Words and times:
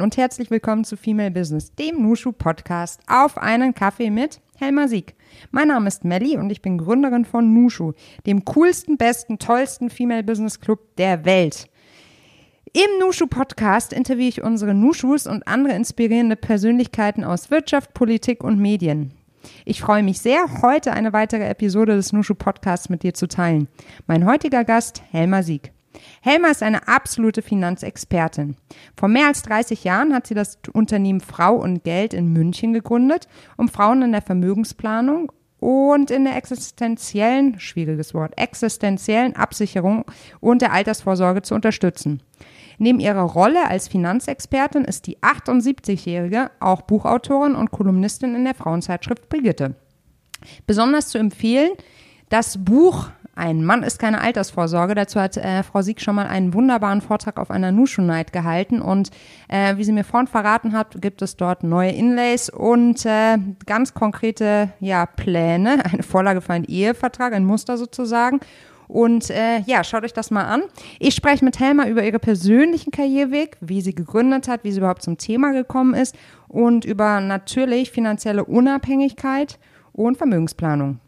Und 0.00 0.16
herzlich 0.16 0.50
willkommen 0.50 0.84
zu 0.84 0.96
Female 0.96 1.30
Business, 1.30 1.74
dem 1.74 2.00
Nushu 2.00 2.32
Podcast 2.32 3.00
auf 3.06 3.36
einen 3.36 3.74
Kaffee 3.74 4.08
mit 4.08 4.40
Helma 4.56 4.88
Sieg. 4.88 5.14
Mein 5.50 5.68
Name 5.68 5.88
ist 5.88 6.04
Melly 6.04 6.38
und 6.38 6.50
ich 6.50 6.62
bin 6.62 6.78
Gründerin 6.78 7.26
von 7.26 7.52
Nushu, 7.52 7.92
dem 8.26 8.46
coolsten, 8.46 8.96
besten, 8.96 9.38
tollsten 9.38 9.90
Female 9.90 10.22
Business 10.22 10.58
Club 10.58 10.96
der 10.96 11.26
Welt. 11.26 11.66
Im 12.72 12.98
Nushu 12.98 13.26
Podcast 13.26 13.92
interviewe 13.92 14.28
ich 14.28 14.42
unsere 14.42 14.72
Nushus 14.72 15.26
und 15.26 15.46
andere 15.46 15.74
inspirierende 15.74 16.36
Persönlichkeiten 16.36 17.22
aus 17.22 17.50
Wirtschaft, 17.50 17.92
Politik 17.92 18.42
und 18.42 18.58
Medien. 18.58 19.12
Ich 19.66 19.82
freue 19.82 20.02
mich 20.02 20.20
sehr, 20.20 20.62
heute 20.62 20.92
eine 20.92 21.12
weitere 21.12 21.44
Episode 21.44 21.96
des 21.96 22.14
Nushu 22.14 22.34
Podcasts 22.34 22.88
mit 22.88 23.02
dir 23.02 23.12
zu 23.12 23.28
teilen. 23.28 23.68
Mein 24.06 24.24
heutiger 24.24 24.64
Gast, 24.64 25.02
Helma 25.10 25.42
Sieg. 25.42 25.72
Helma 26.22 26.48
ist 26.48 26.62
eine 26.62 26.86
absolute 26.88 27.42
Finanzexpertin. 27.42 28.56
Vor 28.96 29.08
mehr 29.08 29.26
als 29.26 29.42
30 29.42 29.84
Jahren 29.84 30.14
hat 30.14 30.26
sie 30.26 30.34
das 30.34 30.58
Unternehmen 30.72 31.20
Frau 31.20 31.56
und 31.56 31.84
Geld 31.84 32.14
in 32.14 32.32
München 32.32 32.72
gegründet, 32.72 33.26
um 33.56 33.68
Frauen 33.68 34.02
in 34.02 34.12
der 34.12 34.22
Vermögensplanung 34.22 35.32
und 35.58 36.10
in 36.10 36.24
der 36.24 36.36
existenziellen, 36.36 37.60
schwieriges 37.60 38.14
Wort, 38.14 38.38
existenziellen 38.38 39.36
Absicherung 39.36 40.04
und 40.40 40.62
der 40.62 40.72
Altersvorsorge 40.72 41.42
zu 41.42 41.54
unterstützen. 41.54 42.22
Neben 42.78 42.98
ihrer 42.98 43.22
Rolle 43.22 43.68
als 43.68 43.88
Finanzexpertin 43.88 44.86
ist 44.86 45.06
die 45.06 45.18
78-Jährige 45.18 46.50
auch 46.60 46.80
Buchautorin 46.82 47.54
und 47.54 47.70
Kolumnistin 47.70 48.34
in 48.34 48.44
der 48.44 48.54
Frauenzeitschrift 48.54 49.28
Brigitte. 49.28 49.74
Besonders 50.66 51.08
zu 51.08 51.18
empfehlen 51.18 51.72
das 52.30 52.64
Buch 52.64 53.10
ein 53.40 53.64
Mann 53.64 53.82
ist 53.82 53.98
keine 53.98 54.20
Altersvorsorge. 54.20 54.94
Dazu 54.94 55.18
hat 55.18 55.38
äh, 55.38 55.62
Frau 55.62 55.80
Sieg 55.80 56.02
schon 56.02 56.14
mal 56.14 56.26
einen 56.26 56.52
wunderbaren 56.52 57.00
Vortrag 57.00 57.38
auf 57.38 57.50
einer 57.50 57.72
Nushu 57.72 58.02
Night 58.02 58.34
gehalten. 58.34 58.82
Und 58.82 59.10
äh, 59.48 59.78
wie 59.78 59.84
sie 59.84 59.92
mir 59.92 60.04
vorhin 60.04 60.26
verraten 60.26 60.74
hat, 60.74 61.00
gibt 61.00 61.22
es 61.22 61.36
dort 61.36 61.64
neue 61.64 61.90
Inlays 61.90 62.50
und 62.50 63.06
äh, 63.06 63.38
ganz 63.64 63.94
konkrete 63.94 64.68
ja, 64.78 65.06
Pläne. 65.06 65.82
Eine 65.90 66.02
Vorlage 66.02 66.42
für 66.42 66.52
einen 66.52 66.66
Ehevertrag, 66.66 67.32
ein 67.32 67.46
Muster 67.46 67.78
sozusagen. 67.78 68.40
Und 68.88 69.30
äh, 69.30 69.60
ja, 69.60 69.84
schaut 69.84 70.04
euch 70.04 70.12
das 70.12 70.30
mal 70.30 70.44
an. 70.44 70.62
Ich 70.98 71.14
spreche 71.14 71.44
mit 71.44 71.58
Helma 71.60 71.86
über 71.86 72.04
ihre 72.04 72.18
persönlichen 72.18 72.90
Karriereweg, 72.90 73.56
wie 73.60 73.80
sie 73.80 73.94
gegründet 73.94 74.48
hat, 74.48 74.64
wie 74.64 74.72
sie 74.72 74.78
überhaupt 74.78 75.02
zum 75.02 75.16
Thema 75.16 75.52
gekommen 75.52 75.94
ist 75.94 76.14
und 76.48 76.84
über 76.84 77.20
natürlich 77.20 77.90
finanzielle 77.90 78.44
Unabhängigkeit 78.44 79.58
und 79.92 80.18
Vermögensplanung. 80.18 80.98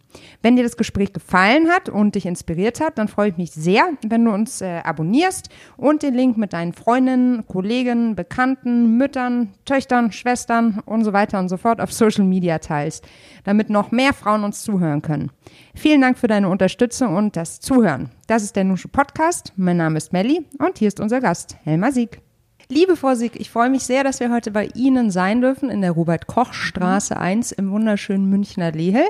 Wenn 0.42 0.56
dir 0.56 0.62
das 0.62 0.76
Gespräch 0.76 1.12
gefallen 1.12 1.68
hat 1.68 1.88
und 1.88 2.14
dich 2.14 2.26
inspiriert 2.26 2.80
hat, 2.80 2.98
dann 2.98 3.08
freue 3.08 3.30
ich 3.30 3.36
mich 3.36 3.52
sehr, 3.52 3.84
wenn 4.06 4.24
du 4.24 4.32
uns 4.32 4.60
äh, 4.60 4.80
abonnierst 4.84 5.48
und 5.76 6.02
den 6.02 6.14
Link 6.14 6.36
mit 6.36 6.52
deinen 6.52 6.72
Freundinnen, 6.72 7.46
Kollegen, 7.46 8.14
Bekannten, 8.14 8.96
Müttern, 8.96 9.54
Töchtern, 9.64 10.12
Schwestern 10.12 10.80
und 10.84 11.04
so 11.04 11.12
weiter 11.12 11.38
und 11.38 11.48
so 11.48 11.56
fort 11.56 11.80
auf 11.80 11.92
Social 11.92 12.24
Media 12.24 12.58
teilst, 12.58 13.04
damit 13.44 13.70
noch 13.70 13.90
mehr 13.90 14.12
Frauen 14.12 14.44
uns 14.44 14.62
zuhören 14.62 15.02
können. 15.02 15.30
Vielen 15.74 16.00
Dank 16.00 16.18
für 16.18 16.28
deine 16.28 16.48
Unterstützung 16.48 17.16
und 17.16 17.36
das 17.36 17.60
Zuhören. 17.60 18.10
Das 18.26 18.42
ist 18.42 18.56
der 18.56 18.64
Nusche 18.64 18.88
Podcast. 18.88 19.52
Mein 19.56 19.76
Name 19.76 19.98
ist 19.98 20.12
Melli 20.12 20.46
und 20.58 20.78
hier 20.78 20.88
ist 20.88 21.00
unser 21.00 21.20
Gast, 21.20 21.56
Helma 21.64 21.90
Sieg. 21.92 22.20
Liebe 22.68 22.96
Frau 22.96 23.14
Sieg, 23.14 23.38
ich 23.38 23.50
freue 23.50 23.68
mich 23.68 23.82
sehr, 23.82 24.02
dass 24.02 24.20
wir 24.20 24.32
heute 24.32 24.50
bei 24.50 24.68
Ihnen 24.74 25.10
sein 25.10 25.42
dürfen 25.42 25.68
in 25.68 25.82
der 25.82 25.90
Robert-Koch-Straße 25.90 27.16
1 27.16 27.52
im 27.52 27.70
wunderschönen 27.70 28.30
Münchner 28.30 28.72
Lehel 28.72 29.04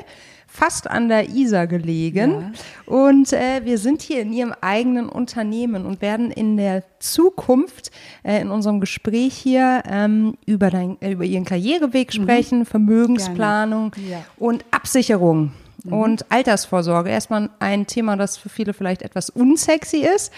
fast 0.52 0.90
an 0.90 1.08
der 1.08 1.30
Isar 1.30 1.66
gelegen. 1.66 2.52
Ja. 2.86 2.94
Und 2.94 3.32
äh, 3.32 3.64
wir 3.64 3.78
sind 3.78 4.02
hier 4.02 4.20
in 4.20 4.34
ihrem 4.34 4.52
eigenen 4.60 5.08
Unternehmen 5.08 5.86
und 5.86 6.02
werden 6.02 6.30
in 6.30 6.58
der 6.58 6.82
Zukunft 6.98 7.90
äh, 8.22 8.40
in 8.42 8.50
unserem 8.50 8.78
Gespräch 8.78 9.34
hier 9.34 9.82
ähm, 9.88 10.34
über, 10.44 10.68
dein, 10.68 11.00
äh, 11.00 11.12
über 11.12 11.24
ihren 11.24 11.46
Karriereweg 11.46 12.08
mhm. 12.08 12.22
sprechen, 12.22 12.58
mhm. 12.60 12.66
Vermögensplanung 12.66 13.92
ja. 14.10 14.24
und 14.36 14.66
Absicherung. 14.70 15.52
Mhm. 15.84 15.92
Und 15.92 16.30
Altersvorsorge. 16.30 17.08
Erstmal 17.08 17.48
ein 17.58 17.86
Thema, 17.86 18.16
das 18.16 18.36
für 18.36 18.50
viele 18.50 18.74
vielleicht 18.74 19.00
etwas 19.00 19.30
unsexy 19.30 20.04
ist. 20.14 20.32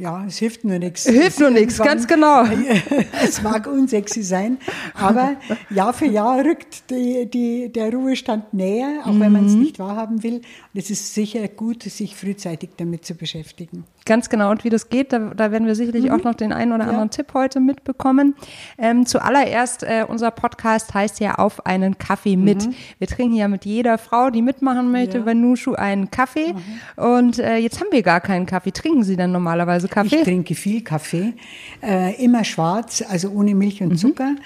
Ja, 0.00 0.24
es 0.26 0.38
hilft 0.38 0.64
nur 0.64 0.78
nichts. 0.78 1.04
Hilft 1.04 1.40
nur 1.40 1.50
nichts, 1.50 1.76
ganz 1.76 2.06
genau. 2.06 2.44
es 3.22 3.42
mag 3.42 3.66
unsexy 3.66 4.22
sein, 4.22 4.56
aber 4.94 5.36
Jahr 5.68 5.92
für 5.92 6.06
Jahr 6.06 6.42
rückt 6.42 6.88
die, 6.90 7.26
die, 7.26 7.70
der 7.70 7.92
Ruhestand 7.92 8.54
näher, 8.54 9.02
auch 9.04 9.12
mhm. 9.12 9.20
wenn 9.20 9.32
man 9.32 9.44
es 9.44 9.52
nicht 9.52 9.78
wahrhaben 9.78 10.22
will. 10.22 10.36
Und 10.36 10.80
es 10.80 10.88
ist 10.88 11.12
sicher 11.12 11.46
gut, 11.48 11.82
sich 11.82 12.16
frühzeitig 12.16 12.70
damit 12.78 13.04
zu 13.04 13.14
beschäftigen. 13.14 13.84
Ganz 14.06 14.30
genau. 14.30 14.50
Und 14.50 14.64
wie 14.64 14.70
das 14.70 14.88
geht, 14.88 15.12
da, 15.12 15.18
da 15.36 15.52
werden 15.52 15.66
wir 15.66 15.74
sicherlich 15.74 16.04
mhm. 16.04 16.12
auch 16.12 16.24
noch 16.24 16.34
den 16.34 16.52
einen 16.52 16.72
oder 16.72 16.84
anderen 16.84 17.08
ja. 17.08 17.16
Tipp 17.16 17.34
heute 17.34 17.60
mitbekommen. 17.60 18.34
Ähm, 18.78 19.04
zuallererst, 19.04 19.82
äh, 19.82 20.06
unser 20.08 20.30
Podcast 20.30 20.94
heißt 20.94 21.20
ja 21.20 21.34
auf 21.34 21.66
einen 21.66 21.98
Kaffee 21.98 22.38
mit. 22.38 22.66
Mhm. 22.66 22.74
Wir 22.98 23.06
trinken 23.06 23.36
ja 23.36 23.48
mit 23.48 23.66
jeder 23.66 23.98
Frau, 23.98 24.30
die 24.30 24.40
mitmachen 24.40 24.90
möchte, 24.90 25.18
ja. 25.18 25.24
bei 25.24 25.34
Nushu 25.34 25.74
einen 25.74 26.10
Kaffee. 26.10 26.54
Mhm. 26.54 27.04
Und 27.04 27.38
äh, 27.38 27.58
jetzt 27.58 27.80
haben 27.80 27.88
wir 27.90 28.02
gar 28.02 28.22
keinen 28.22 28.46
Kaffee. 28.46 28.72
Trinken 28.72 29.02
Sie 29.02 29.16
dann 29.16 29.32
normalerweise 29.32 29.89
Kaffee? 29.90 30.16
Ich 30.16 30.22
trinke 30.22 30.54
viel 30.54 30.82
Kaffee, 30.82 31.34
äh, 31.82 32.22
immer 32.22 32.44
schwarz, 32.44 33.02
also 33.06 33.30
ohne 33.30 33.54
Milch 33.54 33.82
und 33.82 33.90
mhm. 33.90 33.96
Zucker. 33.96 34.36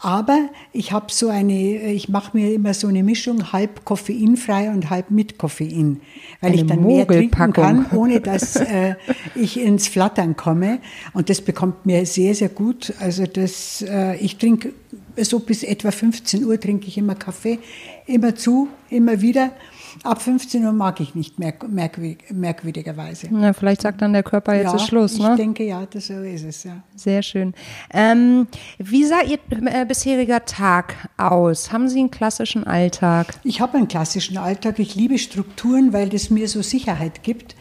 Aber 0.00 0.50
ich 0.72 0.92
habe 0.92 1.06
so 1.10 1.28
eine, 1.28 1.92
ich 1.92 2.10
mache 2.10 2.36
mir 2.36 2.52
immer 2.52 2.74
so 2.74 2.88
eine 2.88 3.02
Mischung, 3.02 3.52
halb 3.52 3.86
koffeinfrei 3.86 4.68
und 4.68 4.90
halb 4.90 5.10
mit 5.10 5.38
Koffein, 5.38 6.00
weil 6.42 6.52
eine 6.52 6.60
ich 6.60 6.66
dann 6.66 6.84
mehr 6.84 7.06
trinken 7.06 7.52
kann, 7.54 7.86
ohne 7.92 8.20
dass 8.20 8.56
äh, 8.56 8.96
ich 9.34 9.58
ins 9.58 9.88
Flattern 9.88 10.36
komme. 10.36 10.80
Und 11.14 11.30
das 11.30 11.40
bekommt 11.40 11.86
mir 11.86 12.04
sehr, 12.04 12.34
sehr 12.34 12.50
gut. 12.50 12.92
Also 13.00 13.24
das, 13.24 13.80
äh, 13.80 14.16
ich 14.16 14.36
trinke 14.36 14.74
so 15.16 15.38
bis 15.38 15.62
etwa 15.62 15.90
15 15.90 16.44
Uhr 16.44 16.60
trinke 16.60 16.88
ich 16.88 16.98
immer 16.98 17.14
Kaffee, 17.14 17.58
immer 18.06 18.34
zu, 18.34 18.68
immer 18.90 19.22
wieder. 19.22 19.52
Ab 20.02 20.20
15 20.20 20.64
Uhr 20.64 20.72
mag 20.72 21.00
ich 21.00 21.14
nicht 21.14 21.38
mehr, 21.38 21.54
merkwürdig, 21.68 22.18
merkwürdigerweise. 22.30 23.28
Ja, 23.28 23.52
vielleicht 23.52 23.82
sagt 23.82 24.02
dann 24.02 24.12
der 24.12 24.22
Körper, 24.22 24.54
jetzt 24.54 24.72
ja, 24.72 24.76
ist 24.76 24.86
Schluss. 24.86 25.18
Ne? 25.18 25.30
Ich 25.30 25.36
denke, 25.36 25.64
ja, 25.64 25.86
das, 25.86 26.08
so 26.08 26.14
ist 26.14 26.44
es, 26.44 26.64
ja. 26.64 26.82
Sehr 26.94 27.22
schön. 27.22 27.54
Ähm, 27.92 28.46
wie 28.78 29.04
sah 29.04 29.22
Ihr 29.22 29.38
äh, 29.50 29.86
bisheriger 29.86 30.44
Tag 30.44 31.08
aus? 31.16 31.72
Haben 31.72 31.88
Sie 31.88 32.00
einen 32.00 32.10
klassischen 32.10 32.64
Alltag? 32.64 33.34
Ich 33.44 33.60
habe 33.60 33.76
einen 33.76 33.88
klassischen 33.88 34.36
Alltag. 34.36 34.78
Ich 34.78 34.94
liebe 34.94 35.18
Strukturen, 35.18 35.92
weil 35.92 36.08
das 36.08 36.30
mir 36.30 36.48
so 36.48 36.62
Sicherheit 36.62 37.22
gibt. 37.22 37.54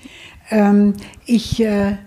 Ähm, 0.50 0.94
ich. 1.26 1.62
Äh, 1.62 1.98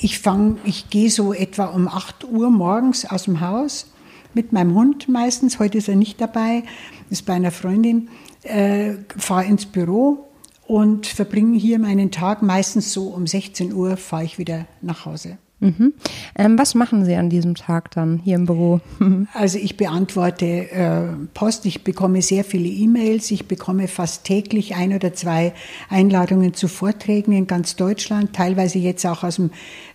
ich 0.00 0.18
fange, 0.18 0.58
ich 0.64 0.90
gehe 0.90 1.10
so 1.10 1.32
etwa 1.32 1.66
um 1.66 1.88
8 1.88 2.24
Uhr 2.24 2.50
morgens 2.50 3.06
aus 3.06 3.24
dem 3.24 3.40
Haus 3.40 3.86
mit 4.34 4.52
meinem 4.52 4.74
Hund 4.74 5.08
meistens. 5.08 5.58
Heute 5.58 5.78
ist 5.78 5.88
er 5.88 5.96
nicht 5.96 6.20
dabei, 6.20 6.64
ist 7.08 7.24
bei 7.24 7.32
einer 7.32 7.50
Freundin 7.50 8.08
äh, 8.46 8.94
fahre 9.16 9.44
ins 9.44 9.66
Büro 9.66 10.28
und 10.66 11.06
verbringe 11.06 11.58
hier 11.58 11.78
meinen 11.78 12.10
Tag. 12.10 12.42
Meistens 12.42 12.92
so 12.92 13.08
um 13.08 13.26
16 13.26 13.72
Uhr 13.72 13.96
fahre 13.96 14.24
ich 14.24 14.38
wieder 14.38 14.66
nach 14.82 15.04
Hause. 15.04 15.38
Mhm. 15.58 15.94
Ähm, 16.36 16.58
was 16.58 16.74
machen 16.74 17.06
Sie 17.06 17.14
an 17.14 17.30
diesem 17.30 17.54
Tag 17.54 17.90
dann 17.92 18.18
hier 18.18 18.34
im 18.34 18.44
Büro? 18.44 18.80
also 19.32 19.58
ich 19.58 19.78
beantworte 19.78 20.44
äh, 20.44 21.02
Post, 21.32 21.64
ich 21.64 21.82
bekomme 21.82 22.20
sehr 22.20 22.44
viele 22.44 22.68
E-Mails, 22.68 23.30
ich 23.30 23.48
bekomme 23.48 23.88
fast 23.88 24.24
täglich 24.24 24.76
ein 24.76 24.92
oder 24.92 25.14
zwei 25.14 25.54
Einladungen 25.88 26.52
zu 26.52 26.68
Vorträgen 26.68 27.32
in 27.32 27.46
ganz 27.46 27.74
Deutschland, 27.74 28.34
teilweise 28.34 28.78
jetzt 28.78 29.06
auch 29.06 29.24
aus 29.24 29.36
dem 29.36 29.50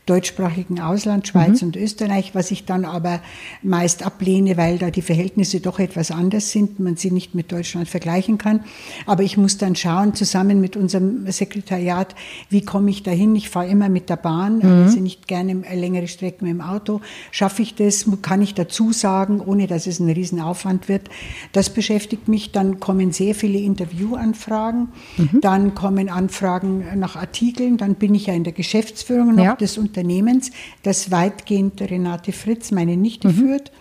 deutschsprachigen 0.06 0.80
Ausland, 0.80 1.28
Schweiz 1.28 1.62
mhm. 1.62 1.70
und 1.70 1.76
Österreich, 1.76 2.34
was 2.34 2.50
ich 2.52 2.66
dann 2.66 2.86
aber 2.86 3.22
meist 3.62 4.04
ablehne, 4.04 4.58
weil 4.58 4.78
da 4.80 4.90
die 4.90 5.04
Verhältnisse 5.04 5.60
doch 5.60 5.80
etwas 5.80 6.10
anders 6.10 6.52
sind, 6.52 6.80
man 6.80 6.96
sie 6.96 7.12
nicht 7.12 7.36
mit 7.36 7.52
Deutschland 7.52 7.88
vergleichen 7.88 8.38
kann. 8.38 8.62
Aber 9.06 9.24
ich 9.24 9.38
muss 9.38 9.58
dann 9.58 9.76
schauen, 9.76 10.16
zusammen 10.16 10.60
mit 10.60 10.76
unserem 10.76 11.32
Sekretariat, 11.32 12.16
wie 12.50 12.62
komme 12.66 12.90
ich 12.90 13.04
dahin? 13.04 13.36
Ich 13.36 13.50
fahre 13.50 13.68
immer 13.68 13.90
mit 13.90 14.10
der 14.10 14.16
Bahn, 14.16 14.58
mhm. 14.58 14.84
also 14.84 15.00
nicht 15.00 15.28
gerne 15.28 15.62
längere 15.74 16.08
Strecken 16.08 16.46
mit 16.46 16.54
dem 16.54 16.62
Auto. 16.62 17.02
Schaffe 17.32 17.62
ich 17.62 17.76
das? 17.76 18.06
Kann 18.24 18.42
ich 18.42 18.56
dazu 18.56 18.92
sagen, 18.92 19.40
ohne 19.40 19.68
dass 19.68 19.86
es 19.86 20.00
ein 20.00 20.10
Riesenaufwand 20.10 20.90
wird? 20.90 21.10
Das 21.52 21.70
beschäftigt 21.70 22.28
mich. 22.28 22.52
Dann 22.52 22.80
kommen 22.80 23.12
sehr 23.12 23.36
viele 23.36 23.60
Interviewanfragen. 23.60 24.90
Mhm. 25.18 25.42
Dann 25.42 25.76
kommen 25.76 26.10
Anfragen 26.10 26.86
nach 26.96 27.16
Artikeln. 27.16 27.78
Dann 27.78 27.96
bin 27.96 28.16
ich 28.16 28.26
ja 28.26 28.34
in 28.34 28.44
der 28.44 28.54
Geschäftsführung 28.54 29.36
noch 29.36 29.44
ja. 29.44 29.56
des 29.56 29.78
Unternehmens, 29.92 30.52
das 30.84 31.12
weitgehend 31.12 31.82
Renate 31.82 32.32
Fritz, 32.32 32.72
meine 32.72 32.96
Nichte, 32.96 33.28
mhm. 33.28 33.34
führt. 33.34 33.72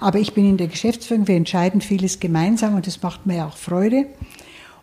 Aber 0.00 0.18
ich 0.18 0.34
bin 0.34 0.48
in 0.48 0.56
der 0.58 0.66
Geschäftsführung, 0.66 1.26
wir 1.26 1.36
entscheiden 1.36 1.80
vieles 1.80 2.20
gemeinsam 2.20 2.74
und 2.74 2.86
das 2.86 3.02
macht 3.02 3.26
mir 3.26 3.36
ja 3.36 3.46
auch 3.46 3.56
Freude. 3.56 4.06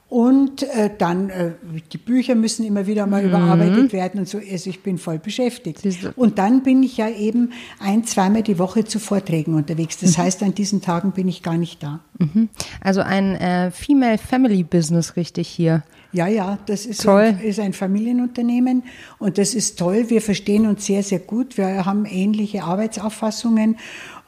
Und 0.09 0.63
äh, 0.63 0.89
dann, 0.97 1.29
äh, 1.29 1.51
die 1.93 1.97
Bücher 1.97 2.35
müssen 2.35 2.65
immer 2.65 2.85
wieder 2.85 3.07
mal 3.07 3.21
mhm. 3.21 3.29
überarbeitet 3.29 3.93
werden 3.93 4.19
und 4.19 4.27
so. 4.27 4.39
Also 4.39 4.69
ich 4.69 4.83
bin 4.83 4.97
voll 4.97 5.19
beschäftigt. 5.19 5.87
Und 6.17 6.37
dann 6.37 6.63
bin 6.63 6.83
ich 6.83 6.97
ja 6.97 7.09
eben 7.09 7.53
ein, 7.79 8.03
zweimal 8.03 8.43
die 8.43 8.59
Woche 8.59 8.83
zu 8.83 8.99
Vorträgen 8.99 9.53
unterwegs. 9.53 9.99
Das 9.99 10.17
mhm. 10.17 10.23
heißt, 10.23 10.43
an 10.43 10.53
diesen 10.53 10.81
Tagen 10.81 11.13
bin 11.13 11.29
ich 11.29 11.43
gar 11.43 11.57
nicht 11.57 11.81
da. 11.81 12.01
Mhm. 12.17 12.49
Also 12.81 12.99
ein 13.01 13.35
äh, 13.35 13.71
Female 13.71 14.17
Family 14.17 14.63
Business 14.63 15.15
richtig 15.15 15.47
hier. 15.47 15.83
Ja, 16.13 16.27
ja, 16.27 16.57
das 16.65 16.85
ist, 16.85 17.03
toll. 17.03 17.21
Ein, 17.21 17.39
ist 17.39 17.59
ein 17.59 17.71
Familienunternehmen 17.71 18.83
und 19.17 19.37
das 19.37 19.53
ist 19.53 19.79
toll. 19.79 20.09
Wir 20.09 20.21
verstehen 20.21 20.67
uns 20.67 20.85
sehr, 20.85 21.03
sehr 21.03 21.19
gut. 21.19 21.57
Wir 21.57 21.85
haben 21.85 22.05
ähnliche 22.05 22.63
Arbeitsauffassungen 22.63 23.77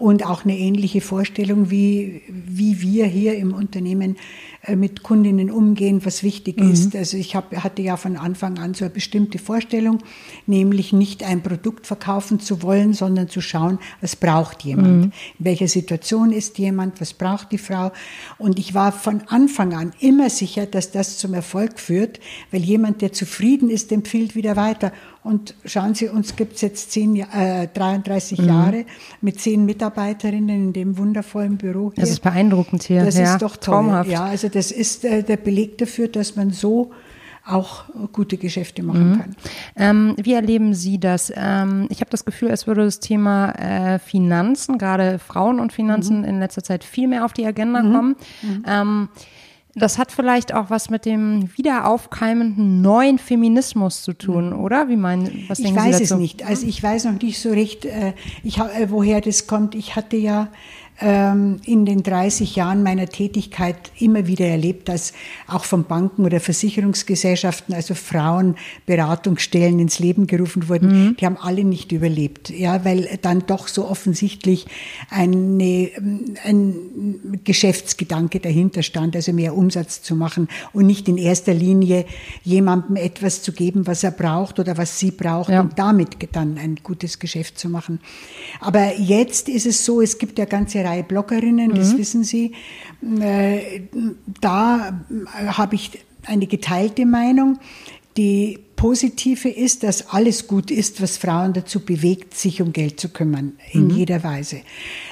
und 0.03 0.25
auch 0.25 0.44
eine 0.44 0.57
ähnliche 0.57 1.00
Vorstellung, 1.00 1.71
wie, 1.71 2.23
wie 2.27 2.81
wir 2.81 3.05
hier 3.05 3.38
im 3.38 3.53
Unternehmen 3.53 4.17
äh, 4.63 4.75
mit 4.75 5.01
Kundinnen 5.01 5.50
umgehen, 5.50 6.01
was 6.03 6.23
wichtig 6.23 6.59
mhm. 6.59 6.73
ist. 6.73 6.94
Also 6.94 7.15
ich 7.15 7.38
hab, 7.38 7.55
hatte 7.55 7.81
ja 7.81 7.95
von 7.95 8.17
Anfang 8.17 8.57
an 8.57 8.73
so 8.73 8.83
eine 8.83 8.94
bestimmte 8.94 9.39
Vorstellung, 9.39 10.00
nämlich 10.45 10.91
nicht 10.91 11.23
ein 11.23 11.41
Produkt 11.41 11.88
verkaufen 11.88 12.41
zu 12.41 12.61
wollen, 12.63 12.91
sondern 12.91 13.29
zu 13.29 13.39
schauen, 13.39 13.79
was 14.01 14.17
braucht 14.17 14.63
jemand, 14.63 14.88
mhm. 14.88 15.11
in 15.39 15.45
welcher 15.45 15.69
Situation 15.69 16.33
ist 16.33 16.57
jemand, 16.57 16.99
was 16.99 17.13
braucht 17.13 17.53
die 17.53 17.57
Frau. 17.57 17.94
Und 18.38 18.59
ich 18.59 18.73
war 18.73 18.91
von 18.91 19.21
Anfang 19.27 19.73
an 19.73 19.94
immer 20.01 20.29
sicher, 20.29 20.65
dass 20.65 20.91
das 20.91 21.17
zum 21.17 21.33
Erfolg 21.33 21.79
führt, 21.79 22.19
weil 22.51 22.61
jemand, 22.61 23.01
der 23.01 23.13
zufrieden 23.13 23.69
ist, 23.69 23.89
empfiehlt 23.94 24.35
wieder 24.35 24.57
weiter. 24.57 24.91
Und 25.23 25.55
schauen 25.63 25.95
Sie, 25.95 26.09
uns 26.09 26.35
gibt 26.35 26.55
es 26.55 26.61
jetzt 26.61 26.91
zehn, 26.91 27.15
äh, 27.15 27.67
33 27.73 28.39
mhm. 28.39 28.47
Jahre 28.47 28.85
mit 29.21 29.39
zehn 29.39 29.65
Mitarbeiterinnen 29.65 30.67
in 30.67 30.73
dem 30.73 30.97
wundervollen 30.97 31.57
Büro 31.57 31.91
hier. 31.93 32.01
Das 32.01 32.09
ist 32.09 32.21
beeindruckend 32.21 32.83
hier. 32.83 33.05
Das 33.05 33.17
ja, 33.17 33.33
ist 33.33 33.41
doch 33.41 33.55
toll. 33.55 33.75
Traumhaft. 33.75 34.09
Ja, 34.09 34.25
also 34.25 34.49
das 34.49 34.71
ist 34.71 35.05
äh, 35.05 35.23
der 35.23 35.37
Beleg 35.37 35.77
dafür, 35.77 36.09
dass 36.09 36.35
man 36.35 36.51
so 36.51 36.91
auch 37.45 37.85
gute 38.13 38.37
Geschäfte 38.37 38.83
machen 38.83 39.11
mhm. 39.11 39.19
kann. 39.19 39.35
Ähm, 39.75 40.15
wie 40.21 40.33
erleben 40.33 40.73
Sie 40.73 40.99
das? 40.99 41.31
Ähm, 41.35 41.87
ich 41.89 41.99
habe 41.99 42.09
das 42.09 42.23
Gefühl, 42.23 42.49
es 42.49 42.67
würde 42.67 42.85
das 42.85 42.99
Thema 42.99 43.51
äh, 43.51 43.99
Finanzen, 43.99 44.77
gerade 44.77 45.19
Frauen 45.19 45.59
und 45.59 45.73
Finanzen 45.73 46.19
mhm. 46.19 46.25
in 46.25 46.39
letzter 46.39 46.63
Zeit 46.63 46.83
viel 46.83 47.07
mehr 47.07 47.25
auf 47.25 47.33
die 47.33 47.45
Agenda 47.45 47.83
mhm. 47.83 47.93
kommen. 47.93 48.15
Mhm. 48.41 48.63
Ähm, 48.65 49.09
das 49.75 49.97
hat 49.97 50.11
vielleicht 50.11 50.53
auch 50.53 50.69
was 50.69 50.89
mit 50.89 51.05
dem 51.05 51.49
wiederaufkeimenden 51.57 52.81
neuen 52.81 53.17
Feminismus 53.17 54.03
zu 54.03 54.13
tun, 54.13 54.51
mhm. 54.51 54.59
oder? 54.59 54.87
Wie 54.87 54.95
meinen, 54.95 55.45
was 55.47 55.57
denken 55.57 55.77
ich 55.77 55.83
weiß 55.83 55.97
Sie 55.97 56.03
dazu? 56.03 56.13
es 56.15 56.19
nicht. 56.19 56.45
Also 56.45 56.67
ich 56.67 56.81
weiß 56.81 57.05
noch 57.05 57.19
nicht 57.19 57.39
so 57.39 57.49
recht, 57.49 57.85
äh, 57.85 58.13
ich, 58.43 58.59
äh, 58.59 58.91
woher 58.91 59.19
das 59.19 59.47
kommt. 59.47 59.73
Ich 59.73 59.95
hatte 59.95 60.15
ja 60.17 60.49
in 61.01 61.86
den 61.86 62.04
30 62.04 62.56
Jahren 62.56 62.84
meiner 62.84 63.07
Tätigkeit 63.07 63.92
immer 64.00 64.28
wieder 64.28 64.45
erlebt, 64.45 64.88
dass 64.90 65.13
auch 65.48 65.66
von 65.66 65.86
Banken 65.86 66.24
oder 66.24 66.40
Versicherungsgesellschaften, 66.40 67.74
also 67.74 67.95
Frauen 67.95 68.56
Beratungsstellen 68.86 69.80
ins 69.80 70.00
Leben 70.00 70.28
gerufen 70.28 70.69
wurden. 70.69 71.07
Mhm. 71.07 71.18
Die 71.18 71.25
haben 71.25 71.38
alle 71.38 71.63
nicht 71.63 71.92
überlebt, 71.92 72.51
ja, 72.51 72.86
weil 72.86 73.19
dann 73.22 73.45
doch 73.48 73.68
so 73.68 73.88
offensichtlich 73.88 74.68
eine, 75.10 75.90
ein 76.45 77.40
Geschäftsgedanke 77.44 78.40
dahinter 78.40 78.84
stand, 78.84 79.16
also 79.16 79.34
mehr 79.34 79.57
Umsatz 79.57 80.04
zu 80.04 80.16
machen 80.16 80.48
und 80.74 80.86
nicht 80.86 81.07
in 81.07 81.18
erster 81.18 81.54
Linie 81.54 82.06
jemandem 82.44 82.98
etwas 82.98 83.42
zu 83.42 83.51
geben, 83.51 83.88
was 83.88 84.04
er 84.04 84.12
braucht 84.12 84.60
oder 84.60 84.78
was 84.78 85.00
sie 85.00 85.12
braucht 85.12 85.50
ja. 85.50 85.62
und 85.62 85.80
damit 85.80 86.18
dann 86.34 86.57
ein 86.57 86.78
gutes 86.84 87.19
Geschäft 87.19 87.57
zu 87.57 87.69
machen. 87.69 88.00
Aber 88.60 88.98
jetzt 89.00 89.50
ist 89.50 89.66
es 89.66 89.84
so, 89.84 90.01
es 90.01 90.18
gibt 90.18 90.38
ja 90.38 90.45
ganze 90.45 90.82
Reihe 90.83 91.03
Bloggerinnen, 91.03 91.71
mhm. 91.71 91.75
das 91.75 91.97
wissen 91.97 92.24
Sie. 92.24 92.53
Äh, 93.19 93.81
da 94.41 95.01
habe 95.47 95.75
ich 95.75 95.91
eine 96.25 96.47
geteilte 96.47 97.06
Meinung. 97.06 97.59
Die 98.18 98.59
positive 98.83 99.47
ist, 99.47 99.83
dass 99.83 100.09
alles 100.09 100.45
gut 100.45 100.69
ist, 100.69 101.01
was 101.01 101.18
Frauen 101.18 101.53
dazu 101.53 101.80
bewegt, 101.80 102.33
sich 102.33 102.62
um 102.62 102.74
Geld 102.74 103.00
zu 103.00 103.07
kümmern, 103.07 103.53
in 103.71 103.85
mhm. 103.85 103.91
jeder 103.91 104.24
Weise. 104.25 104.57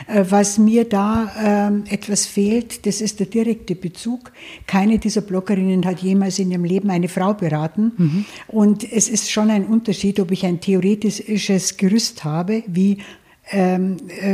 Äh, 0.08 0.26
was 0.30 0.58
mir 0.58 0.84
da 0.84 1.72
äh, 1.90 1.94
etwas 1.94 2.26
fehlt, 2.26 2.86
das 2.86 3.00
ist 3.00 3.22
der 3.22 3.28
direkte 3.28 3.76
Bezug. 3.76 4.34
Keine 4.68 5.00
dieser 5.00 5.22
Bloggerinnen 5.22 5.86
hat 5.86 6.00
jemals 6.00 6.38
in 6.38 6.52
ihrem 6.52 6.66
Leben 6.66 6.90
eine 6.90 7.08
Frau 7.08 7.34
beraten. 7.34 7.94
Mhm. 7.98 8.26
Und 8.48 8.92
es 8.92 9.08
ist 9.08 9.32
schon 9.32 9.50
ein 9.50 9.66
Unterschied, 9.66 10.20
ob 10.20 10.32
ich 10.32 10.46
ein 10.46 10.60
theoretisches 10.60 11.78
Gerüst 11.78 12.26
habe, 12.26 12.64
wie 12.68 12.92
ähm, 12.94 12.98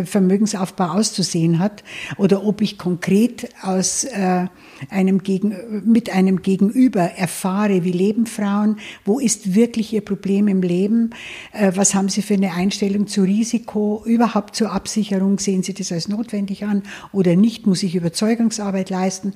Vermögensaufbau 0.05 0.89
auszusehen 0.89 1.59
hat 1.59 1.83
oder 2.17 2.43
ob 2.43 2.61
ich 2.61 2.77
konkret 2.77 3.49
aus 3.61 4.03
äh, 4.03 4.47
einem 4.89 5.23
Gegen, 5.23 5.55
mit 5.85 6.09
einem 6.09 6.41
Gegenüber 6.41 7.01
erfahre, 7.01 7.83
wie 7.83 7.91
leben 7.91 8.25
Frauen, 8.25 8.77
wo 9.05 9.19
ist 9.19 9.55
wirklich 9.55 9.93
ihr 9.93 10.01
Problem 10.01 10.47
im 10.47 10.61
Leben, 10.61 11.11
äh, 11.53 11.71
was 11.75 11.95
haben 11.95 12.09
sie 12.09 12.21
für 12.21 12.35
eine 12.35 12.53
Einstellung 12.53 13.07
zu 13.07 13.23
Risiko, 13.23 14.03
überhaupt 14.05 14.55
zur 14.55 14.71
Absicherung, 14.71 15.39
sehen 15.39 15.63
sie 15.63 15.73
das 15.73 15.91
als 15.91 16.07
notwendig 16.07 16.65
an 16.65 16.83
oder 17.11 17.35
nicht, 17.35 17.67
muss 17.67 17.83
ich 17.83 17.95
Überzeugungsarbeit 17.95 18.89
leisten. 18.89 19.33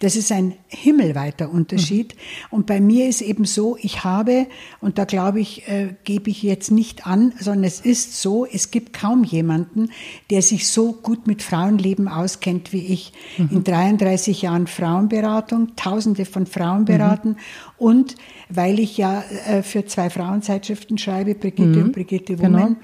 Das 0.00 0.16
ist 0.16 0.32
ein 0.32 0.54
himmelweiter 0.68 1.50
Unterschied. 1.50 2.14
Mhm. 2.14 2.18
Und 2.50 2.66
bei 2.66 2.80
mir 2.80 3.08
ist 3.08 3.20
eben 3.20 3.44
so, 3.44 3.76
ich 3.80 4.04
habe, 4.04 4.46
und 4.80 4.98
da 4.98 5.04
glaube 5.04 5.40
ich, 5.40 5.68
äh, 5.68 5.94
gebe 6.04 6.30
ich 6.30 6.42
jetzt 6.42 6.70
nicht 6.70 7.06
an, 7.06 7.32
sondern 7.38 7.64
es 7.64 7.80
ist 7.80 8.20
so, 8.20 8.46
es 8.46 8.70
gibt 8.70 8.92
kaum 8.92 9.24
jemanden, 9.24 9.90
der 10.30 10.42
sich 10.42 10.68
so 10.68 10.92
gut 10.92 11.26
mit 11.26 11.42
Frauenleben 11.42 12.08
auskennt 12.08 12.72
wie 12.72 12.86
ich. 12.86 13.12
Mhm. 13.38 13.48
In 13.50 13.64
33 13.64 14.42
Jahren 14.42 14.66
Frauenberatung, 14.84 15.76
tausende 15.76 16.24
von 16.24 16.46
Frauen 16.46 16.80
mhm. 16.80 16.84
beraten 16.84 17.28
mhm. 17.30 17.36
und 17.78 18.14
weil 18.48 18.78
ich 18.78 18.98
ja 18.98 19.24
äh, 19.48 19.62
für 19.62 19.86
zwei 19.86 20.10
Frauenzeitschriften 20.10 20.98
schreibe, 20.98 21.34
Brigitte 21.34 21.78
mhm. 21.78 21.84
und 21.84 21.92
Brigitte 21.92 22.38
Woman, 22.38 22.76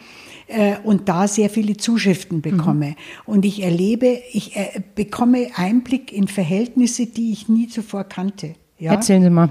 genau. 0.47 0.63
äh, 0.63 0.77
und 0.83 1.09
da 1.09 1.29
sehr 1.29 1.51
viele 1.51 1.77
Zuschriften 1.77 2.41
bekomme. 2.41 2.91
Mhm. 2.91 2.95
Und 3.27 3.45
ich 3.45 3.63
erlebe, 3.63 4.19
ich 4.33 4.57
äh, 4.57 4.81
bekomme 4.95 5.49
Einblick 5.55 6.13
in 6.13 6.27
Verhältnisse, 6.29 7.07
die 7.07 7.33
ich 7.33 7.49
nie 7.49 7.69
zuvor 7.69 8.05
kannte. 8.05 8.55
Ja? 8.79 8.93
Erzählen 8.93 9.23
Sie 9.23 9.31
mal. 9.31 9.51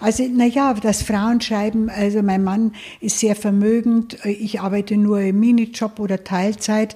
Also, 0.00 0.24
naja, 0.24 0.74
das 0.74 1.02
Frauen 1.02 1.40
schreiben, 1.40 1.88
also 1.90 2.22
mein 2.22 2.44
Mann 2.44 2.72
ist 3.00 3.18
sehr 3.18 3.34
vermögend, 3.34 4.18
ich 4.24 4.60
arbeite 4.60 4.96
nur 4.96 5.20
im 5.20 5.40
Minijob 5.40 5.98
oder 5.98 6.24
Teilzeit. 6.24 6.94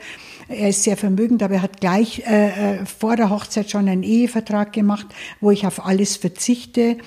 Er 0.48 0.68
ist 0.68 0.82
sehr 0.82 0.96
vermögend, 0.96 1.42
aber 1.42 1.54
er 1.54 1.62
hat 1.62 1.80
gleich 1.80 2.22
äh, 2.26 2.80
äh, 2.80 2.86
vor 2.86 3.16
der 3.16 3.30
Hochzeit 3.30 3.70
schon 3.70 3.88
einen 3.88 4.02
Ehevertrag 4.02 4.72
gemacht, 4.72 5.06
wo 5.40 5.50
ich 5.50 5.66
auf 5.66 5.86
alles 5.86 6.16
verzichte 6.16 6.98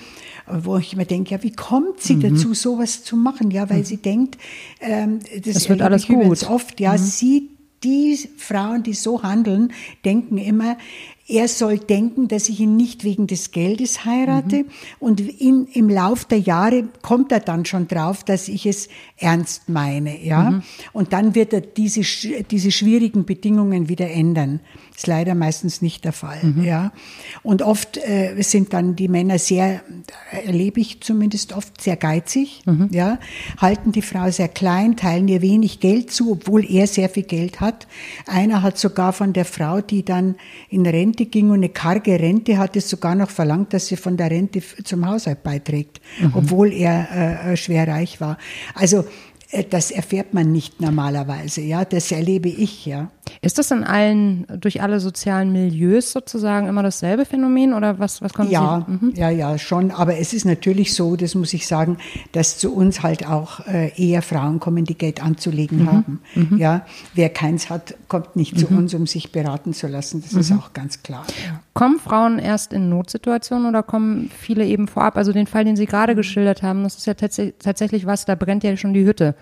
wo 0.48 0.76
ich 0.76 0.96
mir 0.96 1.06
denke, 1.06 1.32
ja, 1.34 1.42
wie 1.42 1.52
kommt 1.52 2.00
sie 2.00 2.14
mhm. 2.14 2.34
dazu, 2.34 2.54
sowas 2.54 3.02
zu 3.02 3.16
machen? 3.16 3.50
Ja, 3.50 3.68
weil 3.68 3.78
mhm. 3.78 3.84
sie 3.84 3.96
denkt, 3.96 4.38
ähm, 4.80 5.18
das, 5.44 5.54
das 5.54 5.68
wird 5.68 5.82
alles 5.82 6.06
gut. 6.06 6.44
oft, 6.44 6.78
ja, 6.80 6.92
mhm. 6.92 6.98
sie 6.98 7.50
die 7.82 8.18
Frauen, 8.36 8.82
die 8.82 8.94
so 8.94 9.22
handeln, 9.22 9.72
denken 10.04 10.38
immer, 10.38 10.76
er 11.28 11.48
soll 11.48 11.78
denken, 11.78 12.28
dass 12.28 12.48
ich 12.48 12.60
ihn 12.60 12.76
nicht 12.76 13.02
wegen 13.02 13.26
des 13.26 13.50
Geldes 13.50 14.04
heirate. 14.04 14.58
Mhm. 14.58 14.66
Und 15.00 15.20
in, 15.20 15.66
im 15.72 15.88
Lauf 15.88 16.24
der 16.24 16.38
Jahre 16.38 16.88
kommt 17.02 17.32
er 17.32 17.40
dann 17.40 17.64
schon 17.64 17.88
drauf, 17.88 18.22
dass 18.22 18.48
ich 18.48 18.64
es 18.66 18.88
ernst 19.16 19.68
meine, 19.68 20.24
ja. 20.24 20.50
Mhm. 20.50 20.62
Und 20.92 21.12
dann 21.12 21.34
wird 21.34 21.52
er 21.52 21.62
diese, 21.62 22.02
diese 22.42 22.70
schwierigen 22.70 23.24
Bedingungen 23.24 23.88
wieder 23.88 24.08
ändern. 24.08 24.60
Ist 24.96 25.06
leider 25.06 25.34
meistens 25.34 25.82
nicht 25.82 26.06
der 26.06 26.14
Fall. 26.14 26.38
Mhm. 26.42 26.64
Ja. 26.64 26.90
Und 27.42 27.60
oft 27.60 27.98
äh, 27.98 28.40
sind 28.40 28.72
dann 28.72 28.96
die 28.96 29.08
Männer 29.08 29.38
sehr, 29.38 29.82
erlebe 30.30 30.80
ich 30.80 31.02
zumindest 31.02 31.52
oft, 31.52 31.82
sehr 31.82 31.96
geizig, 31.96 32.62
mhm. 32.64 32.88
ja, 32.90 33.18
halten 33.58 33.92
die 33.92 34.00
Frau 34.00 34.30
sehr 34.30 34.48
klein, 34.48 34.96
teilen 34.96 35.28
ihr 35.28 35.42
wenig 35.42 35.80
Geld 35.80 36.10
zu, 36.10 36.32
obwohl 36.32 36.64
er 36.64 36.86
sehr 36.86 37.10
viel 37.10 37.24
Geld 37.24 37.60
hat. 37.60 37.86
Einer 38.26 38.62
hat 38.62 38.78
sogar 38.78 39.12
von 39.12 39.34
der 39.34 39.44
Frau, 39.44 39.82
die 39.82 40.02
dann 40.02 40.36
in 40.70 40.86
Rente 40.86 41.26
ging 41.26 41.50
und 41.50 41.56
eine 41.56 41.68
karge 41.68 42.18
Rente 42.18 42.56
hatte, 42.56 42.80
sogar 42.80 43.14
noch 43.14 43.28
verlangt, 43.28 43.74
dass 43.74 43.88
sie 43.88 43.96
von 43.96 44.16
der 44.16 44.30
Rente 44.30 44.62
zum 44.82 45.06
Haushalt 45.06 45.42
beiträgt, 45.42 46.00
mhm. 46.18 46.32
obwohl 46.32 46.72
er 46.72 47.50
äh, 47.50 47.56
schwer 47.58 47.86
reich 47.86 48.18
war. 48.22 48.38
Also 48.74 49.04
äh, 49.50 49.64
das 49.64 49.90
erfährt 49.90 50.32
man 50.32 50.52
nicht 50.52 50.80
normalerweise, 50.80 51.60
ja, 51.60 51.84
das 51.84 52.10
erlebe 52.12 52.48
ich, 52.48 52.86
ja. 52.86 53.10
Ist 53.42 53.58
das 53.58 53.70
in 53.70 53.84
allen, 53.84 54.46
durch 54.60 54.82
alle 54.82 55.00
sozialen 55.00 55.52
Milieus 55.52 56.12
sozusagen 56.12 56.68
immer 56.68 56.82
dasselbe 56.82 57.24
Phänomen 57.24 57.74
oder 57.74 57.98
was, 57.98 58.22
was 58.22 58.32
kommt 58.32 58.50
Ja, 58.50 58.84
mhm. 58.86 59.12
ja, 59.14 59.30
ja, 59.30 59.58
schon, 59.58 59.90
aber 59.90 60.18
es 60.18 60.32
ist 60.32 60.44
natürlich 60.44 60.94
so, 60.94 61.16
das 61.16 61.34
muss 61.34 61.52
ich 61.52 61.66
sagen, 61.66 61.98
dass 62.32 62.58
zu 62.58 62.74
uns 62.74 63.02
halt 63.02 63.26
auch 63.26 63.66
äh, 63.66 63.92
eher 63.96 64.22
Frauen 64.22 64.60
kommen, 64.60 64.84
die 64.84 64.96
Geld 64.96 65.22
anzulegen 65.22 65.82
mhm. 65.82 65.92
haben, 65.92 66.20
mhm. 66.34 66.58
ja. 66.58 66.86
Wer 67.14 67.28
keins 67.30 67.70
hat, 67.70 67.94
kommt 68.08 68.36
nicht 68.36 68.58
zu 68.58 68.66
mhm. 68.70 68.78
uns, 68.78 68.94
um 68.94 69.06
sich 69.06 69.32
beraten 69.32 69.72
zu 69.72 69.86
lassen, 69.86 70.22
das 70.22 70.32
ist 70.34 70.50
mhm. 70.50 70.58
auch 70.58 70.72
ganz 70.72 71.02
klar. 71.02 71.24
Ja. 71.46 71.60
Kommen 71.74 71.98
Frauen 71.98 72.38
erst 72.38 72.72
in 72.72 72.88
Notsituationen 72.88 73.68
oder 73.68 73.82
kommen 73.82 74.30
viele 74.36 74.64
eben 74.64 74.88
vorab? 74.88 75.16
Also 75.16 75.32
den 75.32 75.46
Fall, 75.46 75.64
den 75.64 75.76
Sie 75.76 75.86
gerade 75.86 76.14
geschildert 76.14 76.62
haben, 76.62 76.82
das 76.84 76.96
ist 76.96 77.06
ja 77.06 77.14
tats 77.14 77.40
tatsächlich 77.58 78.06
was, 78.06 78.24
da 78.24 78.34
brennt 78.34 78.64
ja 78.64 78.76
schon 78.76 78.94
die 78.94 79.04
Hütte. 79.04 79.34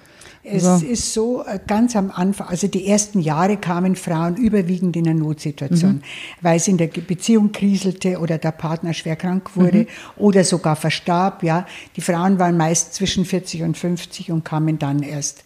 Es 0.42 0.62
so. 0.62 0.84
ist 0.84 1.14
so, 1.14 1.44
äh, 1.44 1.58
ganz 1.66 1.96
am 1.96 2.10
Anfang, 2.10 2.48
also 2.48 2.68
die 2.68 2.86
ersten 2.86 3.18
Jahre 3.20 3.56
kam 3.56 3.73
kamen 3.74 3.96
Frauen 3.96 4.36
überwiegend 4.36 4.94
in 4.94 5.08
einer 5.08 5.18
Notsituation, 5.18 5.94
mhm. 5.94 6.02
weil 6.40 6.58
es 6.58 6.68
in 6.68 6.76
der 6.76 6.86
Beziehung 6.86 7.50
kriselte 7.50 8.20
oder 8.20 8.38
der 8.38 8.52
Partner 8.52 8.94
schwer 8.94 9.16
krank 9.16 9.56
wurde 9.56 9.78
mhm. 9.78 9.86
oder 10.16 10.44
sogar 10.44 10.76
verstarb. 10.76 11.42
Ja, 11.42 11.66
die 11.96 12.00
Frauen 12.00 12.38
waren 12.38 12.56
meist 12.56 12.94
zwischen 12.94 13.24
40 13.24 13.64
und 13.64 13.76
50 13.76 14.30
und 14.30 14.44
kamen 14.44 14.78
dann 14.78 15.02
erst. 15.02 15.42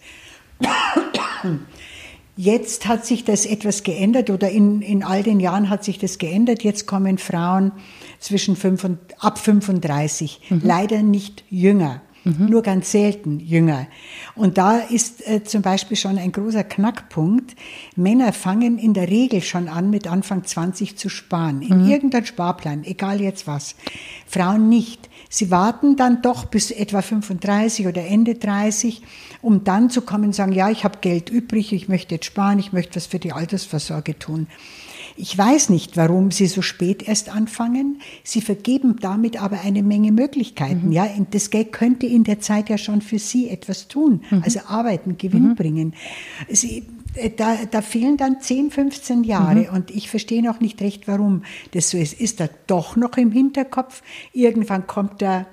Jetzt 2.37 2.87
hat 2.87 3.06
sich 3.06 3.25
das 3.25 3.47
etwas 3.47 3.82
geändert 3.82 4.28
oder 4.28 4.50
in, 4.50 4.82
in 4.82 5.02
all 5.02 5.23
den 5.23 5.40
Jahren 5.40 5.70
hat 5.70 5.82
sich 5.82 5.99
das 5.99 6.18
geändert. 6.18 6.62
Jetzt 6.62 6.87
kommen 6.87 7.16
Frauen 7.16 7.73
zwischen 8.18 8.56
fünf 8.56 8.85
und, 8.85 8.99
ab 9.20 9.38
35, 9.38 10.42
mhm. 10.50 10.61
leider 10.62 11.02
nicht 11.02 11.44
jünger. 11.49 12.02
Mhm. 12.28 12.47
Nur 12.47 12.62
ganz 12.62 12.90
selten 12.90 13.40
jünger. 13.40 13.87
Und 14.35 14.58
da 14.58 14.78
ist 14.78 15.26
äh, 15.26 15.42
zum 15.44 15.62
Beispiel 15.62 15.97
schon 15.97 16.18
ein 16.18 16.32
großer 16.32 16.64
Knackpunkt. 16.64 17.56
Männer 17.97 18.32
fangen 18.32 18.78
in 18.78 18.92
der 18.92 19.08
Regel 19.08 19.40
schon 19.42 19.68
an, 19.68 19.90
mit 19.90 20.06
Anfang 20.06 20.44
20 20.44 20.97
zu 20.97 21.08
sparen. 21.08 21.62
In 21.62 21.85
mhm. 21.85 21.90
irgendeinem 21.90 22.26
Sparplan, 22.26 22.85
egal 22.85 23.20
jetzt 23.20 23.47
was. 23.47 23.76
Frauen 24.26 24.68
nicht. 24.68 25.08
Sie 25.30 25.50
warten 25.50 25.97
dann 25.97 26.23
doch 26.23 26.47
bis 26.47 26.70
etwa 26.70 27.02
35 27.02 27.87
oder 27.87 28.04
Ende 28.06 28.35
30, 28.35 29.02
um 29.42 29.64
dann 29.64 29.90
zu 29.90 30.02
kommen 30.02 30.25
und 30.25 30.35
sagen, 30.35 30.52
ja, 30.52 30.70
ich 30.70 30.85
habe 30.85 30.99
Geld 31.00 31.30
übrig, 31.30 31.73
ich 31.73 31.88
möchte 31.88 32.14
jetzt 32.14 32.26
sparen, 32.26 32.58
ich 32.58 32.73
möchte 32.73 32.97
was 32.97 33.06
für 33.06 33.18
die 33.18 33.32
Altersvorsorge 33.32 34.18
tun. 34.18 34.47
Ich 35.20 35.37
weiß 35.37 35.70
nicht, 35.70 35.96
warum 35.96 36.30
sie 36.30 36.46
so 36.46 36.62
spät 36.62 37.06
erst 37.06 37.34
anfangen. 37.34 38.00
Sie 38.22 38.40
vergeben 38.40 38.96
damit 39.00 39.42
aber 39.42 39.60
eine 39.62 39.82
Menge 39.82 40.12
Möglichkeiten. 40.12 40.87
Mhm. 40.87 40.92
Ja, 40.92 41.08
das 41.32 41.50
Geld 41.50 41.72
könnte 41.72 42.06
in 42.06 42.22
der 42.22 42.38
Zeit 42.38 42.68
ja 42.68 42.78
schon 42.78 43.02
für 43.02 43.18
sie 43.18 43.50
etwas 43.50 43.88
tun, 43.88 44.22
mhm. 44.30 44.42
also 44.44 44.60
arbeiten, 44.68 45.18
Gewinn 45.18 45.50
mhm. 45.50 45.54
bringen. 45.56 45.94
Sie, 46.48 46.84
äh, 47.14 47.30
da, 47.30 47.56
da 47.68 47.82
fehlen 47.82 48.16
dann 48.16 48.40
10, 48.40 48.70
15 48.70 49.25
Jahre 49.25 49.68
mhm. 49.68 49.75
und 49.75 49.90
ich 49.90 50.08
verstehe 50.08 50.42
noch 50.42 50.60
nicht 50.60 50.80
recht, 50.80 51.08
warum 51.08 51.42
das 51.72 51.90
so 51.90 51.98
ist. 51.98 52.20
Ist 52.20 52.38
da 52.38 52.48
doch 52.68 52.94
noch 52.94 53.16
im 53.16 53.32
Hinterkopf? 53.32 54.02
Irgendwann 54.32 54.87
kommt 54.87 55.20
der 55.20 55.46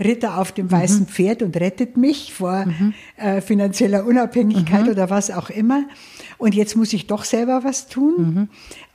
Ritter 0.00 0.38
auf 0.38 0.52
dem 0.52 0.70
weißen 0.70 1.00
mhm. 1.00 1.06
Pferd 1.08 1.42
und 1.42 1.56
rettet 1.58 1.98
mich 1.98 2.32
vor 2.32 2.64
mhm. 2.64 2.94
äh, 3.16 3.42
finanzieller 3.42 4.06
Unabhängigkeit 4.06 4.84
mhm. 4.84 4.90
oder 4.90 5.10
was 5.10 5.30
auch 5.30 5.50
immer. 5.50 5.84
Und 6.38 6.54
jetzt 6.54 6.74
muss 6.74 6.94
ich 6.94 7.06
doch 7.06 7.24
selber 7.24 7.64
was 7.64 7.86
tun. 7.88 8.48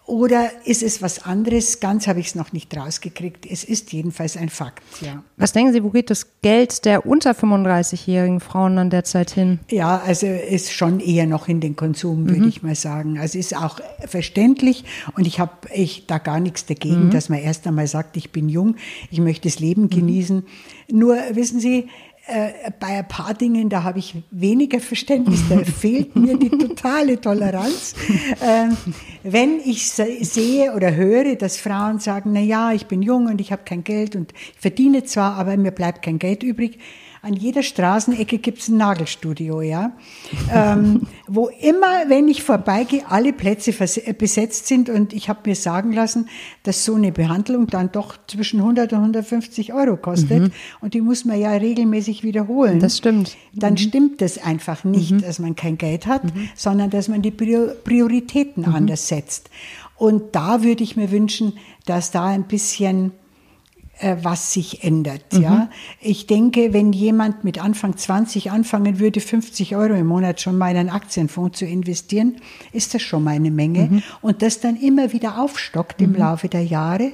Oder 0.08 0.52
ist 0.66 0.84
es 0.84 1.02
was 1.02 1.26
anderes? 1.26 1.80
Ganz 1.80 2.08
habe 2.08 2.20
ich 2.20 2.28
es 2.28 2.36
noch 2.36 2.54
nicht 2.54 2.76
rausgekriegt. 2.78 3.48
Es 3.50 3.64
ist 3.64 3.92
jedenfalls 3.92 4.38
ein 4.38 4.50
Fakt, 4.50 4.84
ja. 5.02 5.24
Was 5.38 5.52
denken 5.52 5.74
Sie, 5.74 5.84
wo 5.84 5.90
geht 5.90 6.12
das 6.12 6.28
Geld 6.44 6.86
der 6.86 7.08
unter 7.08 7.32
35-jährigen 7.32 8.40
Frauen 8.40 8.76
dann 8.76 8.90
derzeit 8.92 9.32
hin? 9.32 9.60
Ja, 9.72 9.98
also 9.98 10.28
ist 10.28 10.72
schon 10.72 11.00
eher 11.00 11.26
noch 11.26 11.48
in 11.48 11.60
den 11.60 11.76
Konsum, 11.76 12.30
würde 12.30 12.42
mhm. 12.42 12.48
ich 12.48 12.62
mal 12.62 12.76
sagen. 12.76 13.18
Also 13.18 13.40
ist 13.40 13.56
auch 13.56 13.80
verständlich 14.08 14.86
und 15.16 15.26
ich 15.26 15.40
habe 15.40 15.54
ich 15.74 16.06
da 16.06 16.20
gar 16.20 16.40
nichts 16.40 16.68
dagegen, 16.68 17.08
mhm. 17.08 17.12
dass 17.12 17.30
man 17.30 17.40
erst 17.40 17.66
einmal 17.66 17.88
sagt, 17.88 18.16
ich 18.16 18.32
bin 18.32 18.48
jung, 18.48 18.76
ich 19.10 19.20
möchte 19.20 19.50
das 19.50 19.60
Leben 19.60 19.84
mhm. 19.84 19.90
genießen. 19.90 20.44
Nur 20.92 21.18
wissen 21.32 21.60
Sie, 21.60 21.90
äh, 22.28 22.72
bei 22.80 22.88
ein 22.88 23.08
paar 23.08 23.34
Dingen, 23.34 23.70
da 23.70 23.84
habe 23.84 24.00
ich 24.00 24.16
weniger 24.32 24.80
Verständnis, 24.80 25.42
da 25.48 25.58
fehlt 25.64 26.16
mir 26.16 26.38
die 26.38 26.50
totale 26.50 27.22
Toleranz. 27.22 27.94
Ähm, 28.42 28.76
wenn 29.24 29.60
ich 29.60 29.92
sehe 29.92 30.74
oder 30.74 30.96
höre, 30.96 31.36
dass 31.36 31.58
Frauen 31.58 32.00
sagen, 32.00 32.32
na 32.34 32.40
ja, 32.40 32.72
ich 32.72 32.88
bin 32.88 33.02
jung 33.02 33.28
und 33.28 33.42
ich 33.42 33.52
habe 33.52 33.62
kein 33.64 33.84
Geld 33.84 34.16
und 34.16 34.34
ich 34.34 34.60
verdiene 34.60 35.04
zwar, 35.04 35.36
aber 35.36 35.56
mir 35.58 35.72
bleibt 35.72 36.02
kein 36.04 36.20
Geld 36.20 36.42
übrig, 36.42 36.80
an 37.26 37.34
jeder 37.34 37.64
Straßenecke 37.64 38.38
gibt 38.38 38.60
es 38.60 38.68
ein 38.68 38.78
Nagelstudio, 38.78 39.62
ja, 39.62 39.94
ähm, 40.54 41.08
wo 41.28 41.48
immer, 41.48 42.08
wenn 42.08 42.28
ich 42.28 42.44
vorbeigehe, 42.44 43.02
alle 43.10 43.34
Plätze 43.34 43.72
äh, 43.72 44.14
besetzt 44.14 44.68
sind 44.68 44.90
und 44.90 45.12
ich 45.12 45.28
habe 45.28 45.40
mir 45.48 45.56
sagen 45.56 45.92
lassen, 45.92 46.30
dass 46.62 46.86
so 46.86 46.94
eine 46.94 47.12
Behandlung 47.12 47.66
dann 47.66 47.92
doch 47.92 48.16
zwischen 48.28 48.60
100 48.60 48.94
und 48.94 49.00
150 49.00 49.74
Euro 49.74 49.98
kostet 49.98 50.44
mhm. 50.44 50.52
und 50.82 50.94
die 50.94 51.02
muss 51.02 51.26
man 51.26 51.40
ja 51.40 51.50
regelmäßig 51.50 52.22
wiederholen. 52.22 52.80
Das 52.80 52.98
stimmt. 52.98 53.36
Dann 53.54 53.74
mhm. 53.74 53.78
stimmt 53.78 54.22
das 54.22 54.38
einfach 54.38 54.84
nicht, 54.84 55.14
mhm. 55.14 55.22
dass 55.22 55.40
man 55.40 55.56
kein 55.56 55.80
Geld 55.80 56.06
hat, 56.06 56.26
mhm. 56.26 56.50
sondern 56.56 56.92
dass 56.92 57.08
man 57.08 57.24
die 57.24 57.32
Prioritäten 57.32 58.66
mhm. 58.68 58.76
anders 58.76 59.08
setzt. 59.08 59.50
Und 59.98 60.36
da 60.36 60.62
würde 60.62 60.84
ich 60.84 60.96
mir 60.96 61.10
wünschen, 61.10 61.54
dass 61.88 62.12
da 62.12 62.26
ein 62.26 62.44
bisschen 62.44 63.14
was 64.02 64.52
sich 64.52 64.84
ändert. 64.84 65.34
Mhm. 65.34 65.42
Ja, 65.42 65.70
ich 66.02 66.28
denke, 66.28 66.74
wenn 66.74 66.92
jemand 66.92 67.44
mit 67.44 67.64
Anfang 67.64 67.96
20 67.96 68.52
anfangen 68.52 69.00
würde, 69.00 69.22
50 69.22 69.76
Euro 69.76 69.94
im 69.94 70.08
Monat 70.08 70.42
schon 70.42 70.58
mal 70.58 70.72
in 70.72 70.78
einen 70.78 70.90
Aktienfonds 70.90 71.60
zu 71.60 71.66
investieren, 71.66 72.38
ist 72.74 72.94
das 72.94 73.02
schon 73.02 73.24
mal 73.24 73.32
eine 73.36 73.52
Menge. 73.52 73.88
Mhm. 73.90 74.04
Und 74.22 74.42
das 74.42 74.60
dann 74.60 74.76
immer 74.76 75.14
wieder 75.14 75.40
aufstockt 75.40 76.02
im 76.02 76.12
mhm. 76.12 76.18
Laufe 76.18 76.50
der 76.50 76.64
Jahre. 76.64 77.14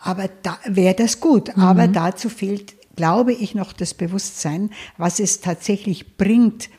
Aber 0.00 0.28
da 0.42 0.58
wäre 0.66 0.94
das 0.94 1.20
gut. 1.20 1.56
Mhm. 1.56 1.62
Aber 1.62 1.86
dazu 1.86 2.28
fehlt, 2.28 2.74
glaube 2.96 3.32
ich, 3.32 3.54
noch 3.54 3.72
das 3.72 3.94
Bewusstsein, 3.94 4.70
was 4.98 5.20
es 5.20 5.40
tatsächlich 5.40 6.16
bringt, 6.16 6.70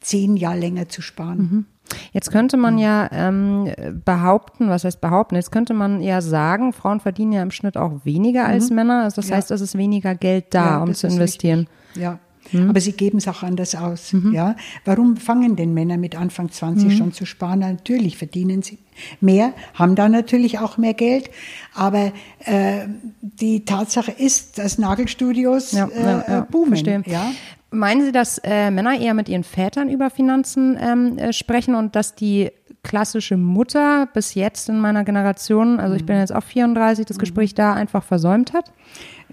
zehn 0.00 0.36
Jahre 0.36 0.58
länger 0.58 0.88
zu 0.88 1.00
sparen. 1.00 1.66
Mhm. 1.94 2.08
Jetzt 2.12 2.30
könnte 2.30 2.56
man 2.56 2.78
ja 2.78 3.08
ähm, 3.12 3.72
behaupten, 4.04 4.68
was 4.68 4.84
heißt 4.84 5.00
behaupten? 5.00 5.36
Jetzt 5.36 5.52
könnte 5.52 5.74
man 5.74 6.00
ja 6.00 6.20
sagen, 6.20 6.72
Frauen 6.72 7.00
verdienen 7.00 7.32
ja 7.32 7.42
im 7.42 7.50
Schnitt 7.50 7.76
auch 7.76 8.04
weniger 8.04 8.46
als 8.46 8.70
mhm. 8.70 8.76
Männer. 8.76 9.04
Also 9.04 9.16
das 9.16 9.30
ja. 9.30 9.36
heißt, 9.36 9.50
es 9.50 9.60
ist 9.60 9.76
weniger 9.76 10.14
Geld 10.14 10.46
da, 10.50 10.64
ja, 10.64 10.82
um 10.82 10.94
zu 10.94 11.06
investieren. 11.06 11.68
Richtig. 11.90 12.02
Ja. 12.02 12.18
Mhm. 12.52 12.70
Aber 12.70 12.80
sie 12.80 12.92
geben 12.92 13.18
es 13.18 13.28
auch 13.28 13.42
anders 13.42 13.74
aus. 13.74 14.12
Mhm. 14.12 14.32
Ja? 14.32 14.56
Warum 14.84 15.16
fangen 15.16 15.56
denn 15.56 15.74
Männer 15.74 15.96
mit 15.96 16.16
Anfang 16.16 16.50
20 16.50 16.88
mhm. 16.88 16.96
schon 16.96 17.12
zu 17.12 17.26
sparen? 17.26 17.60
Natürlich 17.60 18.16
verdienen 18.18 18.62
sie 18.62 18.78
mehr, 19.20 19.52
haben 19.74 19.94
da 19.94 20.08
natürlich 20.08 20.58
auch 20.58 20.78
mehr 20.78 20.94
Geld. 20.94 21.30
Aber 21.74 22.12
äh, 22.44 22.86
die 23.20 23.64
Tatsache 23.64 24.12
ist, 24.12 24.58
dass 24.58 24.78
Nagelstudios 24.78 25.72
ja, 25.72 25.86
äh, 25.86 26.02
ja, 26.02 26.24
ja, 26.28 26.40
boomen. 26.42 26.68
Verstehe. 26.68 27.02
Ja? 27.06 27.32
Meinen 27.70 28.04
Sie, 28.04 28.12
dass 28.12 28.38
äh, 28.38 28.70
Männer 28.70 29.00
eher 29.00 29.14
mit 29.14 29.28
ihren 29.28 29.42
Vätern 29.42 29.88
über 29.88 30.08
Finanzen 30.08 30.78
ähm, 30.80 31.18
äh, 31.18 31.32
sprechen 31.32 31.74
und 31.74 31.96
dass 31.96 32.14
die 32.14 32.50
klassische 32.84 33.36
Mutter 33.36 34.06
bis 34.06 34.34
jetzt 34.34 34.68
in 34.68 34.78
meiner 34.78 35.02
Generation, 35.02 35.80
also 35.80 35.96
ich 35.96 36.06
bin 36.06 36.14
mhm. 36.14 36.20
jetzt 36.20 36.34
auch 36.34 36.44
34, 36.44 37.06
das 37.06 37.18
Gespräch 37.18 37.52
mhm. 37.52 37.56
da 37.56 37.72
einfach 37.72 38.04
versäumt 38.04 38.52
hat? 38.52 38.70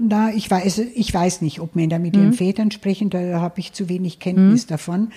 Na, 0.02 0.34
ich 0.34 0.50
weiß, 0.50 0.80
ich 0.80 1.14
weiß 1.14 1.42
nicht, 1.42 1.60
ob 1.60 1.76
Männer 1.76 2.00
mit 2.00 2.16
mhm. 2.16 2.22
ihren 2.22 2.34
Vätern 2.34 2.72
sprechen, 2.72 3.10
da 3.10 3.40
habe 3.40 3.60
ich 3.60 3.74
zu 3.74 3.90
wenig 3.90 4.20
Kenntnis 4.20 4.66
mhm. 4.66 4.70
davon. 4.70 5.12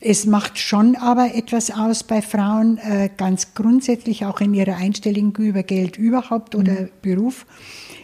Es 0.00 0.26
macht 0.26 0.58
schon 0.58 0.96
aber 0.96 1.34
etwas 1.34 1.70
aus 1.70 2.02
bei 2.04 2.20
Frauen, 2.20 2.76
äh, 2.78 3.08
ganz 3.16 3.54
grundsätzlich 3.54 4.26
auch 4.26 4.40
in 4.40 4.52
ihrer 4.52 4.76
Einstellung 4.76 5.34
über 5.38 5.62
Geld 5.62 5.96
überhaupt 5.96 6.54
oder 6.54 6.72
mhm. 6.72 6.88
Beruf 7.00 7.46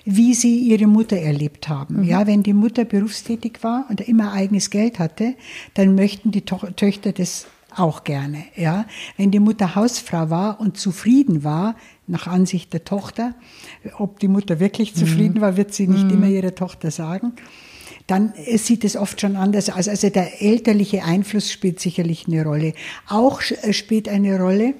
wie 0.04 0.34
sie 0.34 0.58
ihre 0.58 0.86
Mutter 0.86 1.16
erlebt 1.16 1.68
haben. 1.68 2.02
Mhm. 2.02 2.04
Ja, 2.04 2.26
wenn 2.26 2.42
die 2.42 2.52
Mutter 2.52 2.84
berufstätig 2.84 3.58
war 3.62 3.86
und 3.88 4.02
immer 4.02 4.32
eigenes 4.32 4.70
Geld 4.70 4.98
hatte, 4.98 5.34
dann 5.74 5.94
möchten 5.94 6.30
die 6.30 6.42
to 6.42 6.58
Töchter 6.76 7.12
das 7.12 7.46
auch 7.74 8.04
gerne. 8.04 8.44
Ja, 8.54 8.86
wenn 9.16 9.30
die 9.30 9.40
Mutter 9.40 9.74
Hausfrau 9.74 10.30
war 10.30 10.60
und 10.60 10.76
zufrieden 10.76 11.42
war, 11.42 11.74
nach 12.06 12.26
Ansicht 12.26 12.72
der 12.72 12.84
Tochter, 12.84 13.34
ob 13.98 14.20
die 14.20 14.28
Mutter 14.28 14.60
wirklich 14.60 14.94
mhm. 14.94 14.98
zufrieden 14.98 15.40
war, 15.40 15.56
wird 15.56 15.72
sie 15.74 15.86
nicht 15.86 16.04
mhm. 16.04 16.14
immer 16.14 16.28
ihrer 16.28 16.54
Tochter 16.54 16.90
sagen 16.90 17.34
dann 18.06 18.34
sieht 18.56 18.84
es 18.84 18.96
oft 18.96 19.20
schon 19.20 19.36
anders 19.36 19.70
aus. 19.70 19.88
Also 19.88 20.10
der 20.10 20.42
elterliche 20.42 21.04
Einfluss 21.04 21.50
spielt 21.50 21.80
sicherlich 21.80 22.26
eine 22.28 22.44
Rolle. 22.44 22.74
Auch 23.08 23.40
äh, 23.40 23.72
spielt 23.72 24.08
eine 24.08 24.38
Rolle, 24.38 24.70
äh, 24.70 24.74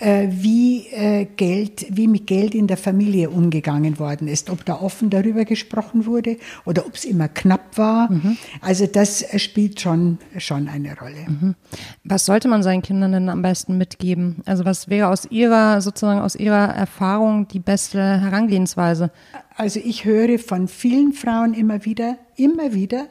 wie 0.00 0.86
äh, 0.88 1.26
Geld, 1.36 1.86
wie 1.90 2.08
mit 2.08 2.26
Geld 2.26 2.54
in 2.54 2.66
der 2.66 2.76
Familie 2.76 3.30
umgegangen 3.30 3.98
worden 3.98 4.28
ist, 4.28 4.50
ob 4.50 4.64
da 4.64 4.80
offen 4.80 5.10
darüber 5.10 5.44
gesprochen 5.44 6.06
wurde 6.06 6.36
oder 6.64 6.86
ob 6.86 6.94
es 6.94 7.04
immer 7.04 7.28
knapp 7.28 7.78
war. 7.78 8.10
Mhm. 8.10 8.36
Also 8.60 8.86
das 8.86 9.24
spielt 9.40 9.80
schon 9.80 10.18
schon 10.38 10.68
eine 10.68 10.96
Rolle. 10.98 11.26
Mhm. 11.26 11.54
Was 12.02 12.26
sollte 12.26 12.48
man 12.48 12.62
seinen 12.62 12.82
Kindern 12.82 13.12
denn 13.12 13.28
am 13.28 13.42
besten 13.42 13.78
mitgeben? 13.78 14.42
Also 14.46 14.64
was 14.64 14.88
wäre 14.88 15.08
aus 15.08 15.26
ihrer 15.30 15.80
sozusagen 15.80 16.20
aus 16.20 16.34
ihrer 16.34 16.74
Erfahrung 16.74 17.48
die 17.48 17.60
beste 17.60 18.20
Herangehensweise? 18.20 19.10
Also 19.56 19.80
ich 19.82 20.04
höre 20.04 20.38
von 20.38 20.66
vielen 20.66 21.12
Frauen 21.12 21.54
immer 21.54 21.84
wieder, 21.84 22.18
immer 22.36 22.74
wieder, 22.74 23.06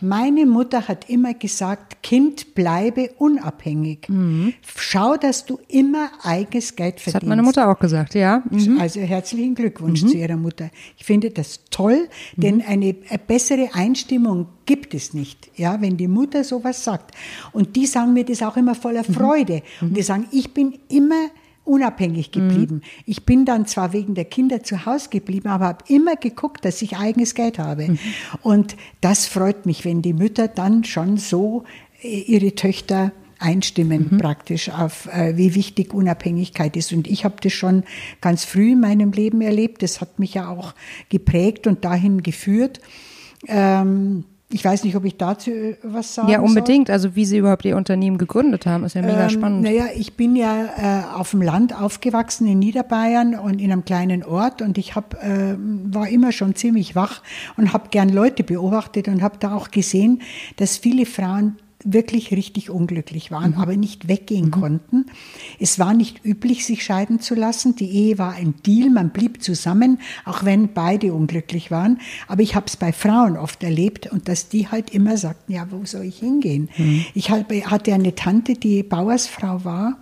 meine 0.00 0.46
Mutter 0.46 0.88
hat 0.88 1.08
immer 1.08 1.34
gesagt, 1.34 2.02
Kind, 2.02 2.54
bleibe 2.54 3.10
unabhängig. 3.18 4.08
Mhm. 4.08 4.54
Schau, 4.76 5.16
dass 5.16 5.46
du 5.46 5.60
immer 5.68 6.10
eigenes 6.22 6.74
Geld 6.74 7.00
verdienst. 7.00 7.06
Das 7.06 7.14
hat 7.14 7.22
meine 7.22 7.42
Mutter 7.42 7.70
auch 7.70 7.78
gesagt, 7.78 8.14
ja. 8.14 8.42
Mhm. 8.50 8.80
Also 8.80 9.00
herzlichen 9.00 9.54
Glückwunsch 9.54 10.02
mhm. 10.02 10.08
zu 10.08 10.16
ihrer 10.16 10.36
Mutter. 10.36 10.70
Ich 10.98 11.04
finde 11.04 11.30
das 11.30 11.60
toll, 11.70 12.08
denn 12.36 12.56
mhm. 12.56 12.64
eine 12.66 12.94
bessere 13.26 13.70
Einstimmung 13.74 14.46
gibt 14.66 14.94
es 14.94 15.14
nicht, 15.14 15.50
ja, 15.56 15.80
wenn 15.80 15.96
die 15.96 16.08
Mutter 16.08 16.42
sowas 16.42 16.82
sagt. 16.82 17.14
Und 17.52 17.76
die 17.76 17.86
sagen 17.86 18.12
mir 18.12 18.24
das 18.24 18.42
auch 18.42 18.56
immer 18.56 18.74
voller 18.74 19.04
mhm. 19.06 19.14
Freude. 19.14 19.62
Und 19.80 19.90
mhm. 19.90 19.94
die 19.94 20.02
sagen, 20.02 20.26
ich 20.32 20.52
bin 20.52 20.78
immer 20.88 21.28
unabhängig 21.64 22.32
geblieben. 22.32 22.76
Mhm. 22.76 23.02
Ich 23.06 23.24
bin 23.24 23.44
dann 23.44 23.66
zwar 23.66 23.92
wegen 23.92 24.14
der 24.14 24.24
Kinder 24.24 24.62
zu 24.62 24.84
Hause 24.84 25.10
geblieben, 25.10 25.48
aber 25.48 25.66
habe 25.66 25.84
immer 25.88 26.16
geguckt, 26.16 26.64
dass 26.64 26.82
ich 26.82 26.96
eigenes 26.96 27.34
Geld 27.34 27.58
habe. 27.58 27.88
Mhm. 27.88 27.98
Und 28.42 28.76
das 29.00 29.26
freut 29.26 29.66
mich, 29.66 29.84
wenn 29.84 30.02
die 30.02 30.12
Mütter 30.12 30.48
dann 30.48 30.84
schon 30.84 31.18
so 31.18 31.64
äh, 32.02 32.20
ihre 32.20 32.54
Töchter 32.54 33.12
einstimmen 33.38 34.08
mhm. 34.10 34.18
praktisch 34.18 34.70
auf, 34.70 35.06
äh, 35.06 35.36
wie 35.36 35.54
wichtig 35.54 35.92
Unabhängigkeit 35.92 36.76
ist. 36.76 36.92
Und 36.92 37.08
ich 37.08 37.24
habe 37.24 37.36
das 37.40 37.52
schon 37.52 37.82
ganz 38.20 38.44
früh 38.44 38.72
in 38.72 38.80
meinem 38.80 39.12
Leben 39.12 39.40
erlebt. 39.40 39.82
Das 39.82 40.00
hat 40.00 40.18
mich 40.18 40.34
ja 40.34 40.48
auch 40.48 40.74
geprägt 41.08 41.66
und 41.66 41.84
dahin 41.84 42.22
geführt. 42.22 42.80
Ähm, 43.48 44.24
ich 44.52 44.64
weiß 44.64 44.84
nicht, 44.84 44.96
ob 44.96 45.04
ich 45.04 45.16
dazu 45.16 45.50
äh, 45.50 45.76
was 45.82 46.14
sagen 46.14 46.28
Ja, 46.28 46.40
unbedingt. 46.40 46.88
Soll. 46.88 46.94
Also 46.94 47.16
wie 47.16 47.24
Sie 47.24 47.38
überhaupt 47.38 47.64
Ihr 47.64 47.76
Unternehmen 47.76 48.18
gegründet 48.18 48.66
haben, 48.66 48.84
ist 48.84 48.94
ja 48.94 49.02
mega 49.02 49.24
ähm, 49.24 49.30
spannend. 49.30 49.62
Naja, 49.62 49.86
ich 49.94 50.14
bin 50.14 50.36
ja 50.36 50.64
äh, 50.76 51.14
auf 51.14 51.30
dem 51.30 51.42
Land 51.42 51.78
aufgewachsen 51.78 52.46
in 52.46 52.58
Niederbayern 52.58 53.34
und 53.34 53.60
in 53.60 53.72
einem 53.72 53.84
kleinen 53.84 54.24
Ort 54.24 54.62
und 54.62 54.78
ich 54.78 54.94
hab, 54.94 55.14
äh, 55.22 55.56
war 55.58 56.08
immer 56.08 56.32
schon 56.32 56.54
ziemlich 56.54 56.94
wach 56.94 57.22
und 57.56 57.72
habe 57.72 57.88
gern 57.90 58.08
Leute 58.08 58.44
beobachtet 58.44 59.08
und 59.08 59.22
habe 59.22 59.36
da 59.40 59.54
auch 59.54 59.70
gesehen, 59.70 60.22
dass 60.56 60.76
viele 60.76 61.06
Frauen 61.06 61.56
wirklich 61.84 62.30
richtig 62.30 62.70
unglücklich 62.70 63.30
waren, 63.30 63.52
mhm. 63.52 63.58
aber 63.58 63.76
nicht 63.76 64.08
weggehen 64.08 64.46
mhm. 64.46 64.50
konnten. 64.50 65.06
Es 65.58 65.78
war 65.78 65.94
nicht 65.94 66.24
üblich, 66.24 66.64
sich 66.64 66.84
scheiden 66.84 67.20
zu 67.20 67.34
lassen. 67.34 67.76
Die 67.76 67.90
Ehe 67.90 68.18
war 68.18 68.32
ein 68.32 68.54
Deal, 68.66 68.90
man 68.90 69.10
blieb 69.10 69.42
zusammen, 69.42 69.98
auch 70.24 70.44
wenn 70.44 70.72
beide 70.72 71.12
unglücklich 71.12 71.70
waren. 71.70 72.00
Aber 72.28 72.42
ich 72.42 72.54
habe 72.54 72.66
es 72.66 72.76
bei 72.76 72.92
Frauen 72.92 73.36
oft 73.36 73.62
erlebt 73.62 74.10
und 74.10 74.28
dass 74.28 74.48
die 74.48 74.68
halt 74.68 74.90
immer 74.90 75.16
sagten, 75.16 75.52
ja, 75.52 75.66
wo 75.70 75.84
soll 75.84 76.04
ich 76.04 76.18
hingehen? 76.18 76.68
Mhm. 76.76 77.04
Ich 77.14 77.30
hatte 77.30 77.94
eine 77.94 78.14
Tante, 78.14 78.54
die 78.54 78.82
Bauersfrau 78.82 79.64
war, 79.64 79.98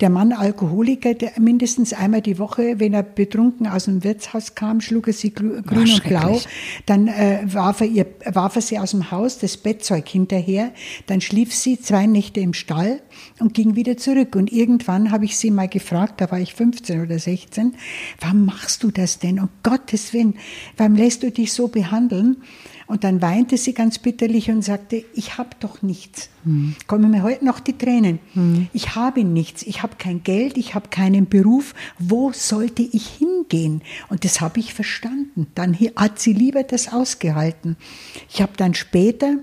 der 0.00 0.10
Mann 0.10 0.32
Alkoholiker, 0.32 1.14
der 1.14 1.32
mindestens 1.38 1.92
einmal 1.92 2.20
die 2.20 2.38
Woche, 2.38 2.78
wenn 2.78 2.94
er 2.94 3.02
betrunken 3.02 3.66
aus 3.66 3.84
dem 3.84 4.04
Wirtshaus 4.04 4.54
kam, 4.54 4.80
schlug 4.80 5.08
er 5.08 5.12
sie 5.12 5.32
grün 5.32 5.62
und 5.68 6.04
blau. 6.04 6.40
Dann 6.86 7.08
äh, 7.08 7.40
warf, 7.46 7.80
er 7.80 7.86
ihr, 7.86 8.06
warf 8.26 8.56
er 8.56 8.62
sie 8.62 8.78
aus 8.78 8.90
dem 8.90 9.10
Haus, 9.10 9.38
das 9.38 9.56
Bettzeug 9.56 10.08
hinterher. 10.08 10.72
Dann 11.06 11.15
dann 11.16 11.22
schlief 11.22 11.54
sie 11.54 11.80
zwei 11.80 12.04
Nächte 12.04 12.40
im 12.40 12.52
Stall 12.52 13.00
und 13.40 13.54
ging 13.54 13.74
wieder 13.74 13.96
zurück. 13.96 14.36
Und 14.36 14.52
irgendwann 14.52 15.10
habe 15.10 15.24
ich 15.24 15.38
sie 15.38 15.50
mal 15.50 15.66
gefragt, 15.66 16.20
da 16.20 16.30
war 16.30 16.38
ich 16.40 16.52
15 16.52 17.00
oder 17.00 17.18
16, 17.18 17.74
warum 18.20 18.44
machst 18.44 18.82
du 18.82 18.90
das 18.90 19.18
denn? 19.18 19.40
Um 19.40 19.48
Gottes 19.62 20.12
Willen, 20.12 20.34
warum 20.76 20.94
lässt 20.94 21.22
du 21.22 21.30
dich 21.30 21.54
so 21.54 21.68
behandeln? 21.68 22.36
Und 22.86 23.02
dann 23.02 23.22
weinte 23.22 23.56
sie 23.56 23.72
ganz 23.72 23.98
bitterlich 23.98 24.50
und 24.50 24.60
sagte, 24.60 25.06
ich 25.14 25.38
habe 25.38 25.48
doch 25.58 25.80
nichts. 25.80 26.28
Hm. 26.44 26.76
Kommen 26.86 27.10
mir 27.10 27.22
heute 27.22 27.46
noch 27.46 27.60
die 27.60 27.78
Tränen. 27.78 28.18
Hm. 28.34 28.68
Ich 28.74 28.94
habe 28.94 29.24
nichts, 29.24 29.62
ich 29.62 29.82
habe 29.82 29.96
kein 29.96 30.22
Geld, 30.22 30.58
ich 30.58 30.74
habe 30.74 30.90
keinen 30.90 31.30
Beruf. 31.30 31.74
Wo 31.98 32.30
sollte 32.32 32.82
ich 32.82 33.08
hingehen? 33.08 33.80
Und 34.10 34.26
das 34.26 34.42
habe 34.42 34.60
ich 34.60 34.74
verstanden. 34.74 35.46
Dann 35.54 35.78
hat 35.96 36.20
sie 36.20 36.34
lieber 36.34 36.62
das 36.62 36.92
ausgehalten. 36.92 37.78
Ich 38.28 38.42
habe 38.42 38.52
dann 38.58 38.74
später 38.74 39.38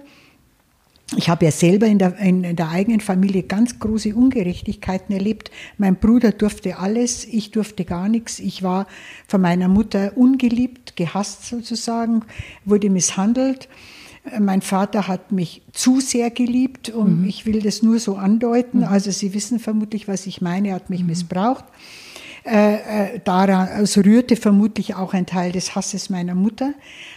ich 1.18 1.30
habe 1.30 1.46
ja 1.46 1.52
selber 1.52 1.88
in 1.88 2.00
der, 2.00 2.18
in 2.18 2.56
der, 2.56 2.70
eigenen 2.70 3.00
Familie 3.00 3.44
ganz 3.44 3.80
große 3.80 4.16
Ungerechtigkeiten 4.16 5.14
erlebt. 5.14 5.52
Mein 5.78 5.96
Bruder 5.96 6.32
durfte 6.32 6.78
alles, 6.78 7.26
ich 7.26 7.52
durfte 7.52 7.86
gar 7.86 8.10
nichts. 8.10 8.40
Ich 8.40 8.64
war 8.64 8.88
von 9.28 9.42
meiner 9.42 9.68
Mutter 9.68 10.14
ungeliebt, 10.16 10.96
gehasst 10.96 11.46
sozusagen, 11.46 12.24
wurde 12.66 12.90
misshandelt. 12.90 13.70
Mein 14.40 14.62
Vater 14.62 15.08
hat 15.08 15.32
mich 15.32 15.62
zu 15.74 16.00
sehr 16.00 16.30
geliebt 16.30 16.90
und 16.90 17.22
mhm. 17.22 17.28
ich 17.28 17.46
will 17.46 17.62
das 17.62 17.84
nur 17.84 18.00
so 18.00 18.16
andeuten. 18.16 18.80
Mhm. 18.80 18.86
Also 18.86 19.12
Sie 19.12 19.34
wissen 19.34 19.60
vermutlich, 19.60 20.08
was 20.08 20.26
ich 20.26 20.42
meine. 20.42 20.70
Er 20.70 20.76
hat 20.76 20.90
mich 20.90 21.02
mhm. 21.02 21.08
missbraucht. 21.08 21.66
Äh, 22.46 23.16
äh, 23.16 23.20
daraus 23.24 23.98
rührte 23.98 24.36
vermutlich 24.36 24.96
auch 24.96 25.14
ein 25.14 25.26
Teil 25.26 25.52
des 25.52 25.76
Hasses 25.76 26.10
meiner 26.10 26.36
Mutter. 26.36 26.74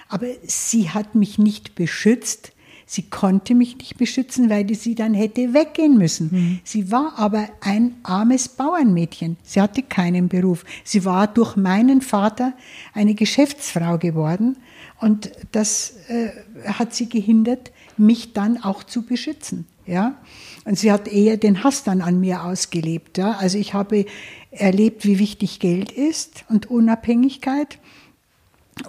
Aber 0.09 0.26
sie 0.45 0.91
hat 0.91 1.15
mich 1.15 1.38
nicht 1.38 1.75
beschützt 1.75 2.53
Sie 2.88 3.02
konnte 3.02 3.57
mich 3.57 3.76
nicht 3.78 3.99
beschützen, 3.99 4.49
weil 4.49 4.73
sie 4.75 4.95
dann 4.95 5.12
hätte 5.12 5.52
weggehen 5.52 5.99
müssen. 5.99 6.28
Mhm. 6.31 6.61
Sie 6.62 6.93
war 6.93 7.14
aber 7.19 7.49
ein 7.61 7.97
armes 8.05 8.49
Bauernmädchen. 8.49 9.37
Sie 9.43 9.61
hatte 9.61 9.83
keinen 9.83 10.28
Beruf. 10.28 10.64
Sie 10.85 11.05
war 11.05 11.26
durch 11.26 11.57
meinen 11.57 12.00
Vater 12.00 12.52
eine 12.95 13.14
Geschäftsfrau 13.14 13.99
geworden 13.99 14.57
und 15.00 15.33
das 15.50 15.95
äh, 16.09 16.31
hat 16.64 16.95
sie 16.95 17.09
gehindert, 17.09 17.73
mich 17.97 18.33
dann 18.33 18.62
auch 18.62 18.85
zu 18.85 19.02
beschützen. 19.02 19.66
Ja? 19.85 20.16
Und 20.64 20.79
sie 20.79 20.92
hat 20.92 21.09
eher 21.09 21.37
den 21.37 21.64
Hass 21.64 21.85
dann 21.85 22.01
an 22.01 22.20
mir 22.20 22.44
ausgelebt. 22.44 23.18
Ja? 23.18 23.33
Also 23.33 23.59
ich 23.59 23.75
habe 23.75 24.07
erlebt, 24.51 25.05
wie 25.05 25.18
wichtig 25.18 25.61
Geld 25.61 25.92
ist 25.92 26.44
und 26.49 26.70
Unabhängigkeit. 26.70 27.79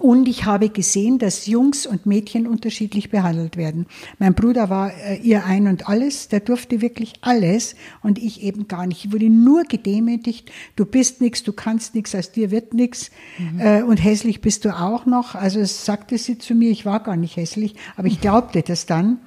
Und 0.00 0.28
ich 0.28 0.44
habe 0.44 0.68
gesehen, 0.68 1.18
dass 1.18 1.46
Jungs 1.46 1.86
und 1.86 2.04
Mädchen 2.04 2.46
unterschiedlich 2.46 3.08
behandelt 3.08 3.56
werden. 3.56 3.86
Mein 4.18 4.34
Bruder 4.34 4.68
war 4.68 4.92
äh, 4.92 5.16
ihr 5.16 5.46
ein 5.46 5.66
und 5.66 5.88
alles, 5.88 6.28
der 6.28 6.40
durfte 6.40 6.82
wirklich 6.82 7.14
alles 7.22 7.74
und 8.02 8.18
ich 8.18 8.42
eben 8.42 8.68
gar 8.68 8.86
nicht. 8.86 9.06
Ich 9.06 9.12
wurde 9.12 9.30
nur 9.30 9.64
gedemütigt, 9.64 10.52
du 10.76 10.84
bist 10.84 11.22
nichts, 11.22 11.42
du 11.42 11.54
kannst 11.54 11.94
nichts, 11.94 12.14
aus 12.14 12.32
dir 12.32 12.50
wird 12.50 12.74
nichts 12.74 13.10
mhm. 13.38 13.60
äh, 13.60 13.82
und 13.82 13.96
hässlich 13.96 14.42
bist 14.42 14.66
du 14.66 14.78
auch 14.78 15.06
noch. 15.06 15.34
Also 15.34 15.64
sagte 15.64 16.18
sie 16.18 16.36
zu 16.36 16.54
mir, 16.54 16.70
ich 16.70 16.84
war 16.84 17.02
gar 17.02 17.16
nicht 17.16 17.36
hässlich, 17.36 17.74
aber 17.96 18.08
ich 18.08 18.20
glaubte 18.20 18.60
das 18.60 18.84
dann. 18.84 19.18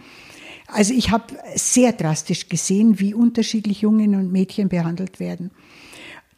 Also 0.67 0.93
ich 0.93 1.09
habe 1.09 1.25
sehr 1.55 1.91
drastisch 1.91 2.49
gesehen, 2.49 2.99
wie 2.99 3.15
unterschiedlich 3.15 3.81
Jungen 3.81 4.13
und 4.13 4.31
Mädchen 4.31 4.69
behandelt 4.69 5.19
werden. 5.19 5.49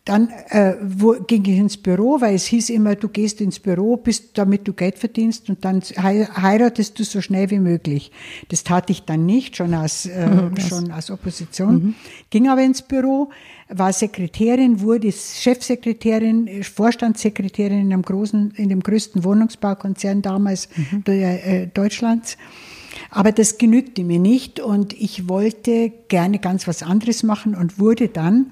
Dann 0.05 0.29
äh, 0.49 0.75
wo, 0.81 1.13
ging 1.13 1.45
ich 1.45 1.57
ins 1.57 1.77
Büro, 1.77 2.19
weil 2.19 2.35
es 2.35 2.45
hieß 2.47 2.71
immer, 2.71 2.95
du 2.95 3.07
gehst 3.07 3.39
ins 3.39 3.59
Büro, 3.59 3.95
bist, 3.95 4.37
damit 4.37 4.67
du 4.67 4.73
Geld 4.73 4.99
verdienst 4.99 5.49
und 5.49 5.63
dann 5.63 5.79
heiratest 5.81 6.99
du 6.99 7.05
so 7.05 7.21
schnell 7.21 7.49
wie 7.51 7.59
möglich. 7.59 8.11
Das 8.49 8.65
tat 8.65 8.89
ich 8.89 9.03
dann 9.03 9.25
nicht, 9.25 9.55
schon 9.55 9.73
als, 9.73 10.05
äh, 10.05 10.27
mhm, 10.29 10.57
schon 10.57 10.91
als 10.91 11.09
Opposition. 11.09 11.73
Mhm. 11.73 11.95
Ging 12.29 12.49
aber 12.49 12.63
ins 12.63 12.81
Büro, 12.81 13.29
war 13.69 13.93
Sekretärin, 13.93 14.81
wurde 14.81 15.09
Chefsekretärin, 15.09 16.63
Vorstandssekretärin 16.63 17.79
in 17.79 17.93
einem 17.93 18.01
großen, 18.01 18.51
in 18.57 18.67
dem 18.67 18.83
größten 18.83 19.23
Wohnungsbaukonzern 19.23 20.21
damals 20.21 20.67
mhm. 20.75 21.03
äh, 21.07 21.67
Deutschlands. 21.67 22.37
Aber 23.09 23.31
das 23.31 23.57
genügte 23.57 24.03
mir 24.03 24.19
nicht 24.19 24.59
und 24.59 24.91
ich 24.93 25.29
wollte 25.29 25.93
gerne 26.09 26.39
ganz 26.39 26.67
was 26.67 26.83
anderes 26.83 27.23
machen 27.23 27.55
und 27.55 27.79
wurde 27.79 28.09
dann 28.09 28.51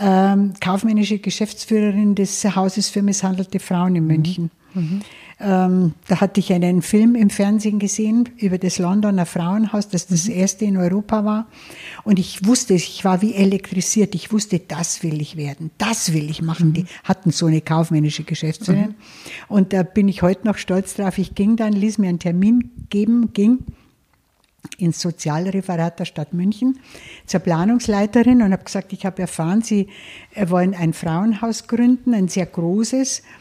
ähm, 0.00 0.54
kaufmännische 0.60 1.18
Geschäftsführerin 1.18 2.14
des 2.14 2.44
Hauses 2.56 2.88
für 2.88 3.02
misshandelte 3.02 3.60
Frauen 3.60 3.96
in 3.96 4.06
München. 4.06 4.50
Mhm. 4.74 5.00
Ähm, 5.42 5.94
da 6.06 6.20
hatte 6.20 6.40
ich 6.40 6.52
einen 6.52 6.82
Film 6.82 7.14
im 7.14 7.30
Fernsehen 7.30 7.78
gesehen 7.78 8.28
über 8.36 8.58
das 8.58 8.78
Londoner 8.78 9.24
Frauenhaus, 9.24 9.88
das 9.88 10.06
das 10.06 10.26
mhm. 10.26 10.34
erste 10.34 10.64
in 10.66 10.76
Europa 10.76 11.24
war. 11.24 11.46
Und 12.04 12.18
ich 12.18 12.46
wusste, 12.46 12.74
ich 12.74 13.04
war 13.04 13.22
wie 13.22 13.34
elektrisiert. 13.34 14.14
Ich 14.14 14.32
wusste, 14.32 14.58
das 14.58 15.02
will 15.02 15.20
ich 15.20 15.36
werden, 15.36 15.70
das 15.78 16.12
will 16.12 16.28
ich 16.30 16.42
machen. 16.42 16.68
Mhm. 16.68 16.74
Die 16.74 16.84
hatten 17.04 17.30
so 17.30 17.46
eine 17.46 17.62
kaufmännische 17.62 18.24
Geschäftsführerin. 18.24 18.88
Mhm. 18.88 18.94
Und 19.48 19.72
da 19.72 19.82
bin 19.82 20.08
ich 20.08 20.22
heute 20.22 20.46
noch 20.46 20.58
stolz 20.58 20.94
drauf. 20.94 21.16
Ich 21.16 21.34
ging 21.34 21.56
dann, 21.56 21.72
ließ 21.72 21.98
mir 21.98 22.08
einen 22.08 22.18
Termin 22.18 22.70
geben, 22.90 23.32
ging 23.32 23.60
ins 24.78 25.00
Sozialreferat 25.00 25.98
der 25.98 26.04
Stadt 26.04 26.32
München 26.32 26.78
zur 27.26 27.40
Planungsleiterin 27.40 28.42
und 28.42 28.52
habe 28.52 28.64
gesagt, 28.64 28.92
ich 28.92 29.06
habe 29.06 29.22
erfahren, 29.22 29.62
Sie 29.62 29.88
wollen 30.36 30.74
ein 30.74 30.92
Frauenhaus 30.92 31.66
gründen, 31.66 32.14
ein 32.14 32.28
sehr 32.28 32.46
großes. 32.46 33.20
äh, 33.20 33.39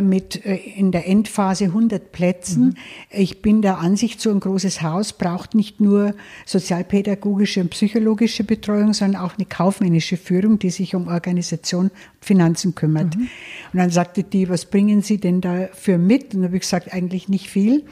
mit 0.00 0.44
äh, 0.44 0.56
in 0.56 0.92
der 0.92 1.06
Endphase 1.06 1.64
100 1.64 2.12
Plätzen. 2.12 2.64
Mhm. 2.64 2.74
Ich 3.10 3.42
bin 3.42 3.62
der 3.62 3.78
Ansicht, 3.78 4.20
so 4.20 4.30
ein 4.30 4.40
großes 4.40 4.82
Haus 4.82 5.12
braucht 5.12 5.54
nicht 5.54 5.80
nur 5.80 6.14
sozialpädagogische 6.46 7.60
und 7.60 7.70
psychologische 7.70 8.44
Betreuung, 8.44 8.92
sondern 8.92 9.22
auch 9.22 9.36
eine 9.36 9.46
kaufmännische 9.46 10.16
Führung, 10.16 10.58
die 10.58 10.70
sich 10.70 10.94
um 10.94 11.08
Organisation 11.08 11.86
und 11.86 11.92
Finanzen 12.20 12.74
kümmert. 12.74 13.16
Mhm. 13.16 13.28
Und 13.72 13.78
dann 13.78 13.90
sagte 13.90 14.22
die, 14.22 14.48
was 14.48 14.66
bringen 14.66 15.02
Sie 15.02 15.18
denn 15.18 15.40
dafür 15.40 15.98
mit? 15.98 16.34
Und 16.34 16.40
dann 16.40 16.44
habe 16.44 16.56
ich 16.56 16.62
gesagt, 16.62 16.92
eigentlich 16.92 17.28
nicht 17.28 17.48
viel, 17.48 17.84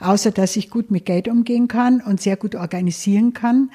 außer 0.00 0.30
dass 0.30 0.56
ich 0.56 0.70
gut 0.70 0.90
mit 0.90 1.04
Geld 1.04 1.28
umgehen 1.28 1.68
kann 1.68 2.00
und 2.00 2.20
sehr 2.20 2.36
gut 2.36 2.54
organisieren 2.54 3.32
kann 3.32 3.70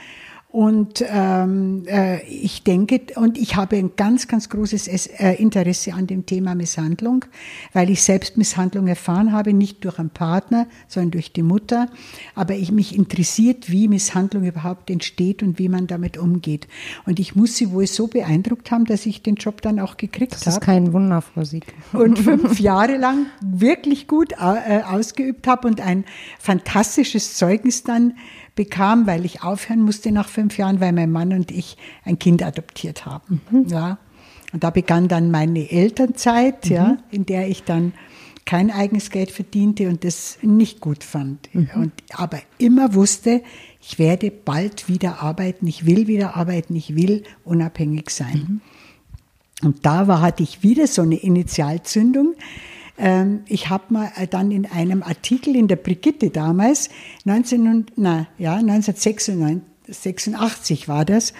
und 0.53 1.03
ähm, 1.09 1.81
äh, 1.87 2.21
ich 2.25 2.61
denke, 2.61 3.01
und 3.15 3.39
ich 3.39 3.55
habe 3.55 3.75
ein 3.75 3.95
ganz, 3.95 4.27
ganz 4.27 4.49
großes 4.49 4.85
äh, 4.87 5.33
Interesse 5.41 5.95
an 5.95 6.05
dem 6.05 6.27
Thema 6.27 6.53
Misshandlung, 6.53 7.25
weil 7.73 7.89
ich 7.89 8.03
selbst 8.03 8.37
Misshandlung 8.37 8.85
erfahren 8.85 9.31
habe, 9.31 9.51
nicht 9.51 9.83
durch 9.83 9.97
einen 9.97 10.11
Partner, 10.11 10.67
sondern 10.87 11.09
durch 11.09 11.33
die 11.33 11.41
Mutter. 11.41 11.87
Aber 12.35 12.53
ich 12.53 12.71
mich 12.71 12.95
interessiert, 12.95 13.71
wie 13.71 13.87
Misshandlung 13.87 14.43
überhaupt 14.43 14.91
entsteht 14.91 15.41
und 15.41 15.57
wie 15.57 15.69
man 15.69 15.87
damit 15.87 16.19
umgeht. 16.19 16.67
Und 17.07 17.19
ich 17.19 17.35
muss 17.35 17.55
sie 17.55 17.71
wohl 17.71 17.87
so 17.87 18.05
beeindruckt 18.05 18.69
haben, 18.69 18.85
dass 18.85 19.07
ich 19.07 19.23
den 19.23 19.37
Job 19.37 19.63
dann 19.63 19.79
auch 19.79 19.97
gekriegt 19.97 20.33
habe. 20.33 20.45
Das 20.45 20.53
ist 20.53 20.57
hab. 20.57 20.65
kein 20.65 20.93
Wunder, 20.93 21.23
Frau 21.23 21.45
Sieg. 21.45 21.65
Und 21.93 22.19
fünf 22.19 22.59
Jahre 22.59 22.97
lang 22.97 23.25
wirklich 23.41 24.07
gut 24.07 24.33
äh, 24.33 24.83
ausgeübt 24.83 25.47
habe 25.47 25.67
und 25.67 25.81
ein 25.81 26.05
fantastisches 26.37 27.37
Zeugnis 27.37 27.81
dann 27.81 28.13
bekam, 28.55 29.07
weil 29.07 29.25
ich 29.25 29.43
aufhören 29.43 29.81
musste 29.81 30.11
nach 30.11 30.27
fünf 30.27 30.57
Jahren, 30.57 30.79
weil 30.79 30.93
mein 30.93 31.11
Mann 31.11 31.33
und 31.33 31.51
ich 31.51 31.77
ein 32.03 32.19
Kind 32.19 32.43
adoptiert 32.43 33.05
haben. 33.05 33.41
Mhm. 33.49 33.67
Ja. 33.67 33.97
Und 34.51 34.63
da 34.63 34.69
begann 34.69 35.07
dann 35.07 35.31
meine 35.31 35.71
Elternzeit, 35.71 36.65
mhm. 36.65 36.71
ja, 36.71 36.97
in 37.09 37.25
der 37.25 37.47
ich 37.47 37.63
dann 37.63 37.93
kein 38.45 38.71
eigenes 38.71 39.09
Geld 39.09 39.31
verdiente 39.31 39.87
und 39.87 40.03
das 40.03 40.37
nicht 40.41 40.81
gut 40.81 41.03
fand. 41.03 41.53
Mhm. 41.53 41.69
Und, 41.75 41.93
aber 42.13 42.39
immer 42.57 42.93
wusste, 42.93 43.41
ich 43.81 43.99
werde 43.99 44.31
bald 44.31 44.89
wieder 44.89 45.21
arbeiten, 45.21 45.65
ich 45.67 45.85
will 45.85 46.07
wieder 46.07 46.35
arbeiten, 46.35 46.75
ich 46.75 46.95
will 46.95 47.23
unabhängig 47.45 48.09
sein. 48.09 48.61
Mhm. 49.61 49.67
Und 49.67 49.85
da 49.85 50.07
war, 50.07 50.21
hatte 50.21 50.43
ich 50.43 50.61
wieder 50.61 50.87
so 50.87 51.03
eine 51.03 51.15
Initialzündung. 51.15 52.35
Ähm, 52.97 53.41
ich 53.47 53.69
habe 53.69 53.93
mal 53.93 54.11
äh, 54.15 54.27
dann 54.27 54.51
in 54.51 54.65
einem 54.65 55.03
Artikel 55.03 55.55
in 55.55 55.67
der 55.67 55.75
Brigitte 55.77 56.29
damals, 56.29 56.89
19, 57.25 57.87
na, 57.95 58.27
ja, 58.37 58.55
1986 58.55 60.87
war 60.87 61.05
das, 61.05 61.33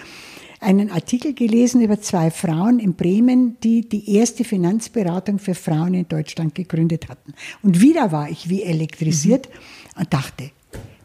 einen 0.64 0.90
Artikel 0.90 1.34
gelesen 1.34 1.82
über 1.82 2.02
zwei 2.02 2.32
Frauen 2.32 2.80
in 2.80 2.96
Bremen, 2.96 3.58
die 3.62 3.88
die 3.88 4.16
erste 4.16 4.44
Finanzberatung 4.44 5.40
für 5.40 5.56
Frauen 5.56 5.94
in 5.94 6.08
Deutschland 6.08 6.56
gegründet 6.56 7.10
hatten. 7.10 7.34
Und 7.62 7.82
wieder 7.82 8.12
war 8.12 8.30
ich 8.30 8.50
wie 8.50 8.64
elektrisiert 8.64 9.50
mhm. 9.50 10.02
und 10.02 10.14
dachte, 10.14 10.52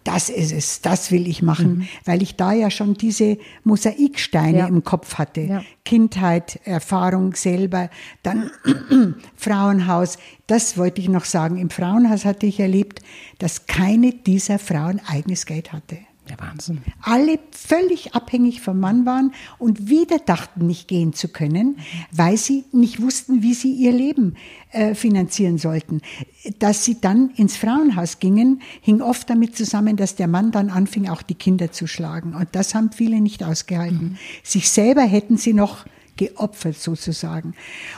das 0.09 0.31
ist 0.31 0.53
es, 0.53 0.81
das 0.81 1.13
will 1.13 1.29
ich 1.29 1.43
machen, 1.43 1.81
mhm. 1.81 1.89
weil 2.07 2.23
ich 2.23 2.35
da 2.35 2.53
ja 2.53 2.71
schon 2.71 2.95
diese 2.95 3.37
Mosaiksteine 3.65 4.61
ja. 4.61 4.67
im 4.67 4.83
Kopf 4.83 5.17
hatte. 5.17 5.43
Ja. 5.43 5.63
Kindheit, 5.85 6.61
Erfahrung 6.65 7.35
selber, 7.35 7.91
dann 8.23 8.51
Frauenhaus. 9.37 10.17
Das 10.47 10.79
wollte 10.79 11.03
ich 11.03 11.11
noch 11.11 11.27
sagen. 11.27 11.59
Im 11.59 11.69
Frauenhaus 11.69 12.25
hatte 12.25 12.47
ich 12.47 12.59
erlebt, 12.59 13.03
dass 13.37 13.67
keine 13.67 14.15
dieser 14.15 14.59
Frauen 14.59 15.03
eigenes 15.07 15.45
Geld 15.45 15.75
hatte. 15.75 15.99
Der 16.29 16.39
Wahnsinn. 16.41 16.83
Alle 17.01 17.39
völlig 17.51 18.15
abhängig 18.15 18.61
vom 18.61 18.79
Mann 18.81 19.07
waren 19.07 19.33
und 19.59 19.89
wieder 19.89 20.19
dachten, 20.19 20.67
nicht 20.67 20.89
gehen 20.89 21.13
zu 21.13 21.29
können, 21.29 21.79
weil 22.13 22.37
sie 22.37 22.65
nicht 22.73 23.01
wussten, 23.01 23.43
wie 23.43 23.55
sie 23.55 23.73
ihr 23.73 23.93
Leben 23.93 24.35
äh, 24.71 24.95
finanzieren 24.95 25.59
sollten. 25.59 26.03
Dass 26.59 26.85
sie 26.85 27.01
dann 27.01 27.31
ins 27.31 27.57
Frauenhaus 27.57 28.19
gingen, 28.19 28.61
hing 28.81 29.01
oft 29.01 29.31
damit 29.31 29.57
zusammen, 29.57 29.97
dass 29.97 30.17
der 30.17 30.29
Mann 30.29 30.53
dann 30.53 30.71
anfing, 30.71 31.09
auch 31.09 31.23
die 31.23 31.35
Kinder 31.35 31.73
zu 31.73 31.87
schlagen. 31.87 32.35
Und 32.35 32.49
das 32.53 32.75
haben 32.75 32.93
viele 32.93 33.21
nicht 33.21 33.43
ausgehalten. 33.43 34.11
Mhm. 34.11 34.19
Sich 34.43 34.71
selber 34.71 35.03
hätten 35.03 35.37
sie 35.37 35.55
noch 35.55 35.87
geopfert 36.19 36.77
sozusagen. 36.77 37.55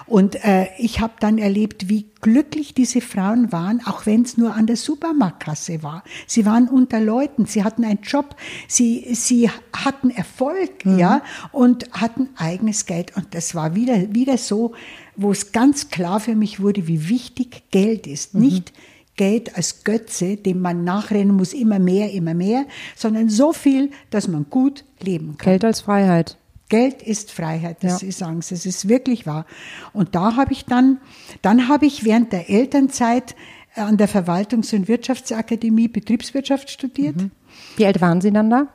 Und 0.07 0.37
äh, 0.45 0.69
ich 0.79 1.01
habe 1.01 1.15
dann 1.19 1.39
erlebt, 1.39 1.89
wie 1.89 2.07
glücklich 2.21 2.75
diese 2.75 3.01
Frauen 3.01 3.51
waren, 3.51 3.81
auch 3.85 4.07
wenn 4.07 4.23
es 4.23 4.37
nur 4.37 4.55
an 4.55 4.69
der 4.69 4.77
Supermarktkasse 4.77 5.83
war. 5.83 6.05
Sie 6.29 6.47
waren 6.47 6.69
unter 6.69 7.01
Leuten, 7.01 7.47
sie 7.47 7.65
hatten 7.65 7.85
einen 7.85 8.03
Job, 8.03 8.37
sie, 8.69 9.09
sie 9.15 9.51
hatten 9.75 10.11
Erfolg, 10.11 10.85
mhm. 10.85 10.99
ja, 10.99 11.23
und 11.51 11.91
hatten 11.93 12.29
eigenes 12.37 12.87
Geld. 12.87 13.17
Und 13.17 13.35
das 13.35 13.57
war 13.57 13.75
wieder, 13.75 14.15
wieder 14.15 14.39
so, 14.39 14.75
wo 15.17 15.33
es 15.33 15.51
ganz 15.51 15.89
klar 15.91 16.21
für 16.21 16.37
mich 16.37 16.61
wurde, 16.61 16.87
wie 16.87 17.09
wichtig 17.09 17.65
Geld 17.73 18.07
ist. 18.07 18.35
Mhm. 18.35 18.41
Nicht 18.43 18.73
Geld 19.17 19.57
als 19.57 19.85
Götze, 19.85 20.37
dem 20.37 20.61
man 20.61 20.85
nachrennen 20.85 21.37
muss, 21.37 21.53
immer 21.53 21.79
mehr, 21.79 22.13
immer 22.13 22.33
mehr, 22.33 22.65
sondern 22.97 23.29
so 23.29 23.53
viel, 23.53 23.91
dass 24.11 24.29
man 24.29 24.47
gut 24.49 24.85
leben 25.01 25.37
kann. 25.37 25.53
Geld 25.53 25.65
als 25.65 25.83
Freiheit. 25.83 26.39
Geld 26.71 27.03
ist 27.03 27.31
Freiheit, 27.31 27.85
das 27.85 28.01
ja. 28.01 28.09
ist 28.09 28.23
Angst, 28.23 28.53
es 28.53 28.65
ist 28.65 28.89
wirklich 28.89 29.27
wahr. 29.27 29.45
Und 29.93 30.15
da 30.15 30.37
habe 30.37 30.53
ich 30.53 30.65
dann, 30.65 30.99
dann 31.43 31.69
habe 31.69 31.85
ich 31.85 32.05
während 32.05 32.33
der 32.33 32.49
Elternzeit 32.49 33.37
an 33.75 33.99
der 33.99 34.09
Verwaltungs- 34.09 34.75
und 34.75 34.89
Wirtschaftsakademie 34.89 35.89
Betriebswirtschaft 35.89 36.71
studiert. 36.71 37.17
Mhm. 37.17 37.31
Wie 37.77 37.85
alt 37.85 38.01
waren 38.01 38.21
Sie 38.21 38.33
dann 38.33 38.49
da? 38.49 38.69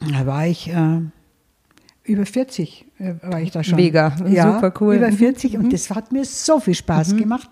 Da 0.00 0.26
war 0.26 0.46
ich 0.46 0.68
äh, 0.68 1.00
über 2.04 2.26
40 2.26 2.82
äh, 2.82 2.83
war 2.98 3.40
ich 3.40 3.50
da 3.50 3.64
schon. 3.64 3.76
Mega, 3.76 4.14
ja, 4.28 4.54
super 4.54 4.72
cool. 4.80 4.94
Über 4.94 5.10
40 5.10 5.54
mhm. 5.54 5.64
und 5.64 5.72
das 5.72 5.90
hat 5.90 6.12
mir 6.12 6.24
so 6.24 6.60
viel 6.60 6.74
Spaß 6.74 7.14
mhm. 7.14 7.18
gemacht. 7.18 7.48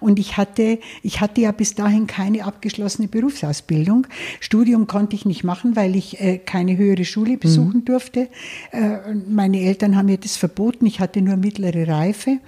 Und 0.00 0.18
ich 0.18 0.38
hatte, 0.38 0.78
ich 1.02 1.20
hatte 1.20 1.42
ja 1.42 1.52
bis 1.52 1.74
dahin 1.74 2.06
keine 2.06 2.44
abgeschlossene 2.44 3.08
Berufsausbildung. 3.08 4.06
Studium 4.40 4.86
konnte 4.86 5.14
ich 5.14 5.26
nicht 5.26 5.44
machen, 5.44 5.76
weil 5.76 5.96
ich 5.96 6.20
äh, 6.20 6.38
keine 6.38 6.78
höhere 6.78 7.04
Schule 7.04 7.36
besuchen 7.36 7.80
mhm. 7.80 7.84
durfte. 7.84 8.28
Äh, 8.72 9.14
meine 9.28 9.60
Eltern 9.60 9.96
haben 9.96 10.06
mir 10.06 10.18
das 10.18 10.36
verboten. 10.36 10.86
Ich 10.86 10.98
hatte 10.98 11.20
nur 11.20 11.36
mittlere 11.36 11.86
Reife. 11.86 12.38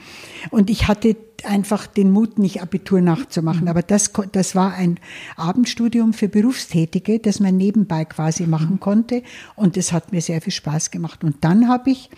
Und 0.50 0.70
ich 0.70 0.88
hatte 0.88 1.16
einfach 1.44 1.86
den 1.86 2.10
Mut, 2.10 2.38
nicht 2.38 2.62
Abitur 2.62 3.00
nachzumachen. 3.00 3.62
Mhm. 3.62 3.68
Aber 3.68 3.82
das, 3.82 4.12
das 4.32 4.54
war 4.54 4.74
ein 4.74 4.98
Abendstudium 5.36 6.12
für 6.12 6.28
Berufstätige, 6.28 7.18
das 7.18 7.40
man 7.40 7.56
nebenbei 7.56 8.04
quasi 8.04 8.44
mhm. 8.44 8.50
machen 8.50 8.80
konnte. 8.80 9.22
Und 9.56 9.76
das 9.76 9.92
hat 9.92 10.12
mir 10.12 10.20
sehr 10.20 10.40
viel 10.40 10.52
Spaß 10.52 10.90
gemacht. 10.90 11.24
Und 11.24 11.36
dann 11.42 11.68
habe 11.68 11.90
ich 11.90 12.10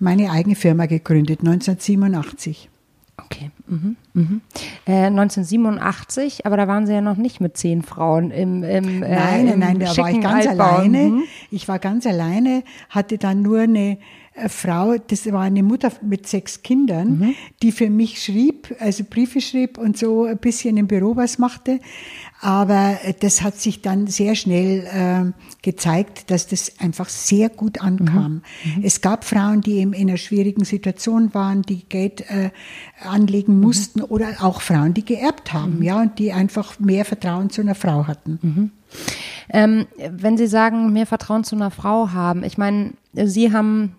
meine 0.00 0.30
eigene 0.30 0.54
Firma 0.54 0.86
gegründet, 0.86 1.40
1987. 1.40 2.68
Okay. 3.16 3.50
Mhm. 3.68 3.96
Mhm. 4.14 4.40
Äh, 4.86 5.06
1987, 5.06 6.46
aber 6.46 6.56
da 6.56 6.68
waren 6.68 6.86
Sie 6.86 6.92
ja 6.92 7.00
noch 7.00 7.16
nicht 7.16 7.40
mit 7.40 7.56
zehn 7.56 7.82
Frauen 7.82 8.30
im, 8.30 8.62
im 8.62 9.02
äh, 9.02 9.14
Nein, 9.14 9.48
im 9.48 9.58
nein, 9.58 9.78
da 9.78 9.96
war 9.96 10.10
ich 10.10 10.20
ganz 10.20 10.46
Altbau. 10.46 10.64
alleine. 10.64 10.98
Mhm. 10.98 11.22
Ich 11.50 11.68
war 11.68 11.78
ganz 11.78 12.06
alleine, 12.06 12.62
hatte 12.90 13.18
dann 13.18 13.42
nur 13.42 13.60
eine 13.60 13.98
äh, 14.38 14.48
Frau, 14.48 14.96
das 15.06 15.30
war 15.32 15.42
eine 15.42 15.62
Mutter 15.62 15.92
mit 16.02 16.26
sechs 16.26 16.62
Kindern, 16.62 17.18
mhm. 17.18 17.34
die 17.62 17.72
für 17.72 17.90
mich 17.90 18.22
schrieb, 18.22 18.74
also 18.78 19.04
Briefe 19.08 19.40
schrieb 19.40 19.78
und 19.78 19.96
so 19.98 20.24
ein 20.24 20.38
bisschen 20.38 20.76
im 20.76 20.86
Büro 20.86 21.16
was 21.16 21.38
machte. 21.38 21.80
Aber 22.40 22.96
das 23.20 23.42
hat 23.42 23.56
sich 23.56 23.82
dann 23.82 24.06
sehr 24.06 24.36
schnell 24.36 24.86
äh, 24.86 25.32
gezeigt, 25.62 26.30
dass 26.30 26.46
das 26.46 26.78
einfach 26.78 27.08
sehr 27.08 27.48
gut 27.48 27.80
ankam. 27.80 28.42
Mhm. 28.64 28.76
Mhm. 28.76 28.84
Es 28.84 29.00
gab 29.00 29.24
Frauen, 29.24 29.60
die 29.60 29.78
eben 29.78 29.92
in 29.92 30.08
einer 30.08 30.18
schwierigen 30.18 30.64
Situation 30.64 31.34
waren, 31.34 31.62
die 31.62 31.84
Geld 31.88 32.20
äh, 32.30 32.50
anlegen 33.02 33.57
mhm. 33.58 33.64
mussten 33.64 34.00
mhm. 34.00 34.06
oder 34.08 34.28
auch 34.40 34.60
Frauen, 34.60 34.94
die 34.94 35.04
geerbt 35.04 35.52
haben, 35.52 35.76
mhm. 35.76 35.82
ja, 35.82 36.00
und 36.00 36.18
die 36.18 36.32
einfach 36.32 36.78
mehr 36.78 37.04
Vertrauen 37.04 37.50
zu 37.50 37.60
einer 37.60 37.74
Frau 37.74 38.06
hatten. 38.06 38.72
Ähm, 39.50 39.86
wenn 40.10 40.36
Sie 40.36 40.46
sagen, 40.46 40.92
mehr 40.92 41.06
Vertrauen 41.06 41.44
zu 41.44 41.56
einer 41.56 41.70
Frau 41.70 42.10
haben, 42.12 42.44
ich 42.44 42.58
meine, 42.58 42.92
Sie 43.12 43.52
haben 43.52 43.94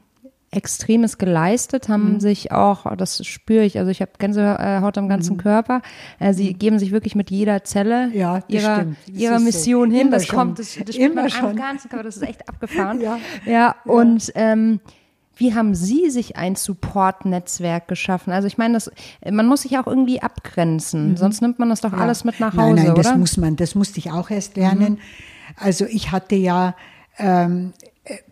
Extremes 0.52 1.20
geleistet, 1.20 1.90
haben 1.90 2.14
mhm. 2.14 2.20
sich 2.20 2.52
auch, 2.52 2.96
das 2.96 3.26
spüre 3.26 3.64
ich, 3.64 3.78
also 3.78 3.92
ich 3.92 4.02
habe 4.02 4.12
Gänsehaut 4.18 4.98
am 4.98 5.08
ganzen 5.08 5.34
mhm. 5.34 5.42
Körper. 5.42 5.82
Äh, 6.20 6.34
sie 6.34 6.54
mhm. 6.54 6.60
geben 6.60 6.80
sich 6.80 6.92
wirklich 6.92 7.16
mit 7.16 7.30
jeder 7.30 7.64
Zelle 7.64 8.10
ja, 8.14 8.42
ihrer, 8.48 8.88
ihrer 9.14 9.40
Mission 9.40 9.92
so. 9.92 9.96
hin. 9.96 10.08
Immer 10.08 10.18
das 10.18 10.26
schon. 10.26 10.38
kommt, 10.38 10.60
das, 10.60 10.76
das 10.84 10.96
spürt 10.96 11.14
man 11.14 11.32
am 11.32 11.56
ganzen 11.56 11.90
Körper, 11.90 12.04
das 12.04 12.18
ist 12.18 12.24
echt 12.24 12.50
abgefahren. 12.50 13.00
ja. 13.02 13.20
ja, 13.46 13.76
und 13.86 14.32
ähm, 14.34 14.80
wie 15.40 15.56
haben 15.56 15.74
Sie 15.74 16.10
sich 16.10 16.36
ein 16.36 16.56
Support-Netzwerk 16.56 17.88
geschaffen? 17.88 18.32
Also 18.34 18.48
ich 18.48 18.58
meine, 18.58 18.74
das, 18.74 18.92
man 19.30 19.48
muss 19.48 19.62
sich 19.62 19.78
auch 19.78 19.88
irgendwie 19.88 20.22
abgrenzen, 20.22 21.12
mhm. 21.12 21.18
sonst 21.18 21.42
nimmt 21.42 21.60
man 21.60 21.70
das 21.70 21.82
doch 21.82 21.94
ja. 21.94 22.00
alles 22.00 22.26
mit 22.26 22.40
nach 22.40 22.54
Hause, 22.56 22.76
nein, 22.76 22.76
nein, 22.76 22.92
oder? 22.92 23.04
das 23.04 23.16
muss 23.16 23.38
man, 23.38 23.56
das 23.56 23.74
musste 23.74 24.00
ich 24.00 24.12
auch 24.12 24.30
erst 24.30 24.58
lernen. 24.58 24.94
Mhm. 24.94 25.00
Also 25.56 25.86
ich 25.86 26.12
hatte 26.12 26.36
ja 26.36 26.76
ähm, 27.18 27.74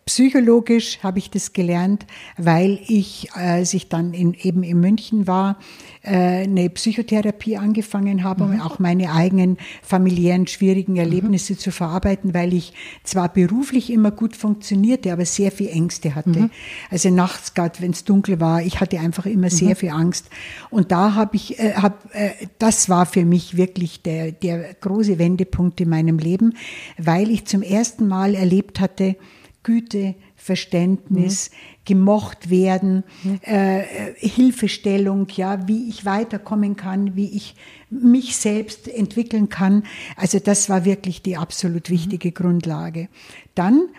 Psychologisch 0.06 1.00
habe 1.04 1.20
ich 1.20 1.30
das 1.30 1.52
gelernt, 1.52 2.06
weil 2.38 2.80
ich, 2.88 3.34
als 3.34 3.74
ich 3.74 3.90
dann 3.90 4.14
in, 4.14 4.34
eben 4.34 4.64
in 4.64 4.80
München 4.80 5.28
war, 5.28 5.60
äh, 6.02 6.44
eine 6.44 6.70
Psychotherapie 6.70 7.58
angefangen 7.58 8.24
habe, 8.24 8.46
um 8.46 8.54
mhm. 8.54 8.62
auch 8.62 8.80
meine 8.80 9.12
eigenen 9.12 9.58
familiären 9.84 10.48
schwierigen 10.48 10.94
mhm. 10.94 11.00
Erlebnisse 11.00 11.54
mhm. 11.54 11.58
zu 11.58 11.72
verarbeiten, 11.72 12.34
weil 12.34 12.54
ich 12.54 12.74
zwar 13.04 13.28
beruflich 13.28 13.92
immer 13.92 14.12
gut 14.12 14.38
funktionierte, 14.38 15.12
aber 15.12 15.26
sehr 15.26 15.52
viel 15.52 15.68
Ängste 15.68 16.16
hatte. 16.16 16.40
Mhm. 16.40 16.50
Also 16.90 17.10
nachts, 17.10 17.54
gerade 17.54 17.82
wenn 17.82 17.92
es 17.92 18.06
dunkel 18.06 18.40
war, 18.40 18.62
ich 18.62 18.80
hatte 18.80 19.00
einfach 19.00 19.26
immer 19.26 19.50
sehr 19.50 19.72
mhm. 19.72 19.76
viel 19.76 19.90
Angst. 19.90 20.30
Und 20.70 20.94
da 20.94 21.16
habe 21.16 21.36
ich, 21.36 21.60
äh, 21.60 21.74
hab, 21.74 22.16
äh, 22.16 22.32
das 22.60 22.88
war 22.88 23.06
für 23.06 23.26
mich 23.26 23.58
wirklich 23.58 24.02
der, 24.04 24.32
der 24.32 24.74
große 24.80 25.20
Wendepunkt 25.20 25.82
in 25.82 25.90
meinem 25.90 26.18
Leben, 26.18 26.54
weil 26.98 27.30
ich 27.30 27.46
zum 27.46 27.62
ersten 27.62 28.08
Mal 28.08 28.36
erlebt 28.36 28.80
hatte, 28.80 29.18
Güte, 29.68 30.16
Verständnis, 30.38 31.52
mhm. 31.52 31.56
gemocht 31.84 32.50
werden, 32.50 33.04
mhm. 33.22 33.40
äh, 33.42 33.84
Hilfestellung, 34.16 35.28
ja, 35.36 35.68
wie 35.68 35.90
ich 35.90 36.06
weiterkommen 36.06 36.78
kann, 36.78 37.18
wie 37.18 37.36
ich 37.36 37.54
mich 37.90 38.38
selbst 38.38 38.88
entwickeln 38.88 39.50
kann. 39.50 39.84
Also 40.16 40.40
das 40.40 40.70
war 40.70 40.86
wirklich 40.86 41.22
die 41.22 41.36
absolut 41.36 41.90
mhm. 41.90 41.94
wichtige 41.96 42.30
mhm. 42.30 42.34
Grundlage. 42.34 43.10
Dann 43.56 43.90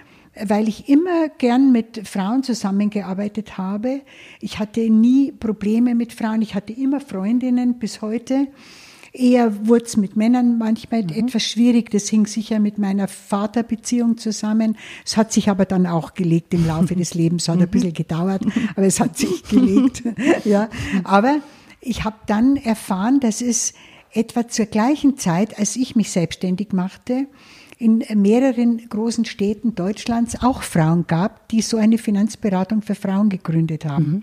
weil 0.40 0.68
ich 0.68 0.88
immer 0.88 1.28
gern 1.31 1.72
mit 1.72 2.07
Frauen 2.07 2.44
zusammengearbeitet 2.44 3.59
habe. 3.59 4.02
Ich 4.40 4.61
hatte 4.61 4.88
nie 4.88 5.33
Probleme 5.33 5.96
mit 5.96 6.12
Frauen. 6.12 6.42
Ich 6.42 6.54
hatte 6.54 6.72
immer 6.72 7.00
Freundinnen 7.00 7.81
bis 7.81 8.02
heute. 8.02 8.46
Eher 9.12 9.66
wurde 9.66 9.85
es 9.85 9.97
mit 9.97 10.16
Männern 10.16 10.59
manchmal 10.59 11.03
mhm. 11.03 11.11
etwas 11.11 11.42
schwierig. 11.42 11.90
Das 11.90 12.09
hing 12.09 12.27
sicher 12.27 12.59
mit 12.59 12.79
meiner 12.79 13.09
Vaterbeziehung 13.09 14.18
zusammen. 14.18 14.77
Es 15.05 15.16
hat 15.16 15.33
sich 15.33 15.49
aber 15.49 15.64
dann 15.64 15.87
auch 15.87 16.14
gelegt 16.14 16.55
im 16.55 16.66
Laufe 16.66 16.94
des 16.94 17.14
Lebens. 17.14 17.49
Hat 17.49 17.61
ein 17.61 17.68
bisschen 17.68 17.94
gedauert, 17.94 18.42
aber 18.77 18.87
es 18.87 19.01
hat 19.01 19.16
sich 19.16 19.42
gelegt. 19.44 20.03
ja. 20.44 20.68
Aber 21.05 21.40
ich 21.81 22.05
habe 22.05 22.16
dann 22.27 22.57
erfahren, 22.57 23.21
dass 23.21 23.40
es 23.40 23.75
etwa 24.12 24.49
zur 24.49 24.66
gleichen 24.66 25.16
Zeit, 25.16 25.59
als 25.59 25.77
ich 25.77 25.97
mich 25.97 26.11
selbstständig 26.11 26.73
machte, 26.73 27.27
in 27.79 28.05
mehreren 28.14 28.88
großen 28.88 29.25
Städten 29.25 29.75
Deutschlands 29.75 30.43
auch 30.43 30.62
Frauen 30.62 31.07
gab, 31.07 31.49
die 31.49 31.62
so 31.62 31.77
eine 31.77 31.97
Finanzberatung 31.97 32.83
für 32.83 32.97
Frauen 32.97 33.29
gegründet 33.29 33.85
haben. 33.85 34.05
Mhm. 34.05 34.23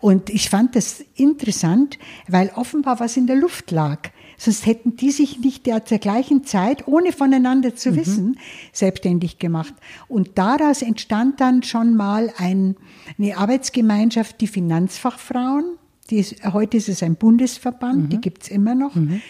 Und 0.00 0.30
ich 0.30 0.48
fand 0.48 0.76
das 0.76 1.04
interessant, 1.16 1.98
weil 2.28 2.50
offenbar 2.54 3.00
was 3.00 3.16
in 3.16 3.26
der 3.26 3.36
Luft 3.36 3.70
lag 3.72 4.10
sonst 4.36 4.66
hätten 4.66 4.96
die 4.96 5.10
sich 5.10 5.38
nicht 5.40 5.66
der, 5.66 5.84
zur 5.84 5.98
gleichen 5.98 6.44
Zeit, 6.44 6.86
ohne 6.86 7.12
voneinander 7.12 7.74
zu 7.74 7.90
mhm. 7.90 7.96
wissen, 7.96 8.38
selbstständig 8.72 9.38
gemacht. 9.38 9.74
Und 10.08 10.38
daraus 10.38 10.82
entstand 10.82 11.40
dann 11.40 11.62
schon 11.62 11.94
mal 11.96 12.32
ein, 12.36 12.76
eine 13.18 13.36
Arbeitsgemeinschaft, 13.36 14.40
die 14.40 14.46
Finanzfachfrauen. 14.46 15.64
Ist, 16.10 16.44
heute 16.52 16.76
ist 16.76 16.88
es 16.88 17.02
ein 17.02 17.16
Bundesverband, 17.16 18.04
mhm. 18.04 18.08
die 18.10 18.20
gibt's 18.20 18.48
immer 18.48 18.74
noch 18.74 18.94
mhm. 18.94 19.22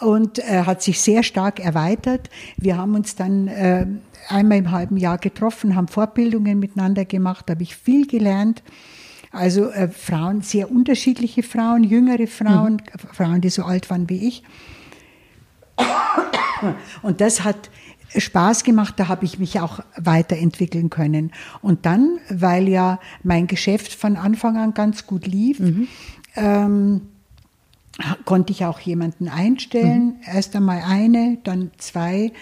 und 0.00 0.38
äh, 0.38 0.62
hat 0.64 0.82
sich 0.82 1.00
sehr 1.00 1.22
stark 1.22 1.60
erweitert. 1.60 2.30
Wir 2.56 2.78
haben 2.78 2.94
uns 2.94 3.14
dann 3.16 3.48
äh, 3.48 3.86
einmal 4.28 4.58
im 4.58 4.70
halben 4.70 4.96
Jahr 4.96 5.18
getroffen, 5.18 5.76
haben 5.76 5.88
Fortbildungen 5.88 6.58
miteinander 6.58 7.04
gemacht, 7.04 7.50
habe 7.50 7.62
ich 7.62 7.76
viel 7.76 8.06
gelernt. 8.06 8.62
Also 9.30 9.70
äh, 9.70 9.88
Frauen, 9.88 10.42
sehr 10.42 10.70
unterschiedliche 10.70 11.42
Frauen, 11.42 11.84
jüngere 11.84 12.26
Frauen, 12.26 12.74
mhm. 12.74 13.08
Frauen, 13.12 13.40
die 13.40 13.50
so 13.50 13.64
alt 13.64 13.90
waren 13.90 14.08
wie 14.08 14.26
ich. 14.26 14.42
Und 17.02 17.20
das 17.20 17.44
hat 17.44 17.70
Spaß 18.16 18.64
gemacht, 18.64 18.94
da 18.98 19.08
habe 19.08 19.24
ich 19.24 19.38
mich 19.38 19.60
auch 19.60 19.80
weiterentwickeln 19.96 20.90
können. 20.90 21.32
Und 21.62 21.86
dann, 21.86 22.18
weil 22.28 22.68
ja 22.68 23.00
mein 23.22 23.46
Geschäft 23.46 23.94
von 23.94 24.16
Anfang 24.16 24.58
an 24.58 24.74
ganz 24.74 25.06
gut 25.06 25.26
lief, 25.26 25.60
mhm. 25.60 25.88
Ähm, 26.36 27.02
konnte 28.24 28.52
ich 28.52 28.64
auch 28.64 28.80
jemanden 28.80 29.28
einstellen. 29.28 30.04
Mhm. 30.04 30.34
Erst 30.34 30.56
einmal 30.56 30.82
eine, 30.84 31.38
dann 31.44 31.70
zwei 31.78 32.32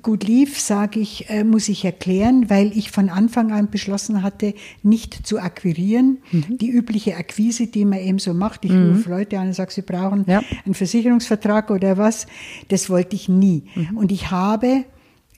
gut 0.00 0.24
lief, 0.24 0.58
sage 0.58 1.00
ich, 1.00 1.28
äh, 1.28 1.44
muss 1.44 1.68
ich 1.68 1.84
erklären, 1.84 2.48
weil 2.48 2.76
ich 2.76 2.90
von 2.90 3.10
Anfang 3.10 3.52
an 3.52 3.68
beschlossen 3.70 4.22
hatte, 4.22 4.54
nicht 4.82 5.26
zu 5.26 5.38
akquirieren. 5.38 6.18
Mhm. 6.30 6.58
Die 6.58 6.70
übliche 6.70 7.16
Akquise, 7.16 7.66
die 7.66 7.84
man 7.84 7.98
eben 7.98 8.18
so 8.18 8.32
macht. 8.32 8.64
Ich 8.64 8.72
mhm. 8.72 8.92
rufe 8.92 9.10
Leute 9.10 9.38
an 9.38 9.48
und 9.48 9.52
sage, 9.52 9.72
sie 9.72 9.82
brauchen 9.82 10.24
ja. 10.26 10.42
einen 10.64 10.74
Versicherungsvertrag 10.74 11.70
oder 11.70 11.98
was. 11.98 12.26
Das 12.68 12.88
wollte 12.88 13.16
ich 13.16 13.28
nie. 13.28 13.64
Mhm. 13.74 13.98
Und 13.98 14.12
ich 14.12 14.30
habe 14.30 14.84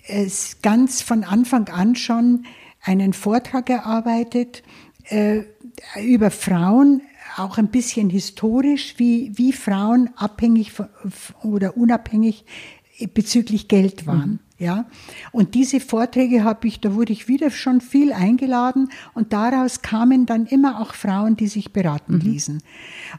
es 0.07 0.59
ganz 0.63 1.03
von 1.03 1.25
Anfang 1.25 1.69
an 1.69 1.97
schon 1.97 2.45
einen 2.83 3.13
Vortrag 3.13 3.71
erarbeitet 3.71 4.63
äh, 5.09 5.43
über 6.01 6.31
Frauen, 6.31 7.01
auch 7.37 7.59
ein 7.59 7.69
bisschen 7.69 8.11
historisch, 8.11 8.95
wie, 8.99 9.33
wie 9.37 9.53
Frauen 9.53 10.11
abhängig 10.17 10.73
oder 11.43 11.77
unabhängig 11.77 12.45
bezüglich 13.13 13.69
Geld 13.69 14.07
waren. 14.07 14.31
Mhm. 14.31 14.39
Ja, 14.57 14.87
und 15.33 15.57
diese 15.57 15.81
Vorträge 15.81 16.45
habe 16.45 16.69
ich, 16.69 16.81
da 16.81 16.95
wurde 16.95 17.13
ich 17.13 17.27
wieder 17.27 17.51
schon 17.51 17.81
viel 17.81 18.13
eingeladen 18.13 18.89
und 19.13 19.33
daraus 19.33 19.83
kamen 19.83 20.27
dann 20.27 20.47
immer 20.47 20.81
auch 20.81 20.95
Frauen, 20.95 21.37
die 21.37 21.49
sich 21.49 21.73
beraten 21.73 22.15
mhm. 22.15 22.21
ließen. 22.21 22.63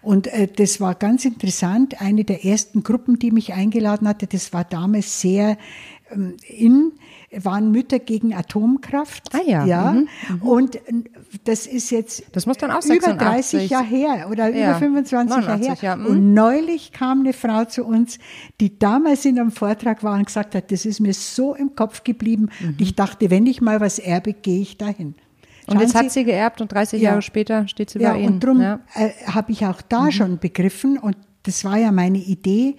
Und 0.01 0.27
äh, 0.27 0.47
das 0.47 0.79
war 0.79 0.95
ganz 0.95 1.25
interessant. 1.25 2.01
Eine 2.01 2.23
der 2.23 2.45
ersten 2.45 2.83
Gruppen, 2.83 3.19
die 3.19 3.31
mich 3.31 3.53
eingeladen 3.53 4.07
hatte, 4.07 4.27
das 4.27 4.53
war 4.53 4.63
damals 4.63 5.19
sehr 5.19 5.57
in 6.11 6.91
waren 7.31 7.71
Mütter 7.71 7.99
gegen 7.99 8.33
Atomkraft. 8.33 9.23
Ah 9.33 9.41
ja. 9.45 9.65
ja. 9.65 9.91
Mhm. 9.91 10.07
mhm. 10.29 10.41
Und 10.41 10.79
das 11.43 11.65
ist 11.65 11.89
jetzt 11.89 12.23
das 12.31 12.45
muss 12.45 12.57
dann 12.57 12.71
auch 12.71 12.83
über 12.85 13.13
30 13.13 13.69
Jahre 13.69 13.85
her 13.85 14.27
oder 14.29 14.49
ja. 14.49 14.69
über 14.69 14.79
25 14.79 15.45
Jahre 15.45 15.57
her. 15.57 15.77
Ja. 15.81 15.95
Mhm. 15.95 16.05
Und 16.05 16.33
neulich 16.33 16.91
kam 16.91 17.21
eine 17.21 17.33
Frau 17.33 17.65
zu 17.65 17.83
uns, 17.85 18.19
die 18.59 18.77
damals 18.77 19.25
in 19.25 19.39
einem 19.39 19.51
Vortrag 19.51 20.03
war 20.03 20.17
und 20.17 20.27
gesagt 20.27 20.55
hat, 20.55 20.71
das 20.71 20.85
ist 20.85 20.99
mir 20.99 21.13
so 21.13 21.55
im 21.55 21.75
Kopf 21.75 22.03
geblieben. 22.03 22.49
Mhm. 22.59 22.75
ich 22.79 22.95
dachte, 22.95 23.29
wenn 23.29 23.45
ich 23.47 23.61
mal 23.61 23.81
was 23.81 23.99
erbe, 23.99 24.33
gehe 24.33 24.61
ich 24.61 24.77
dahin. 24.77 25.15
und 25.67 25.81
jetzt 25.81 25.95
hat 25.95 26.11
sie 26.11 26.23
geerbt 26.23 26.61
und 26.61 26.71
30 26.71 27.01
ja. 27.01 27.09
Jahre 27.09 27.21
später 27.23 27.67
steht 27.67 27.89
sie 27.89 27.99
bei 27.99 28.05
ja, 28.05 28.15
Ihnen. 28.15 28.35
Und 28.35 28.43
darum 28.43 28.61
ja. 28.61 28.79
äh, 28.93 29.09
habe 29.25 29.51
ich 29.51 29.65
auch 29.65 29.81
da 29.81 30.03
mhm. 30.03 30.11
schon 30.11 30.39
begriffen 30.39 30.99
und 30.99 31.17
das 31.45 31.63
war 31.63 31.77
ja 31.77 31.91
meine 31.91 32.17
Idee, 32.17 32.75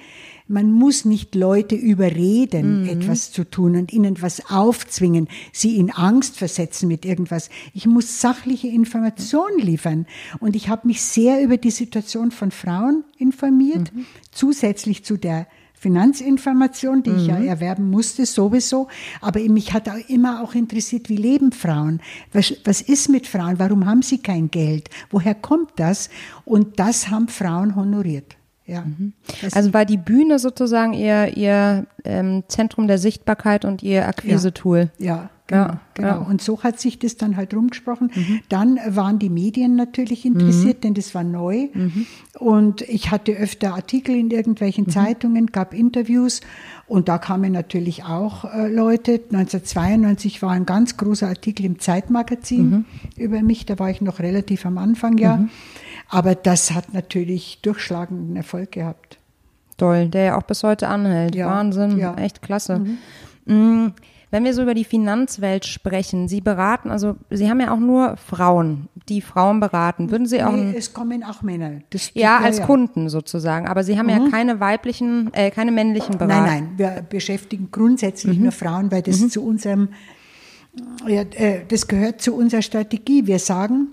man 0.48 0.70
muss 0.70 1.05
nicht 1.05 1.35
Leute 1.35 1.74
überreden, 1.74 2.83
mhm. 2.83 2.88
etwas 2.88 3.33
zu 3.33 3.44
tun 3.44 3.76
und 3.76 3.92
ihnen 3.92 4.22
was 4.22 4.50
aufzwingen, 4.50 5.29
sie 5.52 5.76
in 5.76 5.90
Angst 5.90 6.37
versetzen 6.37 6.88
mit 6.88 7.05
irgendwas. 7.05 7.50
Ich 7.74 7.87
muss 7.87 8.20
sachliche 8.20 8.68
Informationen 8.68 9.59
liefern. 9.59 10.07
Und 10.38 10.55
ich 10.55 10.68
habe 10.68 10.87
mich 10.87 11.02
sehr 11.02 11.42
über 11.42 11.57
die 11.57 11.72
Situation 11.72 12.31
von 12.31 12.52
Frauen 12.52 13.05
informiert, 13.18 13.92
mhm. 13.92 14.07
zusätzlich 14.31 15.05
zu 15.05 15.16
der 15.16 15.48
Finanzinformation, 15.79 17.02
die 17.02 17.11
mhm. 17.11 17.18
ich 17.18 17.26
ja 17.26 17.38
mhm. 17.38 17.48
erwerben 17.48 17.90
musste, 17.90 18.24
sowieso. 18.24 18.88
Aber 19.20 19.40
mich 19.40 19.72
hat 19.72 19.88
auch 19.88 20.09
immer 20.09 20.42
auch 20.42 20.55
interessiert, 20.55 21.09
wie 21.09 21.16
leben 21.16 21.52
Frauen? 21.52 22.00
Was, 22.33 22.55
was 22.64 22.81
ist 22.81 23.09
mit 23.09 23.26
Frauen? 23.26 23.59
Warum 23.59 23.85
haben 23.85 24.02
sie 24.02 24.18
kein 24.18 24.50
Geld? 24.50 24.90
Woher 25.11 25.35
kommt 25.35 25.72
das? 25.76 26.09
Und 26.44 26.79
das 26.79 27.11
haben 27.11 27.29
Frauen 27.29 27.76
honoriert. 27.76 28.36
Ja. 28.66 28.83
Mhm. 28.83 29.12
Also 29.52 29.72
war 29.72 29.85
die 29.85 29.96
Bühne 29.96 30.38
sozusagen 30.38 30.92
ihr, 30.92 31.37
ihr 31.37 31.87
ähm, 32.05 32.42
Zentrum 32.48 32.88
der 32.88 32.98
Sichtbarkeit 32.98 33.64
und 33.64 33.83
ihr 33.83 34.09
Akquise-Tool. 34.09 34.90
Ja, 34.98 35.07
ja, 35.07 35.31
genau. 35.46 35.62
Ja, 35.62 35.81
genau. 35.94 36.09
Ja. 36.09 36.16
Und 36.16 36.42
so 36.42 36.62
hat 36.64 36.81
sich 36.81 36.98
das 36.98 37.16
dann 37.16 37.37
halt 37.37 37.55
rumgesprochen. 37.55 38.11
Mhm. 38.12 38.40
Dann 38.48 38.81
waren 38.88 39.20
die 39.20 39.29
Medien 39.29 39.76
natürlich 39.76 40.24
interessiert, 40.24 40.79
mhm. 40.79 40.81
denn 40.81 40.94
das 40.94 41.14
war 41.14 41.22
neu. 41.22 41.68
Mhm. 41.72 42.07
Und 42.38 42.83
ich 42.83 43.12
hatte 43.12 43.33
öfter 43.33 43.74
Artikel 43.74 44.16
in 44.16 44.31
irgendwelchen 44.31 44.87
mhm. 44.87 44.90
Zeitungen, 44.90 45.46
gab 45.46 45.72
Interviews 45.72 46.40
und 46.88 47.09
da 47.09 47.18
kamen 47.18 47.52
natürlich 47.52 48.05
auch 48.05 48.44
äh, 48.52 48.68
Leute. 48.68 49.12
1992 49.12 50.42
war 50.42 50.50
ein 50.50 50.66
ganz 50.66 50.96
großer 50.96 51.29
Artikel 51.29 51.64
im 51.66 51.79
Zeitmagazin 51.79 52.70
mhm. 52.70 52.85
über 53.16 53.42
mich, 53.42 53.64
da 53.64 53.79
war 53.79 53.90
ich 53.90 54.00
noch 54.00 54.18
relativ 54.18 54.66
am 54.66 54.79
Anfang, 54.79 55.18
ja. 55.18 55.46
Aber 56.09 56.35
das 56.35 56.73
hat 56.73 56.92
natürlich 56.95 57.61
durchschlagenden 57.62 58.37
Erfolg 58.37 58.73
gehabt. 58.73 59.19
Toll, 59.77 60.09
der 60.09 60.25
ja 60.25 60.38
auch 60.38 60.45
bis 60.45 60.62
heute 60.62 60.88
anhält. 60.88 61.35
Ja, 61.35 61.49
Wahnsinn, 61.49 61.99
ja. 61.99 62.14
echt 62.16 62.40
klasse. 62.42 62.79
Mhm. 62.79 62.99
Mm, 63.85 63.92
wenn 64.31 64.45
wir 64.45 64.55
so 64.55 64.62
über 64.62 64.75
die 64.75 64.85
Finanzwelt 64.85 65.64
sprechen, 65.66 66.29
Sie 66.29 66.40
beraten, 66.40 66.90
also 66.90 67.16
Sie 67.31 67.49
haben 67.49 67.61
ja 67.61 67.73
auch 67.73 67.79
nur 67.79 68.16
Frauen, 68.16 68.88
die 69.09 69.21
Frauen 69.21 69.61
beraten. 69.61 70.11
Würden 70.11 70.27
Sie 70.27 70.42
auch. 70.42 70.53
Nee, 70.53 70.75
es 70.77 70.92
kommen 70.92 71.23
auch 71.23 71.42
Männer. 71.42 71.81
Das, 71.90 72.11
ja, 72.14 72.38
als 72.38 72.59
ja. 72.59 72.66
Kunden 72.66 73.09
sozusagen. 73.09 73.69
Aber 73.69 73.85
Sie 73.85 73.99
haben 73.99 74.07
mhm. 74.07 74.27
ja 74.27 74.31
keine 74.31 74.59
weiblichen, 74.59 75.33
äh, 75.33 75.51
keine 75.51 75.71
männlichen 75.71 76.19
Berater. 76.19 76.40
Nein, 76.40 76.64
nein, 76.64 76.73
wir 76.77 77.03
beschäftigen 77.09 77.69
grundsätzlich 77.71 78.37
mhm. 78.37 78.45
nur 78.45 78.53
Frauen, 78.53 78.90
weil 78.90 79.03
das 79.03 79.21
mhm. 79.21 79.31
zu 79.31 79.45
unserem, 79.45 79.90
ja, 81.07 81.23
äh, 81.23 81.61
das 81.69 81.87
gehört 81.87 82.21
zu 82.21 82.35
unserer 82.35 82.62
Strategie. 82.62 83.27
Wir 83.27 83.38
sagen, 83.38 83.88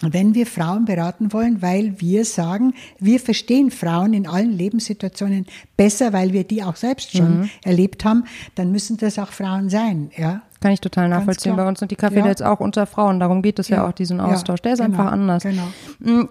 wenn 0.00 0.34
wir 0.34 0.46
Frauen 0.46 0.84
beraten 0.84 1.32
wollen, 1.32 1.60
weil 1.60 2.00
wir 2.00 2.24
sagen, 2.24 2.74
wir 2.98 3.18
verstehen 3.18 3.70
Frauen 3.70 4.14
in 4.14 4.26
allen 4.26 4.52
Lebenssituationen 4.52 5.46
besser, 5.76 6.12
weil 6.12 6.32
wir 6.32 6.44
die 6.44 6.62
auch 6.62 6.76
selbst 6.76 7.12
schon 7.12 7.40
mhm. 7.40 7.50
erlebt 7.64 8.04
haben, 8.04 8.24
dann 8.54 8.70
müssen 8.70 8.96
das 8.96 9.18
auch 9.18 9.32
Frauen 9.32 9.70
sein, 9.70 10.10
ja. 10.16 10.42
Kann 10.60 10.72
ich 10.72 10.80
total 10.80 11.08
nachvollziehen. 11.08 11.54
Bei 11.54 11.68
uns 11.68 11.78
sind 11.78 11.92
die 11.92 11.96
Kaffee-Dates 11.96 12.40
ja. 12.40 12.52
auch 12.52 12.58
unter 12.58 12.86
Frauen. 12.86 13.20
Darum 13.20 13.42
geht 13.42 13.60
es 13.60 13.68
ja, 13.68 13.76
ja 13.76 13.86
auch, 13.86 13.92
diesen 13.92 14.20
Austausch. 14.20 14.60
Der 14.62 14.72
ist 14.72 14.80
genau, 14.80 14.98
einfach 14.98 15.12
anders. 15.12 15.44
Genau. 15.44 15.68
Mm, 16.00 16.24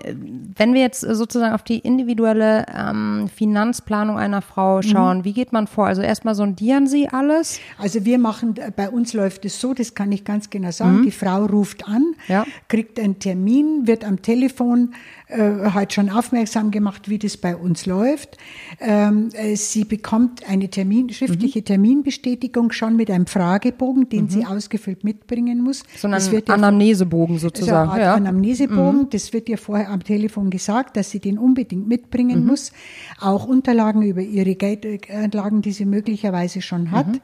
wenn 0.56 0.74
wir 0.74 0.82
jetzt 0.82 1.00
sozusagen 1.00 1.54
auf 1.54 1.64
die 1.64 1.80
individuelle 1.80 2.66
ähm, 2.76 3.30
Finanzplanung 3.34 4.18
einer 4.18 4.42
Frau 4.42 4.78
mhm. 4.78 4.84
schauen, 4.84 5.18
mhm. 5.20 5.24
wie 5.24 5.32
geht 5.32 5.54
man 5.54 5.68
vor? 5.68 5.88
Also 5.88 6.02
erstmal 6.02 6.36
sondieren 6.36 6.88
Sie 6.88 7.08
alles? 7.08 7.60
Also 7.78 8.04
wir 8.04 8.20
machen, 8.20 8.56
bei 8.76 8.90
uns 8.90 9.14
läuft 9.14 9.46
es 9.46 9.62
so, 9.62 9.74
das 9.74 9.96
kann 9.96 10.12
ich 10.12 10.26
ganz 10.26 10.50
genau 10.50 10.72
sagen. 10.72 11.00
Mhm. 11.00 11.04
Die 11.04 11.12
Frau 11.12 11.46
ruft 11.46 11.88
an, 11.88 12.04
ja. 12.28 12.46
kriegt 12.68 13.00
einen 13.00 13.20
Termin, 13.20 13.88
wird 13.88 14.04
am 14.04 14.22
Telefon 14.22 14.94
äh, 15.30 15.72
halt 15.72 15.92
schon 15.92 16.10
aufmerksam 16.10 16.72
gemacht, 16.72 17.10
wie 17.10 17.20
das 17.20 17.36
bei 17.36 17.56
uns 17.56 17.86
läuft. 17.86 18.38
Ähm, 18.80 19.30
äh, 19.34 19.56
sie 19.58 19.84
bekommt 19.84 20.48
eine 20.48 20.70
Termin, 20.70 21.10
schriftliche 21.10 21.60
mhm. 21.60 21.66
Terminbestätigung 21.66 22.72
schon 22.72 22.96
mit 22.96 23.12
einem 23.12 23.28
Fragebogen, 23.28 24.08
den 24.08 24.26
mhm. 24.26 24.30
sie 24.30 24.46
ausgefüllt 24.46 25.04
mitbringen 25.04 25.62
muss. 25.62 25.84
So 25.98 26.08
ein 26.08 26.14
Anamnesebogen 26.48 27.40
sozusagen. 27.40 27.90
Also 27.90 28.02
ja. 28.02 28.14
Anamnesebogen, 28.16 29.02
mhm. 29.02 29.10
das 29.10 29.34
wird 29.34 29.50
ihr 29.50 29.58
vorher 29.58 29.90
am 29.90 30.02
Telefon 30.02 30.50
gesagt, 30.50 30.96
dass 30.96 31.10
sie 31.10 31.20
den 31.20 31.38
unbedingt 31.38 31.90
mitbringen 31.90 32.42
mhm. 32.42 32.48
muss. 32.48 32.72
Auch 33.20 33.46
Unterlagen 33.46 34.04
über 34.04 34.22
ihre 34.22 34.56
Geldanlagen, 34.56 35.62
die 35.62 35.74
sie 35.74 35.86
möglicherweise 35.86 36.62
schon 36.62 36.92
hat. 36.92 37.08
Mhm. 37.08 37.20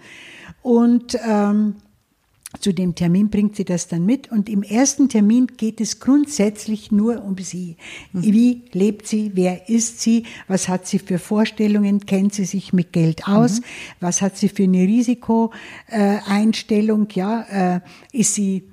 Und 0.62 1.18
ähm, 1.26 1.76
zu 2.60 2.74
dem 2.74 2.96
Termin 2.96 3.30
bringt 3.30 3.56
sie 3.56 3.66
das 3.66 3.88
dann 3.88 4.04
mit 4.06 4.32
und 4.32 4.50
im 4.50 4.64
ersten 4.64 5.10
Termin 5.10 5.48
geht 5.58 5.80
es 5.82 6.00
grundsätzlich 6.00 6.92
nur 6.92 7.24
um 7.24 7.38
sie. 7.38 7.78
Wie 8.14 8.64
lebt 8.72 9.06
sie? 9.08 9.32
Wer 9.34 9.68
ist 9.70 10.02
sie? 10.02 10.24
Was 10.48 10.70
hat 10.70 10.88
sie 10.88 11.00
für 11.00 11.20
Vorstellungen? 11.20 12.06
Kennt 12.06 12.34
sie 12.34 12.46
sich 12.46 12.72
mit 12.74 12.94
Geld 12.94 13.28
aus? 13.28 13.60
Mhm. 13.60 13.66
Was 14.00 14.22
hat 14.22 14.38
sie 14.38 14.48
für 14.50 14.64
eine 14.64 14.84
Risikoeinstellung? 14.84 17.08
Ja, 17.14 17.76
äh, 17.76 17.82
ist 18.12 18.36
sie 18.36 18.64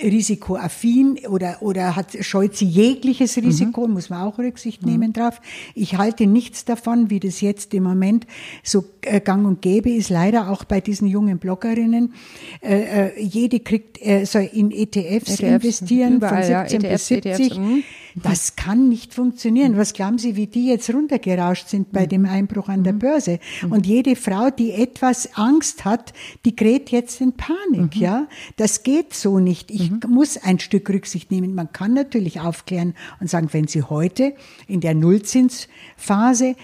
risikoaffin 0.00 1.20
oder, 1.28 1.58
oder 1.60 1.96
hat, 1.96 2.16
scheut 2.20 2.56
sie 2.56 2.66
jegliches 2.66 3.36
Risiko, 3.36 3.86
mhm. 3.86 3.94
muss 3.94 4.10
man 4.10 4.22
auch 4.22 4.38
Rücksicht 4.38 4.82
mhm. 4.82 4.92
nehmen 4.92 5.12
drauf. 5.12 5.40
Ich 5.74 5.96
halte 5.96 6.26
nichts 6.26 6.64
davon, 6.64 7.10
wie 7.10 7.20
das 7.20 7.40
jetzt 7.40 7.74
im 7.74 7.82
Moment 7.82 8.26
so 8.62 8.84
äh, 9.02 9.20
gang 9.20 9.46
und 9.46 9.60
gäbe 9.60 9.90
ist, 9.90 10.10
leider 10.10 10.50
auch 10.50 10.64
bei 10.64 10.80
diesen 10.80 11.08
jungen 11.08 11.38
Bloggerinnen. 11.38 12.14
Äh, 12.62 13.08
äh, 13.08 13.20
jede 13.20 13.60
kriegt, 13.60 14.00
äh, 14.04 14.24
soll 14.24 14.48
in 14.52 14.70
ETFs, 14.70 15.40
ETFs 15.40 15.40
investieren 15.40 16.16
überall, 16.16 16.44
von 16.44 16.68
17 16.68 16.80
ja, 16.80 16.88
ETFs, 16.88 16.92
bis 16.92 17.06
70. 17.08 17.46
ETFs, 17.46 17.58
mhm. 17.58 17.82
das 18.14 18.56
kann 18.56 18.88
nicht 18.88 19.14
funktionieren. 19.14 19.76
Was 19.76 19.92
glauben 19.92 20.18
Sie, 20.18 20.36
wie 20.36 20.46
die 20.46 20.66
jetzt 20.66 20.92
runtergerauscht 20.92 21.68
sind 21.68 21.90
bei 21.92 22.04
mhm. 22.04 22.08
dem 22.08 22.26
Einbruch 22.26 22.68
an 22.68 22.84
der 22.84 22.92
mhm. 22.92 22.98
Börse? 23.00 23.40
Mhm. 23.62 23.72
Und 23.72 23.86
jede 23.86 24.14
Frau, 24.14 24.50
die 24.50 24.72
etwas 24.72 25.34
Angst 25.34 25.84
hat, 25.84 26.12
die 26.44 26.54
gerät 26.54 26.90
jetzt 26.90 27.20
in 27.20 27.32
Panik, 27.32 27.96
ja? 27.96 28.28
Das 28.56 28.82
geht 28.82 29.14
so 29.14 29.38
nicht. 29.38 29.70
Ich 29.70 29.87
mhm. 29.90 30.00
muss 30.08 30.36
ein 30.36 30.58
Stück 30.58 30.88
Rücksicht 30.90 31.30
nehmen. 31.30 31.54
Man 31.54 31.72
kann 31.72 31.94
natürlich 31.94 32.40
aufklären 32.40 32.94
und 33.20 33.28
sagen, 33.28 33.48
wenn 33.52 33.68
Sie 33.68 33.82
heute 33.82 34.34
in 34.66 34.80
der 34.80 34.94
Nullzinsphase 34.94 36.56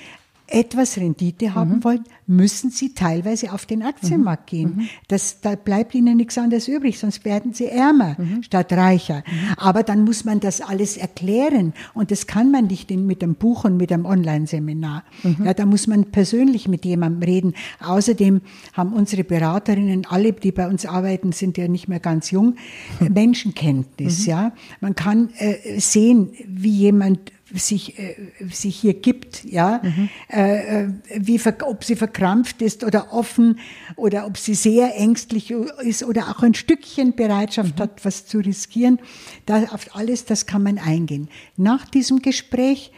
etwas 0.55 0.97
Rendite 0.97 1.55
haben 1.55 1.77
mhm. 1.77 1.85
wollen, 1.85 2.05
müssen 2.27 2.71
sie 2.71 2.95
teilweise 2.95 3.53
auf 3.53 3.67
den 3.67 3.83
Aktienmarkt 3.83 4.53
mhm. 4.53 4.57
gehen. 4.57 4.73
Mhm. 4.77 4.89
Das, 5.09 5.41
da 5.41 5.57
bleibt 5.57 5.95
ihnen 5.95 6.17
nichts 6.17 6.39
anderes 6.39 6.69
übrig, 6.69 6.99
sonst 6.99 7.25
werden 7.25 7.53
sie 7.53 7.67
ärmer 7.67 8.17
mhm. 8.17 8.43
statt 8.43 8.73
reicher. 8.73 9.25
Mhm. 9.27 9.55
Aber 9.57 9.83
dann 9.83 10.05
muss 10.05 10.25
man 10.25 10.41
das 10.41 10.61
alles 10.61 10.97
erklären 10.97 11.75
und 11.93 12.11
das 12.11 12.27
kann 12.27 12.53
man 12.53 12.69
nicht 12.69 12.91
in, 12.91 13.07
mit 13.07 13.23
einem 13.23 13.35
Buch 13.35 13.65
und 13.65 13.77
mit 13.77 13.93
einem 13.93 14.07
Online-Seminar. 14.07 15.03
Mhm. 15.25 15.45
Ja, 15.45 15.55
da 15.55 15.67
muss 15.67 15.87
man 15.89 16.07
persönlich 16.07 16.69
mit 16.69 16.85
jemandem 16.85 17.23
reden. 17.23 17.55
Außerdem 17.81 18.41
haben 18.75 18.93
unsere 18.93 19.25
Beraterinnen, 19.25 20.07
alle, 20.09 20.33
die 20.33 20.53
bei 20.53 20.69
uns 20.69 20.87
arbeiten, 20.87 21.33
sind 21.33 21.59
ja 21.59 21.67
nicht 21.67 21.89
mehr 21.89 22.01
ganz 22.01 22.31
jung, 22.31 22.55
Menschenkenntnis. 23.01 24.25
Ja, 24.25 24.53
man 24.81 24.95
kann 24.95 25.31
äh, 25.39 25.81
sehen, 25.81 26.31
wie 26.47 26.71
jemand 26.71 27.33
sich, 27.59 27.99
äh, 27.99 28.17
sich 28.51 28.77
hier 28.77 28.95
gibt, 28.95 29.45
ja, 29.45 29.81
mhm. 29.83 30.09
äh, 30.31 30.83
äh 30.83 30.89
wie, 31.17 31.41
ob 31.63 31.85
sie 31.85 31.97
verkrampft 31.97 32.63
ist 32.63 32.85
oder 32.85 33.13
offen 33.13 33.59
oder 33.97 34.27
ob 34.27 34.37
sie 34.39 34.55
sehr 34.55 34.97
ängstlich 34.97 35.51
ist 35.51 36.05
oder 36.05 36.31
auch 36.31 36.43
ein 36.43 36.55
Stückchen 36.55 37.15
Bereitschaft 37.15 37.79
mhm. 37.79 37.83
hat, 37.83 38.05
was 38.05 38.27
zu 38.27 38.39
riskieren. 38.39 38.99
Da, 39.47 39.65
auf 39.71 39.95
alles 39.95 40.25
das 40.25 40.47
kann 40.47 40.63
man 40.63 40.79
eingehen. 40.79 41.29
Nach 41.57 41.87
diesem 41.87 42.21
Gespräch 42.21 42.93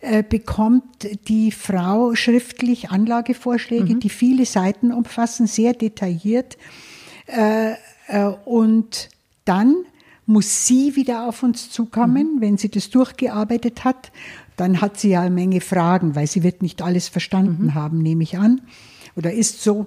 äh, 0.00 0.22
bekommt 0.22 1.08
die 1.26 1.50
Frau 1.50 2.14
schriftlich 2.14 2.90
Anlagevorschläge, 2.90 3.96
mhm. 3.96 4.00
die 4.00 4.10
viele 4.10 4.46
Seiten 4.46 4.92
umfassen, 4.92 5.46
sehr 5.46 5.72
detailliert. 5.72 6.56
Äh, 7.26 7.72
äh, 8.06 8.24
und 8.44 9.08
dann 9.44 9.74
muss 10.28 10.66
sie 10.66 10.94
wieder 10.94 11.26
auf 11.26 11.42
uns 11.42 11.70
zukommen, 11.70 12.36
mhm. 12.36 12.40
wenn 12.40 12.58
sie 12.58 12.68
das 12.68 12.90
durchgearbeitet 12.90 13.84
hat. 13.84 14.12
Dann 14.56 14.80
hat 14.80 15.00
sie 15.00 15.10
ja 15.10 15.22
eine 15.22 15.34
Menge 15.34 15.60
Fragen, 15.60 16.14
weil 16.14 16.26
sie 16.26 16.42
wird 16.42 16.62
nicht 16.62 16.82
alles 16.82 17.08
verstanden 17.08 17.66
mhm. 17.66 17.74
haben, 17.74 17.98
nehme 17.98 18.22
ich 18.22 18.36
an. 18.38 18.60
Oder 19.16 19.32
ist 19.32 19.62
so. 19.62 19.86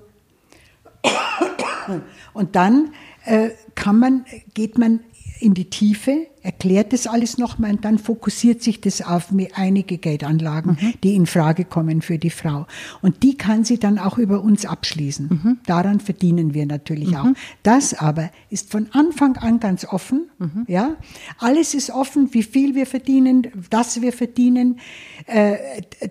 Und 2.34 2.56
dann 2.56 2.94
äh, 3.26 3.50
kann 3.76 4.00
man, 4.00 4.26
geht 4.54 4.78
man 4.78 5.02
in 5.40 5.54
die 5.54 5.70
Tiefe, 5.70 6.28
erklärt 6.44 6.94
das 6.94 7.08
alles 7.08 7.38
nochmal 7.38 7.72
und 7.72 7.86
dann 7.86 8.00
fokussiert 8.00 8.64
sich 8.64 8.82
das 8.82 9.02
auf 9.02 9.28
einige 9.54 9.98
Geldanlagen, 9.98 10.78
mhm. 10.80 10.94
die 11.04 11.16
in 11.16 11.26
Frage 11.26 11.66
kommen 11.66 12.02
für 12.02 12.18
die 12.18 12.30
Frau. 12.30 12.66
Und 13.02 13.24
die 13.24 13.38
kann 13.38 13.64
sie 13.64 13.80
dann 13.80 14.00
auch 14.00 14.18
über 14.18 14.42
uns 14.42 14.66
abschließen. 14.66 15.28
Mhm. 15.30 15.60
Daran 15.66 16.00
verdienen 16.00 16.54
wir 16.54 16.66
natürlich 16.66 17.12
mhm. 17.12 17.16
auch. 17.16 17.28
Das 17.64 17.94
aber 17.94 18.32
ist 18.50 18.72
von 18.72 18.88
Anfang 18.92 19.38
an 19.38 19.60
ganz 19.60 19.86
offen. 19.86 20.30
Mhm. 20.40 20.66
Ja, 20.68 20.96
alles 21.38 21.74
ist 21.74 21.92
offen, 21.92 22.34
wie 22.34 22.44
viel 22.44 22.76
wir 22.76 22.86
verdienen, 22.86 23.48
dass 23.70 24.02
wir 24.02 24.14
verdienen. 24.14 24.80
Äh, 25.28 25.58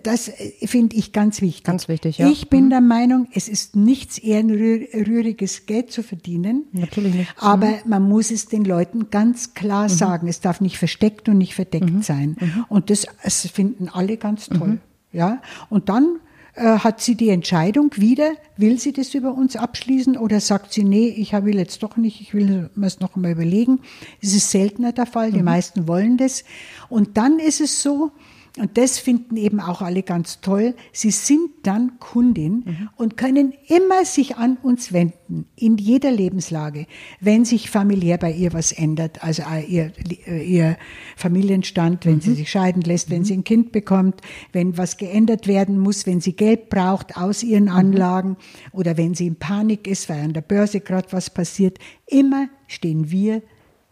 das 0.03 0.31
finde 0.63 0.95
ich 0.95 1.11
ganz 1.11 1.41
wichtig. 1.41 1.63
Ganz 1.63 1.87
wichtig, 1.87 2.17
ja. 2.17 2.29
Ich 2.29 2.49
bin 2.49 2.65
mhm. 2.65 2.69
der 2.69 2.81
Meinung, 2.81 3.27
es 3.33 3.49
ist 3.49 3.75
nichts 3.75 4.17
ehrenrühriges 4.17 5.65
Geld 5.65 5.91
zu 5.91 6.03
verdienen. 6.03 6.65
Natürlich 6.71 7.13
nicht. 7.13 7.33
Aber 7.37 7.67
mhm. 7.67 7.75
man 7.85 8.07
muss 8.07 8.31
es 8.31 8.45
den 8.45 8.63
Leuten 8.63 9.09
ganz 9.09 9.53
klar 9.53 9.89
sagen 9.89 10.20
sagen, 10.21 10.27
es 10.27 10.39
darf 10.39 10.61
nicht 10.61 10.77
versteckt 10.77 11.27
und 11.29 11.37
nicht 11.37 11.55
verdeckt 11.55 11.91
mhm. 11.91 12.01
sein. 12.01 12.37
Mhm. 12.39 12.65
Und 12.69 12.89
das, 12.89 13.07
das, 13.23 13.47
finden 13.47 13.89
alle 13.89 14.17
ganz 14.17 14.47
toll. 14.47 14.67
Mhm. 14.67 14.79
Ja, 15.11 15.41
und 15.69 15.89
dann 15.89 16.19
äh, 16.55 16.63
hat 16.79 17.01
sie 17.01 17.15
die 17.15 17.29
Entscheidung 17.29 17.91
wieder, 17.97 18.31
will 18.55 18.79
sie 18.79 18.93
das 18.93 19.13
über 19.13 19.33
uns 19.33 19.55
abschließen 19.55 20.15
oder 20.15 20.39
sagt 20.39 20.71
sie, 20.71 20.83
nee, 20.83 21.07
ich 21.07 21.33
will 21.33 21.55
jetzt 21.55 21.83
doch 21.83 21.97
nicht, 21.97 22.21
ich 22.21 22.33
will 22.33 22.69
mir 22.75 22.87
es 22.87 22.99
noch 22.99 23.15
einmal 23.15 23.31
überlegen. 23.31 23.79
Es 24.21 24.33
ist 24.33 24.51
seltener 24.51 24.93
der 24.93 25.05
Fall, 25.05 25.31
die 25.31 25.39
mhm. 25.39 25.45
meisten 25.45 25.87
wollen 25.87 26.17
das. 26.17 26.43
Und 26.87 27.17
dann 27.17 27.39
ist 27.39 27.59
es 27.59 27.81
so, 27.81 28.11
und 28.57 28.77
das 28.77 28.99
finden 28.99 29.37
eben 29.37 29.61
auch 29.61 29.81
alle 29.81 30.03
ganz 30.03 30.41
toll. 30.41 30.75
Sie 30.91 31.11
sind 31.11 31.49
dann 31.63 31.99
Kundin 31.99 32.63
mhm. 32.65 32.89
und 32.97 33.15
können 33.15 33.53
immer 33.67 34.03
sich 34.03 34.35
an 34.35 34.57
uns 34.61 34.91
wenden, 34.91 35.45
in 35.55 35.77
jeder 35.77 36.11
Lebenslage, 36.11 36.85
wenn 37.21 37.45
sich 37.45 37.69
familiär 37.69 38.17
bei 38.17 38.31
ihr 38.31 38.51
was 38.51 38.73
ändert, 38.73 39.23
also 39.23 39.43
ihr, 39.65 39.93
ihr 40.27 40.77
Familienstand, 41.15 42.05
wenn 42.05 42.15
mhm. 42.15 42.21
sie 42.21 42.33
sich 42.33 42.51
scheiden 42.51 42.81
lässt, 42.81 43.09
wenn 43.09 43.19
mhm. 43.19 43.25
sie 43.25 43.33
ein 43.35 43.43
Kind 43.45 43.71
bekommt, 43.71 44.19
wenn 44.51 44.77
was 44.77 44.97
geändert 44.97 45.47
werden 45.47 45.79
muss, 45.79 46.05
wenn 46.05 46.19
sie 46.19 46.33
Geld 46.33 46.69
braucht 46.69 47.15
aus 47.15 47.43
ihren 47.43 47.65
mhm. 47.65 47.71
Anlagen 47.71 48.37
oder 48.73 48.97
wenn 48.97 49.13
sie 49.15 49.27
in 49.27 49.37
Panik 49.37 49.87
ist, 49.87 50.09
weil 50.09 50.19
an 50.19 50.33
der 50.33 50.41
Börse 50.41 50.81
gerade 50.81 51.07
was 51.11 51.29
passiert. 51.29 51.77
Immer 52.05 52.49
stehen 52.67 53.11
wir 53.11 53.43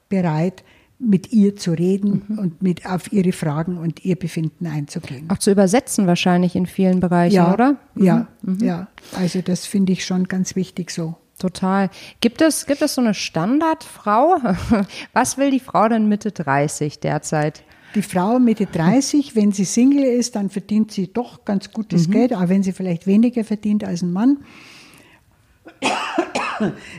bereit, 0.09 0.65
mit 0.99 1.31
ihr 1.31 1.55
zu 1.55 1.71
reden 1.71 2.23
mhm. 2.27 2.39
und 2.39 2.61
mit 2.61 2.85
auf 2.85 3.11
ihre 3.13 3.31
Fragen 3.31 3.77
und 3.77 4.03
ihr 4.03 4.17
Befinden 4.17 4.67
einzugehen. 4.67 5.29
Auch 5.29 5.37
zu 5.37 5.51
übersetzen 5.51 6.07
wahrscheinlich 6.07 6.55
in 6.55 6.65
vielen 6.65 6.99
Bereichen, 6.99 7.35
ja, 7.35 7.53
oder? 7.53 7.77
Mhm. 7.95 8.03
Ja, 8.03 8.27
mhm. 8.41 8.59
ja. 8.59 8.87
Also 9.17 9.41
das 9.41 9.65
finde 9.65 9.93
ich 9.93 10.05
schon 10.05 10.27
ganz 10.27 10.55
wichtig 10.57 10.91
so. 10.91 11.15
Total. 11.39 11.89
Gibt 12.19 12.41
es, 12.41 12.65
gibt 12.65 12.81
es 12.81 12.95
so 12.95 13.01
eine 13.01 13.13
Standardfrau? 13.13 14.39
Was 15.13 15.37
will 15.37 15.51
die 15.51 15.61
Frau 15.61 15.87
denn 15.87 16.09
Mitte 16.09 16.33
30 16.33 16.99
derzeit? 16.99 17.63
Die 17.95 18.01
Frau 18.01 18.39
Mitte 18.39 18.65
30, 18.65 19.35
wenn 19.35 19.53
sie 19.53 19.63
Single 19.63 20.03
ist, 20.03 20.35
dann 20.35 20.49
verdient 20.49 20.91
sie 20.91 21.11
doch 21.11 21.45
ganz 21.45 21.71
gutes 21.71 22.09
mhm. 22.09 22.11
Geld, 22.11 22.33
auch 22.33 22.49
wenn 22.49 22.61
sie 22.61 22.73
vielleicht 22.73 23.07
weniger 23.07 23.45
verdient 23.45 23.85
als 23.85 24.01
ein 24.01 24.11
Mann. 24.11 24.39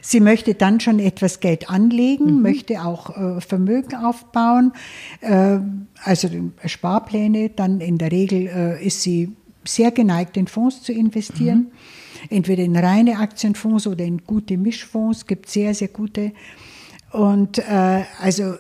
Sie 0.03 0.20
möchte 0.20 0.55
dann 0.55 0.81
schon 0.81 0.99
etwas 0.99 1.40
Geld 1.40 1.70
anlegen, 1.70 2.37
mhm. 2.37 2.42
möchte 2.42 2.83
auch 2.83 3.16
äh, 3.16 3.40
Vermögen 3.40 3.96
aufbauen, 3.96 4.73
äh, 5.20 5.59
also 6.05 6.29
Sparpläne. 6.64 7.51
Dann 7.51 7.81
in 7.81 7.99
der 7.99 8.12
Regel 8.12 8.46
äh, 8.46 8.87
ist 8.87 9.03
sie 9.03 9.33
sehr 9.64 9.90
geneigt, 9.90 10.37
in 10.37 10.46
Fonds 10.46 10.83
zu 10.83 10.92
investieren. 10.92 11.59
Mhm. 11.59 11.70
Entweder 12.29 12.62
in 12.62 12.77
reine 12.77 13.18
Aktienfonds 13.18 13.87
oder 13.87 14.05
in 14.05 14.25
gute 14.25 14.59
Mischfonds. 14.59 15.18
Es 15.18 15.27
gibt 15.27 15.49
sehr, 15.49 15.75
sehr 15.75 15.88
gute. 15.88 16.33
Und 17.12 17.59
äh, 17.59 18.05
also 18.20 18.55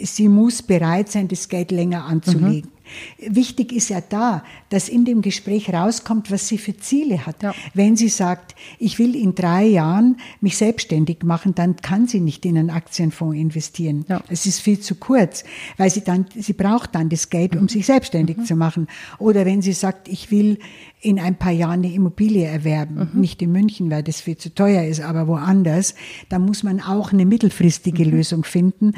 sie 0.00 0.28
muss 0.28 0.62
bereit 0.62 1.10
sein, 1.10 1.28
das 1.28 1.48
Geld 1.48 1.70
länger 1.70 2.04
anzulegen. 2.04 2.70
Mhm. 2.70 2.77
Wichtig 3.18 3.72
ist 3.72 3.88
ja 3.88 4.00
da, 4.00 4.44
dass 4.70 4.88
in 4.88 5.04
dem 5.04 5.22
Gespräch 5.22 5.72
rauskommt, 5.72 6.30
was 6.30 6.48
sie 6.48 6.58
für 6.58 6.76
Ziele 6.76 7.26
hat. 7.26 7.42
Ja. 7.42 7.54
Wenn 7.74 7.96
sie 7.96 8.08
sagt, 8.08 8.54
ich 8.78 8.98
will 8.98 9.14
in 9.14 9.34
drei 9.34 9.64
Jahren 9.64 10.16
mich 10.40 10.56
selbstständig 10.56 11.22
machen, 11.22 11.54
dann 11.54 11.76
kann 11.76 12.06
sie 12.06 12.20
nicht 12.20 12.44
in 12.44 12.58
einen 12.58 12.70
Aktienfonds 12.70 13.36
investieren. 13.36 14.04
Ja. 14.08 14.22
Es 14.28 14.46
ist 14.46 14.60
viel 14.60 14.80
zu 14.80 14.94
kurz, 14.94 15.44
weil 15.76 15.90
sie 15.90 16.02
dann, 16.02 16.26
sie 16.34 16.52
braucht 16.52 16.94
dann 16.94 17.08
das 17.08 17.30
Geld, 17.30 17.56
um 17.56 17.62
mhm. 17.62 17.68
sich 17.68 17.86
selbstständig 17.86 18.38
mhm. 18.38 18.44
zu 18.44 18.56
machen. 18.56 18.88
Oder 19.18 19.46
wenn 19.46 19.62
sie 19.62 19.72
sagt, 19.72 20.08
ich 20.08 20.30
will 20.30 20.58
in 21.00 21.20
ein 21.20 21.36
paar 21.36 21.52
Jahren 21.52 21.84
eine 21.84 21.92
Immobilie 21.92 22.44
erwerben, 22.44 23.10
mhm. 23.12 23.20
nicht 23.20 23.40
in 23.40 23.52
München, 23.52 23.90
weil 23.90 24.02
das 24.02 24.20
viel 24.20 24.36
zu 24.36 24.52
teuer 24.52 24.84
ist, 24.84 25.00
aber 25.00 25.28
woanders, 25.28 25.94
dann 26.28 26.44
muss 26.44 26.64
man 26.64 26.80
auch 26.80 27.12
eine 27.12 27.24
mittelfristige 27.24 28.04
mhm. 28.04 28.10
Lösung 28.10 28.44
finden, 28.44 28.94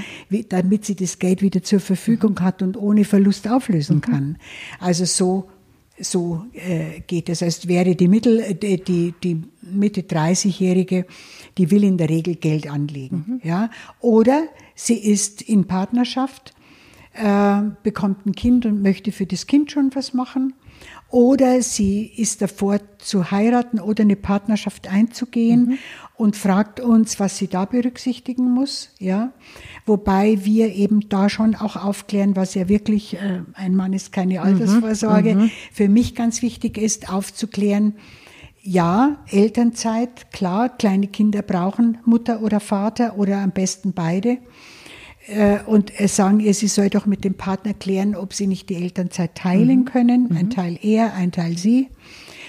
damit 0.48 0.86
sie 0.86 0.94
das 0.94 1.18
Geld 1.18 1.42
wieder 1.42 1.62
zur 1.62 1.80
Verfügung 1.80 2.32
mhm. 2.32 2.40
hat 2.40 2.62
und 2.62 2.76
ohne 2.76 3.04
Verlust 3.04 3.48
auflösen 3.80 3.96
mhm. 3.96 4.00
kann. 4.00 4.38
Also 4.78 5.04
so 5.04 5.48
so 6.02 6.46
äh, 6.54 7.00
geht 7.06 7.28
es. 7.28 7.42
Es 7.42 7.68
wäre 7.68 7.94
die 7.94 8.08
Mittel, 8.08 8.40
äh, 8.40 8.54
die, 8.54 8.82
die, 8.82 9.14
die 9.22 9.42
Mitte 9.60 10.00
30-Jährige, 10.00 11.04
die 11.58 11.70
will 11.70 11.84
in 11.84 11.98
der 11.98 12.08
Regel 12.08 12.36
Geld 12.36 12.70
anlegen, 12.70 13.40
mhm. 13.42 13.46
ja. 13.46 13.70
Oder 14.00 14.44
sie 14.74 14.96
ist 14.96 15.42
in 15.42 15.66
Partnerschaft, 15.66 16.54
äh, 17.12 17.60
bekommt 17.82 18.24
ein 18.24 18.32
Kind 18.34 18.64
und 18.64 18.80
möchte 18.80 19.12
für 19.12 19.26
das 19.26 19.46
Kind 19.46 19.72
schon 19.72 19.90
was 19.94 20.14
machen 20.14 20.54
oder 21.10 21.60
sie 21.60 22.06
ist 22.06 22.40
davor 22.40 22.78
zu 22.98 23.30
heiraten 23.32 23.80
oder 23.80 24.02
eine 24.02 24.16
Partnerschaft 24.16 24.88
einzugehen 24.88 25.60
mhm. 25.60 25.78
und 26.16 26.36
fragt 26.36 26.78
uns, 26.78 27.18
was 27.18 27.36
sie 27.36 27.48
da 27.48 27.64
berücksichtigen 27.64 28.50
muss, 28.50 28.90
ja. 28.98 29.32
Wobei 29.86 30.44
wir 30.44 30.72
eben 30.72 31.08
da 31.08 31.28
schon 31.28 31.56
auch 31.56 31.76
aufklären, 31.76 32.36
was 32.36 32.54
ja 32.54 32.68
wirklich, 32.68 33.14
äh, 33.14 33.42
ein 33.54 33.74
Mann 33.74 33.92
ist 33.92 34.12
keine 34.12 34.34
mhm. 34.34 34.46
Altersvorsorge. 34.46 35.34
Mhm. 35.34 35.50
Für 35.72 35.88
mich 35.88 36.14
ganz 36.14 36.42
wichtig 36.42 36.78
ist, 36.78 37.12
aufzuklären, 37.12 37.94
ja, 38.62 39.16
Elternzeit, 39.30 40.30
klar, 40.32 40.68
kleine 40.68 41.08
Kinder 41.08 41.42
brauchen 41.42 41.98
Mutter 42.04 42.42
oder 42.42 42.60
Vater 42.60 43.16
oder 43.18 43.38
am 43.38 43.52
besten 43.52 43.92
beide. 43.94 44.38
Äh, 45.30 45.60
und 45.66 45.92
sagen 46.06 46.40
ihr, 46.40 46.54
sie 46.54 46.68
soll 46.68 46.90
doch 46.90 47.06
mit 47.06 47.24
dem 47.24 47.34
Partner 47.34 47.72
klären, 47.74 48.16
ob 48.16 48.34
sie 48.34 48.46
nicht 48.46 48.68
die 48.68 48.76
Elternzeit 48.76 49.34
teilen 49.34 49.80
mhm. 49.80 49.84
können. 49.84 50.28
Mhm. 50.30 50.36
Ein 50.36 50.50
Teil 50.50 50.78
er, 50.82 51.14
ein 51.14 51.32
Teil 51.32 51.56
sie. 51.56 51.88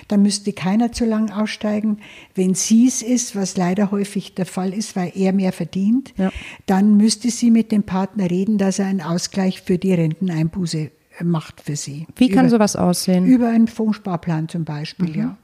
Dann 0.07 0.23
müsste 0.23 0.51
keiner 0.51 0.91
zu 0.91 1.05
lang 1.05 1.31
aussteigen. 1.31 1.99
Wenn 2.35 2.53
sie 2.53 2.87
es 2.87 3.01
ist, 3.01 3.35
was 3.35 3.55
leider 3.55 3.91
häufig 3.91 4.35
der 4.35 4.45
Fall 4.45 4.73
ist, 4.73 4.95
weil 4.95 5.11
er 5.15 5.31
mehr 5.31 5.53
verdient, 5.53 6.13
ja. 6.17 6.31
dann 6.65 6.97
müsste 6.97 7.29
sie 7.29 7.51
mit 7.51 7.71
dem 7.71 7.83
Partner 7.83 8.29
reden, 8.29 8.57
dass 8.57 8.79
er 8.79 8.87
einen 8.87 9.01
Ausgleich 9.01 9.61
für 9.61 9.77
die 9.77 9.93
Renteneinbuße 9.93 10.91
macht 11.23 11.61
für 11.61 11.75
sie. 11.75 12.07
Wie 12.17 12.29
kann 12.29 12.45
über, 12.45 12.49
sowas 12.49 12.75
aussehen? 12.75 13.25
Über 13.25 13.49
einen 13.49 13.67
Fondssparplan 13.67 14.49
zum 14.49 14.65
Beispiel, 14.65 15.09
mhm. 15.09 15.19
ja. 15.19 15.37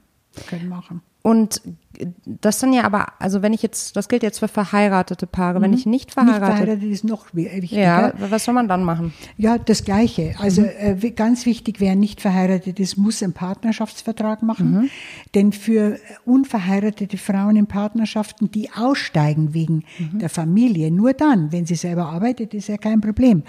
Können 0.48 0.68
machen. 0.68 1.00
Und 1.22 1.62
das 2.24 2.58
dann 2.58 2.72
ja 2.72 2.84
aber, 2.84 3.06
also 3.18 3.42
wenn 3.42 3.52
ich 3.52 3.62
jetzt, 3.62 3.96
das 3.96 4.08
gilt 4.08 4.22
jetzt 4.22 4.38
für 4.38 4.48
verheiratete 4.48 5.26
Paare, 5.26 5.58
mhm. 5.58 5.64
wenn 5.64 5.72
ich 5.72 5.86
nicht 5.86 6.12
verheiratet, 6.12 6.40
nicht 6.40 6.56
verheiratet 6.56 6.90
ist 6.90 7.04
noch 7.04 7.34
wichtiger. 7.34 7.80
Ja, 7.80 8.12
was 8.18 8.44
soll 8.44 8.54
man 8.54 8.68
dann 8.68 8.84
machen? 8.84 9.12
Ja, 9.36 9.58
das 9.58 9.84
Gleiche. 9.84 10.34
Also 10.38 10.62
mhm. 10.62 10.68
äh, 11.02 11.10
ganz 11.10 11.46
wichtig, 11.46 11.80
wer 11.80 11.96
nicht 11.96 12.20
verheiratet 12.20 12.80
ist, 12.80 12.96
muss 12.96 13.22
einen 13.22 13.32
Partnerschaftsvertrag 13.32 14.42
machen. 14.42 14.72
Mhm. 14.72 14.90
Denn 15.34 15.52
für 15.52 15.98
unverheiratete 16.24 17.18
Frauen 17.18 17.56
in 17.56 17.66
Partnerschaften, 17.66 18.50
die 18.50 18.70
aussteigen 18.70 19.54
wegen 19.54 19.84
mhm. 19.98 20.18
der 20.18 20.28
Familie, 20.28 20.90
nur 20.90 21.12
dann, 21.12 21.52
wenn 21.52 21.66
sie 21.66 21.74
selber 21.74 22.06
arbeitet, 22.06 22.54
ist 22.54 22.68
ja 22.68 22.76
kein 22.76 23.00
Problem. 23.00 23.42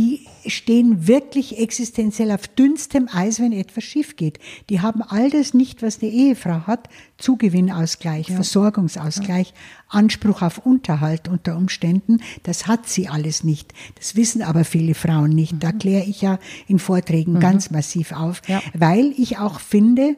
Die 0.00 0.26
stehen 0.46 1.06
wirklich 1.06 1.58
existenziell 1.58 2.30
auf 2.30 2.48
dünnstem 2.48 3.06
Eis, 3.12 3.38
wenn 3.38 3.52
etwas 3.52 3.84
schief 3.84 4.16
geht. 4.16 4.38
Die 4.70 4.80
haben 4.80 5.02
all 5.02 5.28
das 5.28 5.52
nicht, 5.52 5.82
was 5.82 5.98
die 5.98 6.08
Ehefrau 6.08 6.66
hat, 6.66 6.88
Zugewinnausgleich, 7.18 8.30
ja. 8.30 8.34
Versorgungsausgleich, 8.36 9.48
ja. 9.48 9.54
Anspruch 9.88 10.40
auf 10.40 10.64
Unterhalt 10.64 11.28
unter 11.28 11.54
Umständen. 11.54 12.22
Das 12.44 12.66
hat 12.66 12.88
sie 12.88 13.08
alles 13.08 13.44
nicht. 13.44 13.74
Das 13.96 14.16
wissen 14.16 14.40
aber 14.40 14.64
viele 14.64 14.94
Frauen 14.94 15.32
nicht. 15.32 15.52
Mhm. 15.52 15.60
Da 15.60 15.72
kläre 15.72 16.06
ich 16.06 16.22
ja 16.22 16.38
in 16.66 16.78
Vorträgen 16.78 17.34
mhm. 17.34 17.40
ganz 17.40 17.70
massiv 17.70 18.12
auf, 18.12 18.40
ja. 18.48 18.62
weil 18.72 19.12
ich 19.18 19.36
auch 19.36 19.60
finde, 19.60 20.16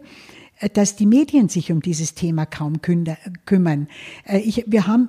äh, 0.60 0.68
dass 0.68 0.94
die 0.94 1.06
Medien 1.06 1.48
sich 1.48 1.72
um 1.72 1.82
dieses 1.82 2.14
Thema 2.14 2.46
kaum 2.46 2.80
kümmern. 2.82 3.88
Äh, 4.28 4.38
ich, 4.38 4.62
wir 4.68 4.86
haben 4.86 5.08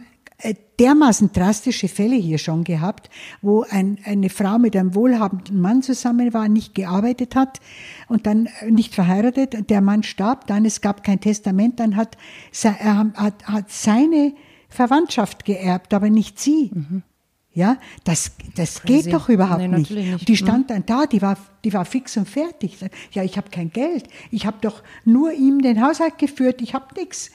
dermaßen 0.79 1.31
drastische 1.31 1.87
Fälle 1.87 2.15
hier 2.15 2.37
schon 2.37 2.63
gehabt, 2.63 3.09
wo 3.41 3.63
ein, 3.69 3.97
eine 4.05 4.29
Frau 4.29 4.57
mit 4.57 4.75
einem 4.75 4.95
wohlhabenden 4.95 5.61
Mann 5.61 5.81
zusammen 5.81 6.33
war, 6.33 6.49
nicht 6.49 6.75
gearbeitet 6.75 7.35
hat 7.35 7.59
und 8.07 8.25
dann 8.25 8.49
nicht 8.67 8.93
verheiratet. 8.93 9.69
Der 9.69 9.81
Mann 9.81 10.03
starb, 10.03 10.47
dann 10.47 10.65
es 10.65 10.81
gab 10.81 11.03
kein 11.03 11.19
Testament, 11.19 11.79
dann 11.79 11.95
hat, 11.95 12.17
er 12.63 13.13
hat, 13.15 13.43
hat 13.45 13.71
seine 13.71 14.33
Verwandtschaft 14.69 15.45
geerbt, 15.45 15.93
aber 15.93 16.09
nicht 16.09 16.39
sie. 16.39 16.71
Mhm. 16.73 17.03
Ja, 17.55 17.77
das, 18.03 18.31
das 18.55 18.81
geht 18.81 19.13
doch 19.13 19.29
überhaupt 19.29 19.61
nee, 19.61 19.67
nicht. 19.67 19.91
nicht. 19.91 20.27
Die 20.27 20.31
mhm. 20.31 20.37
stand 20.37 20.69
dann 20.71 20.87
da, 20.87 21.05
die 21.05 21.21
war, 21.21 21.37
die 21.63 21.71
war 21.71 21.85
fix 21.85 22.17
und 22.17 22.27
fertig. 22.27 22.77
Ja, 23.11 23.23
ich 23.23 23.37
habe 23.37 23.51
kein 23.51 23.71
Geld. 23.71 24.07
Ich 24.31 24.47
habe 24.47 24.57
doch 24.59 24.81
nur 25.05 25.31
ihm 25.33 25.61
den 25.61 25.85
Haushalt 25.85 26.17
geführt. 26.17 26.63
Ich 26.63 26.73
habe 26.73 26.87
nichts. 26.95 27.29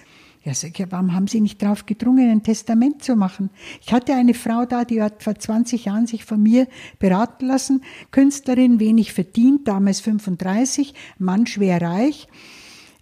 Ja, 0.44 0.54
sag 0.54 0.78
ich, 0.78 0.86
warum 0.90 1.14
haben 1.14 1.26
Sie 1.26 1.40
nicht 1.40 1.60
darauf 1.62 1.84
gedrungen, 1.84 2.30
ein 2.30 2.42
Testament 2.42 3.02
zu 3.02 3.16
machen? 3.16 3.50
Ich 3.82 3.92
hatte 3.92 4.14
eine 4.14 4.34
Frau 4.34 4.64
da, 4.64 4.84
die 4.84 5.02
hat 5.02 5.22
vor 5.22 5.34
20 5.34 5.86
Jahren 5.86 6.06
sich 6.06 6.24
von 6.24 6.42
mir 6.42 6.68
beraten 6.98 7.46
lassen, 7.46 7.82
Künstlerin, 8.12 8.78
wenig 8.78 9.12
verdient, 9.12 9.66
damals 9.66 10.00
35, 10.00 10.94
Mann 11.18 11.46
schwer 11.46 11.82
reich, 11.82 12.28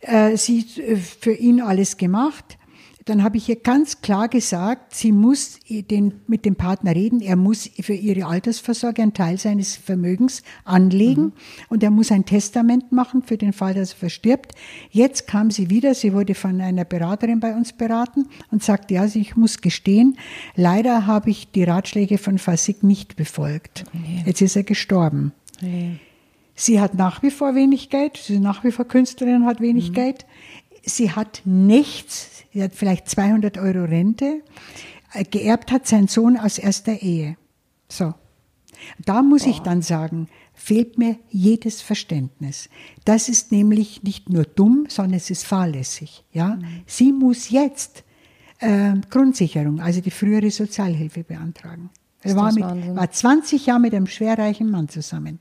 äh, 0.00 0.36
sie 0.36 0.64
äh, 0.80 0.96
für 0.96 1.34
ihn 1.34 1.60
alles 1.60 1.96
gemacht 1.96 2.58
dann 3.06 3.22
habe 3.22 3.36
ich 3.36 3.48
ihr 3.48 3.56
ganz 3.56 4.00
klar 4.00 4.28
gesagt, 4.28 4.94
sie 4.94 5.12
muss 5.12 5.60
den, 5.68 6.14
mit 6.26 6.44
dem 6.44 6.56
Partner 6.56 6.92
reden, 6.92 7.20
er 7.20 7.36
muss 7.36 7.70
für 7.80 7.94
ihre 7.94 8.26
Altersvorsorge 8.26 9.00
einen 9.00 9.14
Teil 9.14 9.38
seines 9.38 9.76
Vermögens 9.76 10.42
anlegen 10.64 11.22
mhm. 11.22 11.32
und 11.68 11.82
er 11.84 11.90
muss 11.90 12.10
ein 12.10 12.24
Testament 12.24 12.90
machen 12.90 13.22
für 13.22 13.38
den 13.38 13.52
Fall, 13.52 13.74
dass 13.74 13.92
er 13.92 13.98
verstirbt. 13.98 14.54
Jetzt 14.90 15.28
kam 15.28 15.52
sie 15.52 15.70
wieder, 15.70 15.94
sie 15.94 16.12
wurde 16.12 16.34
von 16.34 16.60
einer 16.60 16.84
Beraterin 16.84 17.38
bei 17.38 17.54
uns 17.54 17.72
beraten 17.72 18.26
und 18.50 18.64
sagte, 18.64 18.94
ja, 18.94 19.04
ich 19.04 19.36
muss 19.36 19.60
gestehen, 19.60 20.18
leider 20.56 21.06
habe 21.06 21.30
ich 21.30 21.52
die 21.52 21.62
Ratschläge 21.62 22.18
von 22.18 22.38
Fasik 22.38 22.82
nicht 22.82 23.14
befolgt. 23.14 23.84
Nee. 23.92 24.24
Jetzt 24.26 24.42
ist 24.42 24.56
er 24.56 24.64
gestorben. 24.64 25.32
Nee. 25.60 26.00
Sie 26.56 26.80
hat 26.80 26.94
nach 26.94 27.22
wie 27.22 27.30
vor 27.30 27.54
wenig 27.54 27.90
Geld, 27.90 28.16
sie 28.16 28.34
ist 28.34 28.40
nach 28.40 28.64
wie 28.64 28.72
vor 28.72 28.86
Künstlerin 28.86 29.44
hat 29.44 29.60
wenig 29.60 29.90
mhm. 29.90 29.94
Geld. 29.94 30.26
Sie 30.86 31.10
hat 31.10 31.42
nichts, 31.44 32.44
sie 32.52 32.62
hat 32.62 32.74
vielleicht 32.74 33.10
200 33.10 33.58
Euro 33.58 33.84
Rente, 33.84 34.42
äh, 35.12 35.24
geerbt 35.24 35.72
hat 35.72 35.86
sein 35.86 36.08
Sohn 36.08 36.38
aus 36.38 36.58
erster 36.58 37.02
Ehe. 37.02 37.36
So. 37.88 38.14
Da 39.04 39.22
muss 39.22 39.46
oh. 39.46 39.50
ich 39.50 39.60
dann 39.60 39.82
sagen, 39.82 40.28
fehlt 40.54 40.96
mir 40.98 41.16
jedes 41.28 41.82
Verständnis. 41.82 42.68
Das 43.04 43.28
ist 43.28 43.52
nämlich 43.52 44.02
nicht 44.02 44.30
nur 44.30 44.44
dumm, 44.44 44.86
sondern 44.88 45.14
es 45.14 45.30
ist 45.30 45.44
fahrlässig. 45.44 46.24
Ja? 46.32 46.56
Mhm. 46.56 46.64
Sie 46.86 47.12
muss 47.12 47.50
jetzt 47.50 48.04
äh, 48.58 48.94
Grundsicherung, 49.10 49.80
also 49.80 50.00
die 50.00 50.10
frühere 50.10 50.50
Sozialhilfe 50.50 51.24
beantragen. 51.24 51.90
Er 52.22 52.36
war, 52.36 52.52
mit, 52.52 52.64
war 52.64 53.10
20 53.10 53.66
Jahre 53.66 53.80
mit 53.80 53.94
einem 53.94 54.06
schwerreichen 54.06 54.70
Mann 54.70 54.88
zusammen. 54.88 55.40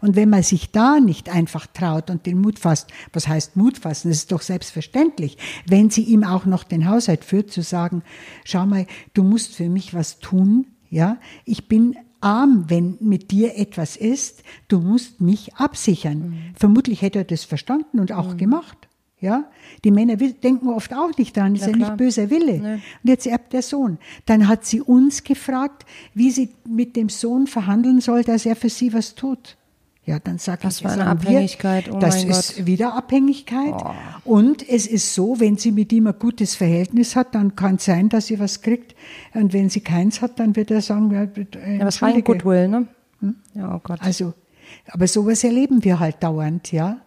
Und 0.00 0.16
wenn 0.16 0.30
man 0.30 0.42
sich 0.42 0.70
da 0.70 1.00
nicht 1.00 1.28
einfach 1.28 1.66
traut 1.66 2.10
und 2.10 2.26
den 2.26 2.40
Mut 2.40 2.58
fasst, 2.58 2.88
was 3.12 3.28
heißt 3.28 3.56
Mut 3.56 3.78
fassen? 3.78 4.08
Das 4.08 4.18
ist 4.18 4.32
doch 4.32 4.42
selbstverständlich. 4.42 5.38
Wenn 5.66 5.90
sie 5.90 6.02
ihm 6.02 6.24
auch 6.24 6.46
noch 6.46 6.64
den 6.64 6.88
Haushalt 6.88 7.24
führt, 7.24 7.50
zu 7.50 7.62
sagen, 7.62 8.02
schau 8.44 8.66
mal, 8.66 8.86
du 9.14 9.22
musst 9.22 9.54
für 9.54 9.68
mich 9.68 9.94
was 9.94 10.18
tun, 10.18 10.66
ja, 10.90 11.18
ich 11.44 11.68
bin 11.68 11.96
arm, 12.20 12.64
wenn 12.68 12.96
mit 13.00 13.30
dir 13.30 13.56
etwas 13.56 13.96
ist, 13.96 14.42
du 14.68 14.80
musst 14.80 15.20
mich 15.20 15.54
absichern. 15.56 16.18
Mhm. 16.18 16.36
Vermutlich 16.54 17.02
hätte 17.02 17.20
er 17.20 17.24
das 17.24 17.44
verstanden 17.44 18.00
und 18.00 18.12
auch 18.12 18.32
mhm. 18.32 18.38
gemacht. 18.38 18.88
Ja, 19.20 19.44
die 19.84 19.90
Männer 19.90 20.16
denken 20.16 20.68
oft 20.68 20.92
auch 20.92 21.16
nicht 21.16 21.34
dran, 21.34 21.54
das 21.54 21.62
ja, 21.62 21.68
ist 21.68 21.76
ja 21.76 21.78
nicht 21.78 21.96
böser 21.96 22.28
Wille. 22.28 22.60
Nee. 22.60 22.74
Und 22.74 22.82
jetzt 23.04 23.26
erbt 23.26 23.54
der 23.54 23.62
Sohn. 23.62 23.96
Dann 24.26 24.48
hat 24.48 24.66
sie 24.66 24.82
uns 24.82 25.24
gefragt, 25.24 25.86
wie 26.12 26.30
sie 26.30 26.50
mit 26.68 26.94
dem 26.94 27.08
Sohn 27.08 27.46
verhandeln 27.46 28.02
soll, 28.02 28.22
dass 28.22 28.44
er 28.44 28.54
für 28.54 28.68
sie 28.68 28.92
was 28.92 29.14
tut. 29.14 29.56
Ja, 30.06 30.18
dann 30.18 30.38
sagt 30.38 30.64
das 30.64 30.78
ich, 30.78 30.84
war 30.84 30.92
eine 30.92 31.06
Abhängigkeit. 31.06 31.86
Wir, 31.86 31.94
oh 31.94 31.98
das 31.98 32.24
ist 32.24 32.56
Gott. 32.56 32.66
wieder 32.66 32.94
Abhängigkeit. 32.94 33.72
Oh. 33.72 33.92
Und 34.24 34.68
es 34.68 34.86
ist 34.86 35.14
so, 35.14 35.40
wenn 35.40 35.56
sie 35.56 35.72
mit 35.72 35.92
ihm 35.92 36.06
ein 36.06 36.18
gutes 36.18 36.54
Verhältnis 36.54 37.16
hat, 37.16 37.34
dann 37.34 37.56
kann 37.56 37.76
es 37.76 37.86
sein, 37.86 38.10
dass 38.10 38.26
sie 38.26 38.38
was 38.38 38.60
kriegt. 38.60 38.94
Und 39.32 39.54
wenn 39.54 39.70
sie 39.70 39.80
keins 39.80 40.20
hat, 40.20 40.38
dann 40.38 40.56
wird 40.56 40.70
er 40.70 40.82
sagen, 40.82 41.10
ja, 41.10 41.22
äh, 41.22 41.78
ja 41.78 41.86
was 41.86 42.02
war 42.02 42.10
ein 42.10 42.22
Goodwill, 42.22 42.68
ne? 42.68 42.86
Hm? 43.20 43.36
Ja, 43.54 43.74
oh 43.74 43.80
Gott. 43.82 44.02
Also, 44.02 44.34
aber 44.88 45.06
sowas 45.06 45.42
erleben 45.42 45.84
wir 45.84 45.98
halt 46.00 46.22
dauernd, 46.22 46.70
ja. 46.70 46.98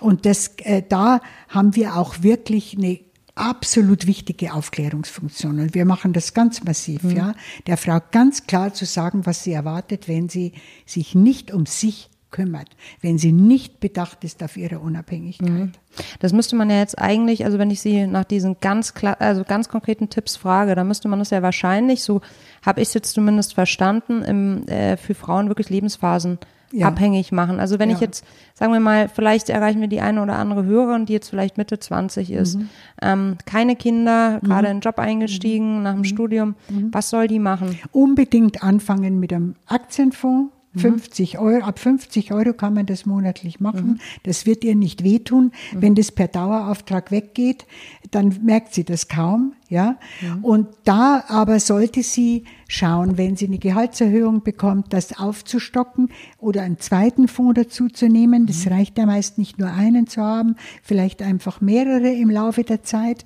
Und 0.00 0.26
das, 0.26 0.56
äh, 0.64 0.82
da 0.88 1.20
haben 1.48 1.76
wir 1.76 1.96
auch 1.96 2.22
wirklich 2.22 2.76
eine 2.76 2.98
absolut 3.36 4.06
wichtige 4.08 4.54
Aufklärungsfunktion. 4.54 5.60
Und 5.60 5.74
wir 5.74 5.84
machen 5.84 6.12
das 6.12 6.34
ganz 6.34 6.64
massiv, 6.64 7.04
mhm. 7.04 7.16
ja. 7.16 7.34
Der 7.68 7.76
Frau 7.76 8.00
ganz 8.10 8.48
klar 8.48 8.74
zu 8.74 8.86
sagen, 8.86 9.24
was 9.24 9.44
sie 9.44 9.52
erwartet, 9.52 10.08
wenn 10.08 10.28
sie 10.28 10.52
sich 10.84 11.14
nicht 11.14 11.52
um 11.52 11.66
sich 11.66 12.10
kümmert, 12.34 12.68
wenn 13.00 13.16
sie 13.16 13.30
nicht 13.30 13.78
bedacht 13.78 14.24
ist 14.24 14.42
auf 14.42 14.56
ihre 14.56 14.80
Unabhängigkeit. 14.80 15.48
Mhm. 15.48 15.72
Das 16.18 16.32
müsste 16.32 16.56
man 16.56 16.68
ja 16.68 16.78
jetzt 16.78 16.98
eigentlich, 16.98 17.44
also 17.44 17.60
wenn 17.60 17.70
ich 17.70 17.80
Sie 17.80 18.08
nach 18.08 18.24
diesen 18.24 18.56
ganz 18.60 18.92
klar, 18.92 19.16
also 19.20 19.44
ganz 19.44 19.68
konkreten 19.68 20.10
Tipps 20.10 20.36
frage, 20.36 20.74
dann 20.74 20.88
müsste 20.88 21.06
man 21.06 21.20
das 21.20 21.30
ja 21.30 21.42
wahrscheinlich, 21.42 22.02
so 22.02 22.22
habe 22.66 22.80
ich 22.80 22.88
es 22.88 22.94
jetzt 22.94 23.14
zumindest 23.14 23.54
verstanden, 23.54 24.22
im, 24.22 24.66
äh, 24.66 24.96
für 24.96 25.14
Frauen 25.14 25.46
wirklich 25.46 25.70
Lebensphasen 25.70 26.40
ja. 26.72 26.88
abhängig 26.88 27.30
machen. 27.30 27.60
Also 27.60 27.78
wenn 27.78 27.90
ja. 27.90 27.94
ich 27.94 28.00
jetzt, 28.00 28.24
sagen 28.54 28.72
wir 28.72 28.80
mal, 28.80 29.08
vielleicht 29.08 29.48
erreichen 29.48 29.80
wir 29.80 29.86
die 29.86 30.00
eine 30.00 30.20
oder 30.20 30.34
andere 30.34 30.64
Hörerin, 30.64 31.06
die 31.06 31.12
jetzt 31.12 31.28
vielleicht 31.30 31.56
Mitte 31.56 31.78
20 31.78 32.32
ist, 32.32 32.56
mhm. 32.56 32.68
ähm, 33.00 33.36
keine 33.46 33.76
Kinder, 33.76 34.40
mhm. 34.42 34.46
gerade 34.48 34.66
in 34.66 34.78
den 34.78 34.80
Job 34.80 34.98
eingestiegen, 34.98 35.76
mhm. 35.76 35.82
nach 35.84 35.92
dem 35.92 36.00
mhm. 36.00 36.04
Studium, 36.04 36.54
mhm. 36.68 36.88
was 36.92 37.10
soll 37.10 37.28
die 37.28 37.38
machen? 37.38 37.78
Unbedingt 37.92 38.64
anfangen 38.64 39.20
mit 39.20 39.32
einem 39.32 39.54
Aktienfonds 39.66 40.53
50 40.76 41.38
Euro, 41.38 41.64
ab 41.64 41.78
50 41.78 42.32
Euro 42.32 42.52
kann 42.52 42.74
man 42.74 42.86
das 42.86 43.06
monatlich 43.06 43.60
machen. 43.60 43.86
Mhm. 43.86 44.00
Das 44.24 44.46
wird 44.46 44.64
ihr 44.64 44.74
nicht 44.74 45.04
wehtun. 45.04 45.52
Mhm. 45.72 45.82
Wenn 45.82 45.94
das 45.94 46.12
per 46.12 46.28
Dauerauftrag 46.28 47.10
weggeht, 47.10 47.66
dann 48.10 48.40
merkt 48.42 48.74
sie 48.74 48.84
das 48.84 49.08
kaum, 49.08 49.54
ja. 49.74 49.96
Mhm. 50.20 50.44
Und 50.44 50.68
da 50.84 51.24
aber 51.28 51.60
sollte 51.60 52.02
sie 52.02 52.44
schauen, 52.68 53.18
wenn 53.18 53.36
sie 53.36 53.46
eine 53.46 53.58
Gehaltserhöhung 53.58 54.42
bekommt, 54.42 54.92
das 54.92 55.18
aufzustocken 55.18 56.10
oder 56.38 56.62
einen 56.62 56.78
zweiten 56.78 57.28
Fonds 57.28 57.60
dazu 57.60 57.88
zu 57.88 58.08
nehmen. 58.08 58.46
Das 58.46 58.64
mhm. 58.64 58.72
reicht 58.72 58.98
ja 58.98 59.06
meist 59.06 59.38
nicht 59.38 59.58
nur 59.58 59.70
einen 59.70 60.06
zu 60.06 60.22
haben, 60.22 60.56
vielleicht 60.82 61.22
einfach 61.22 61.60
mehrere 61.60 62.12
im 62.12 62.30
Laufe 62.30 62.64
der 62.64 62.82
Zeit. 62.82 63.24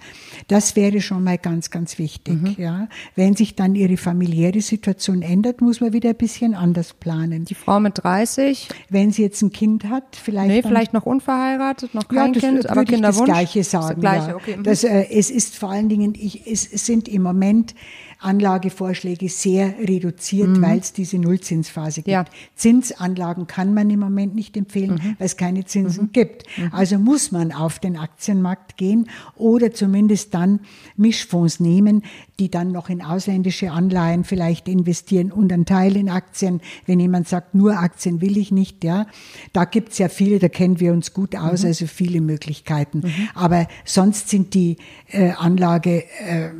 Das 0.49 0.77
wäre 0.77 1.01
schon 1.01 1.25
mal 1.25 1.39
ganz, 1.39 1.71
ganz 1.71 1.99
wichtig, 1.99 2.41
mhm. 2.41 2.55
ja. 2.59 2.89
Wenn 3.15 3.37
sich 3.37 3.55
dann 3.55 3.75
ihre 3.75 3.97
familiäre 3.97 4.61
Situation 4.61 5.23
ändert, 5.23 5.61
muss 5.61 5.81
man 5.81 5.93
wieder 5.93 6.11
ein 6.11 6.17
bisschen 6.17 6.55
anders 6.55 6.95
planen. 6.95 7.45
Die 7.45 7.55
Frau 7.55 7.81
mit 7.81 8.03
30? 8.03 8.69
Wenn 8.89 9.13
sie 9.13 9.23
jetzt 9.23 9.43
ein 9.43 9.53
Kind 9.53 9.85
hat, 9.85 10.17
vielleicht. 10.17 10.49
Nee, 10.49 10.63
vielleicht 10.63 10.93
noch 10.93 11.07
unverheiratet, 11.07 11.95
noch 11.95 12.09
kein 12.09 12.35
ja, 12.35 12.41
Kind, 12.41 12.69
aber 12.69 12.85
Kinderwunsch. 12.85 13.19
das 13.19 13.25
Gleiche 13.25 13.65
sagen. 13.65 14.01
Das 14.01 14.01
Gleiche, 14.01 14.29
ja. 14.29 14.37
okay. 14.37 14.57
Mhm. 14.57 14.63
Das, 14.63 14.85
äh, 14.85 15.07
es 15.11 15.31
ist 15.31 15.57
vor 15.57 15.71
allen 15.71 15.89
Dingen, 15.89 16.15
ich, 16.17 16.38
es 16.47 16.63
sind 16.65 17.09
im 17.09 17.23
Moment 17.23 17.75
Anlagevorschläge 18.21 19.29
sehr 19.29 19.79
reduziert, 19.79 20.49
mhm. 20.49 20.63
weil 20.63 20.79
es 20.81 20.93
diese 20.93 21.19
Nullzinsphase 21.19 22.03
gibt. 22.03 22.09
Ja. 22.09 22.25
Zinsanlagen 22.57 23.47
kann 23.47 23.75
man 23.75 23.89
im 23.91 24.01
Moment 24.01 24.35
nicht 24.35 24.57
empfehlen, 24.57 24.95
mhm. 24.95 25.17
weil 25.19 25.27
es 25.27 25.37
keine 25.37 25.65
Zinsen 25.65 26.05
mhm. 26.05 26.13
gibt. 26.13 26.45
Mhm. 26.57 26.71
Also 26.73 26.99
muss 26.99 27.31
man 27.31 27.53
auf 27.53 27.79
den 27.79 27.97
Aktienmarkt 27.97 28.77
gehen 28.77 29.09
oder 29.37 29.73
zumindest 29.73 30.35
dann 30.35 30.61
Mischfonds 30.97 31.61
nehmen, 31.61 32.03
die 32.41 32.51
dann 32.51 32.73
noch 32.73 32.89
in 32.89 33.03
ausländische 33.03 33.71
Anleihen 33.71 34.25
vielleicht 34.25 34.67
investieren 34.67 35.31
und 35.31 35.53
einen 35.53 35.65
Teil 35.65 35.97
in 35.97 36.09
Aktien. 36.09 36.61
Wenn 36.87 36.99
jemand 36.99 37.29
sagt, 37.29 37.55
nur 37.55 37.79
Aktien 37.79 38.21
will 38.21 38.37
ich 38.37 38.51
nicht, 38.51 38.83
ja, 38.83 39.07
da 39.53 39.65
gibt's 39.65 39.99
ja 39.99 40.09
viele, 40.09 40.41
da 40.41 40.49
kennen 40.49 40.81
wir 40.81 40.93
uns 40.93 41.15
gut 41.15 41.37
aus, 41.37 41.63
mhm. 41.63 41.69
also 41.69 41.87
viele 41.87 42.21
Möglichkeiten. 42.21 43.03
Mhm. 43.05 43.29
Aber 43.35 43.69
sonst 43.85 44.29
sind 44.29 44.55
die 44.55 44.77
äh, 45.07 45.31
Anlage, 45.31 46.03
äh, 46.19 46.51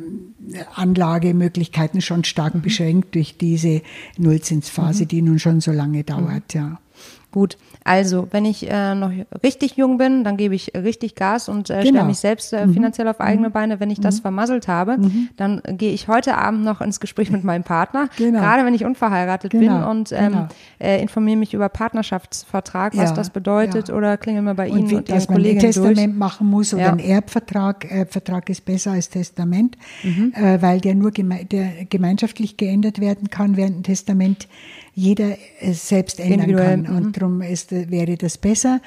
Anlagemöglichkeiten 0.73 1.48
schon 2.01 2.23
stark 2.23 2.55
mhm. 2.55 2.61
beschränkt 2.61 3.15
durch 3.15 3.37
diese 3.37 3.81
Nullzinsphase, 4.17 5.03
mhm. 5.03 5.07
die 5.07 5.21
nun 5.21 5.39
schon 5.39 5.61
so 5.61 5.71
lange 5.71 6.03
dauert, 6.03 6.53
mhm. 6.53 6.59
ja. 6.59 6.79
Gut, 7.31 7.57
also 7.83 8.27
wenn 8.31 8.43
ich 8.43 8.67
äh, 8.71 8.95
noch 8.95 9.11
richtig 9.43 9.77
jung 9.77 9.99
bin, 9.99 10.23
dann 10.23 10.35
gebe 10.35 10.55
ich 10.55 10.73
richtig 10.73 11.13
Gas 11.13 11.47
und 11.47 11.69
äh, 11.69 11.73
genau. 11.83 11.89
stelle 11.89 12.03
mich 12.05 12.17
selbst 12.17 12.53
äh, 12.53 12.65
mhm. 12.65 12.73
finanziell 12.73 13.07
auf 13.07 13.21
eigene 13.21 13.49
mhm. 13.49 13.53
Beine. 13.53 13.79
Wenn 13.79 13.91
ich 13.91 13.99
das 13.99 14.17
mhm. 14.17 14.21
vermasselt 14.23 14.67
habe, 14.67 14.97
mhm. 14.97 15.29
dann 15.37 15.61
gehe 15.77 15.91
ich 15.91 16.07
heute 16.07 16.39
Abend 16.39 16.63
noch 16.63 16.81
ins 16.81 16.99
Gespräch 16.99 17.29
mit 17.29 17.43
meinem 17.43 17.63
Partner, 17.63 18.09
genau. 18.17 18.39
gerade 18.39 18.65
wenn 18.65 18.73
ich 18.73 18.83
unverheiratet 18.83 19.51
genau. 19.51 19.77
bin 19.77 19.83
und 19.83 20.11
ähm, 20.11 20.31
genau. 20.31 20.47
äh, 20.79 20.99
informiere 21.03 21.37
mich 21.37 21.53
über 21.53 21.69
Partnerschaftsvertrag, 21.69 22.97
was 22.97 23.11
ja. 23.11 23.15
das 23.15 23.29
bedeutet 23.29 23.89
ja. 23.89 23.93
oder 23.93 24.17
klingel 24.17 24.41
mal 24.41 24.55
bei 24.55 24.71
und 24.71 24.79
Ihnen 24.79 24.89
wie, 24.89 24.95
und 24.95 25.09
Ihren 25.09 25.27
Kollegen 25.27 25.59
ein 25.59 25.65
Testament 25.65 26.17
machen 26.17 26.47
muss 26.47 26.73
oder 26.73 26.83
ja. 26.83 26.91
ein 26.91 26.99
Erbvertrag. 26.99 27.85
Erbvertrag 27.91 28.49
ist 28.49 28.65
besser 28.65 28.93
als 28.93 29.09
Testament, 29.09 29.77
mhm. 30.01 30.33
äh, 30.35 30.59
weil 30.63 30.81
der 30.81 30.95
nur 30.95 31.11
geme 31.11 31.45
der 31.45 31.85
gemeinschaftlich 31.87 32.57
geändert 32.57 32.99
werden 32.99 33.29
kann, 33.29 33.55
während 33.55 33.77
ein 33.77 33.83
Testament 33.83 34.47
jeder 34.99 35.37
selbst 35.71 36.19
ändern 36.19 36.55
kann. 36.55 36.87
Und 36.87 37.05
mhm. 37.05 37.11
darum 37.13 37.41
ist, 37.41 37.71
wäre 37.71 38.17
das 38.17 38.37
besser. 38.37 38.81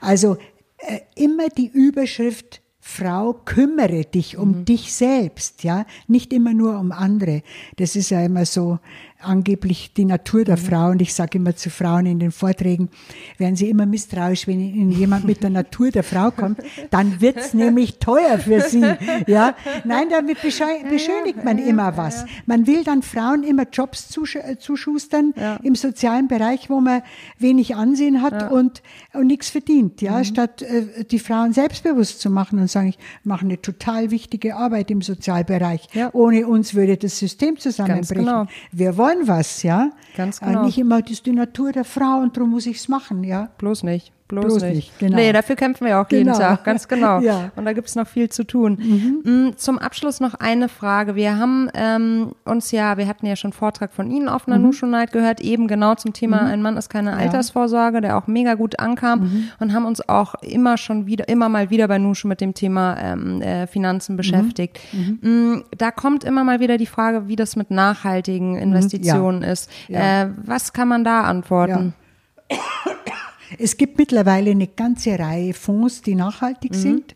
Also 0.00 0.36
äh, 0.78 1.00
immer 1.14 1.48
die 1.48 1.68
Überschrift 1.68 2.60
Frau, 2.86 3.32
kümmere 3.32 4.04
dich 4.04 4.36
um 4.36 4.58
mhm. 4.58 4.64
dich 4.66 4.92
selbst, 4.92 5.64
ja, 5.64 5.86
nicht 6.06 6.34
immer 6.34 6.52
nur 6.52 6.78
um 6.78 6.92
andere. 6.92 7.42
Das 7.76 7.96
ist 7.96 8.10
ja 8.10 8.22
immer 8.22 8.44
so, 8.44 8.78
angeblich 9.24 9.92
die 9.94 10.04
Natur 10.04 10.44
der 10.44 10.56
mhm. 10.56 10.60
Frau. 10.60 10.90
Und 10.90 11.02
ich 11.02 11.14
sage 11.14 11.38
immer 11.38 11.56
zu 11.56 11.70
Frauen 11.70 12.06
in 12.06 12.18
den 12.18 12.32
Vorträgen, 12.32 12.88
werden 13.38 13.56
sie 13.56 13.68
immer 13.68 13.86
misstrauisch, 13.86 14.46
wenn 14.46 14.60
ihnen 14.60 14.90
jemand 14.90 15.24
mit 15.24 15.42
der 15.42 15.50
Natur 15.50 15.90
der 15.90 16.02
Frau 16.02 16.30
kommt, 16.30 16.58
dann 16.90 17.20
wird's 17.20 17.54
nämlich 17.54 17.98
teuer 17.98 18.38
für 18.38 18.60
sie. 18.60 18.84
Ja, 19.26 19.54
nein, 19.84 20.08
damit 20.10 20.38
beschönigt 20.42 21.44
man 21.44 21.58
immer 21.58 21.96
was. 21.96 22.24
Man 22.46 22.66
will 22.66 22.84
dann 22.84 23.02
Frauen 23.02 23.42
immer 23.42 23.64
Jobs 23.70 24.08
zuschustern 24.08 25.32
ja. 25.36 25.56
im 25.62 25.74
sozialen 25.74 26.28
Bereich, 26.28 26.70
wo 26.70 26.80
man 26.80 27.02
wenig 27.38 27.74
Ansehen 27.74 28.22
hat 28.22 28.42
ja. 28.42 28.48
und, 28.48 28.82
und 29.12 29.26
nichts 29.26 29.50
verdient. 29.50 30.02
Ja, 30.02 30.18
mhm. 30.18 30.24
statt 30.24 30.62
äh, 30.62 31.04
die 31.04 31.18
Frauen 31.18 31.52
selbstbewusst 31.52 32.20
zu 32.20 32.30
machen 32.30 32.58
und 32.58 32.70
sagen, 32.70 32.88
ich 32.88 32.98
mache 33.22 33.44
eine 33.44 33.60
total 33.60 34.10
wichtige 34.10 34.56
Arbeit 34.56 34.90
im 34.90 35.02
Sozialbereich. 35.02 35.88
Ja. 35.92 36.10
Ohne 36.12 36.46
uns 36.46 36.74
würde 36.74 36.96
das 36.96 37.18
System 37.18 37.58
zusammenbrechen. 37.58 38.24
Genau. 38.24 38.46
Wir 38.72 38.96
wollen 38.96 39.13
wollen 39.14 39.28
was, 39.28 39.62
ja. 39.62 39.90
Ganz 40.16 40.40
genau. 40.40 40.62
Äh, 40.62 40.66
nicht 40.66 40.78
immer, 40.78 41.02
das 41.02 41.12
ist 41.12 41.26
die 41.26 41.32
Natur 41.32 41.72
der 41.72 41.84
Frau 41.84 42.18
und 42.20 42.36
darum 42.36 42.50
muss 42.50 42.66
ich 42.66 42.76
es 42.76 42.88
machen, 42.88 43.24
ja. 43.24 43.50
Bloß 43.58 43.82
nicht. 43.82 44.12
Bloß, 44.28 44.44
Bloß 44.46 44.62
nicht. 44.62 44.74
nicht. 44.74 44.98
Genau. 44.98 45.16
Nee, 45.16 45.32
dafür 45.32 45.54
kämpfen 45.54 45.86
wir 45.86 46.00
auch 46.00 46.08
genau. 46.08 46.32
jeden 46.32 46.40
Tag, 46.40 46.64
ganz 46.64 46.88
genau. 46.88 47.20
ja. 47.20 47.50
Und 47.56 47.66
da 47.66 47.74
gibt 47.74 47.88
es 47.88 47.94
noch 47.94 48.06
viel 48.06 48.30
zu 48.30 48.44
tun. 48.44 48.78
Mhm. 48.80 49.48
Mm, 49.48 49.56
zum 49.58 49.78
Abschluss 49.78 50.18
noch 50.18 50.32
eine 50.32 50.70
Frage. 50.70 51.14
Wir 51.14 51.38
haben 51.38 51.68
ähm, 51.74 52.32
uns 52.46 52.70
ja, 52.70 52.96
wir 52.96 53.06
hatten 53.06 53.26
ja 53.26 53.36
schon 53.36 53.50
einen 53.50 53.58
Vortrag 53.58 53.92
von 53.92 54.10
Ihnen 54.10 54.30
auf 54.30 54.48
einer 54.48 54.56
mhm. 54.56 54.64
Nushu 54.64 54.86
Night 54.86 55.12
gehört, 55.12 55.42
eben 55.42 55.68
genau 55.68 55.94
zum 55.94 56.14
Thema 56.14 56.40
mhm. 56.40 56.46
Ein 56.48 56.62
Mann 56.62 56.76
ist 56.78 56.88
keine 56.88 57.14
Altersvorsorge, 57.16 58.00
der 58.00 58.16
auch 58.16 58.26
mega 58.26 58.54
gut 58.54 58.78
ankam 58.78 59.20
mhm. 59.20 59.50
und 59.60 59.74
haben 59.74 59.84
uns 59.84 60.08
auch 60.08 60.34
immer 60.36 60.78
schon 60.78 61.06
wieder, 61.06 61.28
immer 61.28 61.50
mal 61.50 61.68
wieder 61.68 61.86
bei 61.86 61.98
Nushu 61.98 62.26
mit 62.26 62.40
dem 62.40 62.54
Thema 62.54 62.96
ähm, 62.98 63.42
äh, 63.42 63.66
Finanzen 63.66 64.16
beschäftigt. 64.16 64.80
Mhm. 64.92 65.18
Mm, 65.20 65.64
da 65.76 65.90
kommt 65.90 66.24
immer 66.24 66.44
mal 66.44 66.60
wieder 66.60 66.78
die 66.78 66.86
Frage, 66.86 67.28
wie 67.28 67.36
das 67.36 67.56
mit 67.56 67.70
nachhaltigen 67.70 68.52
mhm. 68.52 68.62
Investitionen 68.62 69.42
ja. 69.42 69.48
ist. 69.48 69.70
Ja. 69.88 70.22
Äh, 70.22 70.30
was 70.44 70.72
kann 70.72 70.88
man 70.88 71.04
da 71.04 71.24
antworten? 71.24 71.92
Es 73.58 73.76
gibt 73.76 73.98
mittlerweile 73.98 74.50
eine 74.50 74.66
ganze 74.66 75.18
Reihe 75.18 75.54
Fonds, 75.54 76.02
die 76.02 76.14
nachhaltig 76.14 76.72
mhm. 76.72 76.76
sind. 76.76 77.14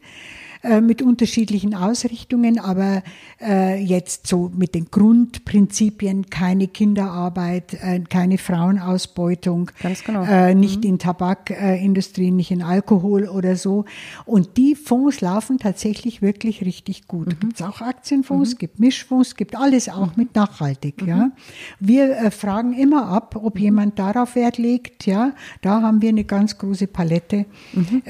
Äh, 0.62 0.80
mit 0.80 1.02
unterschiedlichen 1.02 1.72
Ausrichtungen, 1.72 2.58
aber 2.58 3.04
äh, 3.40 3.80
jetzt 3.80 4.26
so 4.26 4.50
mit 4.56 4.74
den 4.74 4.86
Grundprinzipien, 4.90 6.30
keine 6.30 6.66
Kinderarbeit, 6.66 7.74
äh, 7.74 8.00
keine 8.00 8.38
Frauenausbeutung, 8.38 9.70
Ganz 9.80 10.02
genau. 10.02 10.24
äh, 10.24 10.56
nicht 10.56 10.82
mhm. 10.82 10.90
in 10.90 10.98
Tabakindustrie, 10.98 12.32
nicht 12.32 12.50
in 12.50 12.62
Alkohol 12.62 13.28
oder 13.28 13.54
so. 13.54 13.84
Und 14.24 14.56
die 14.56 14.74
Fonds 14.74 15.20
laufen 15.20 15.58
tatsächlich 15.58 16.22
wirklich 16.22 16.64
richtig 16.64 17.06
gut. 17.06 17.28
Mhm. 17.28 17.40
Gibt 17.40 17.60
es 17.60 17.62
auch 17.62 17.80
Aktienfonds, 17.80 18.54
mhm. 18.54 18.58
gibt 18.58 18.80
Mischfonds, 18.80 19.36
gibt 19.36 19.54
alles 19.54 19.88
auch 19.88 20.16
mit 20.16 20.34
nachhaltig. 20.34 21.06
Ja, 21.06 21.26
mhm. 21.26 21.32
wir 21.78 22.16
äh, 22.16 22.30
fragen 22.32 22.72
immer 22.72 23.06
ab, 23.06 23.36
ob 23.40 23.54
mhm. 23.54 23.60
jemand 23.60 23.98
darauf 24.00 24.34
Wert 24.34 24.58
legt. 24.58 25.06
Ja, 25.06 25.34
da 25.62 25.82
haben 25.82 26.02
wir 26.02 26.08
eine 26.08 26.24
ganz 26.24 26.58
große 26.58 26.88
Palette, 26.88 27.46
mhm. 27.72 28.02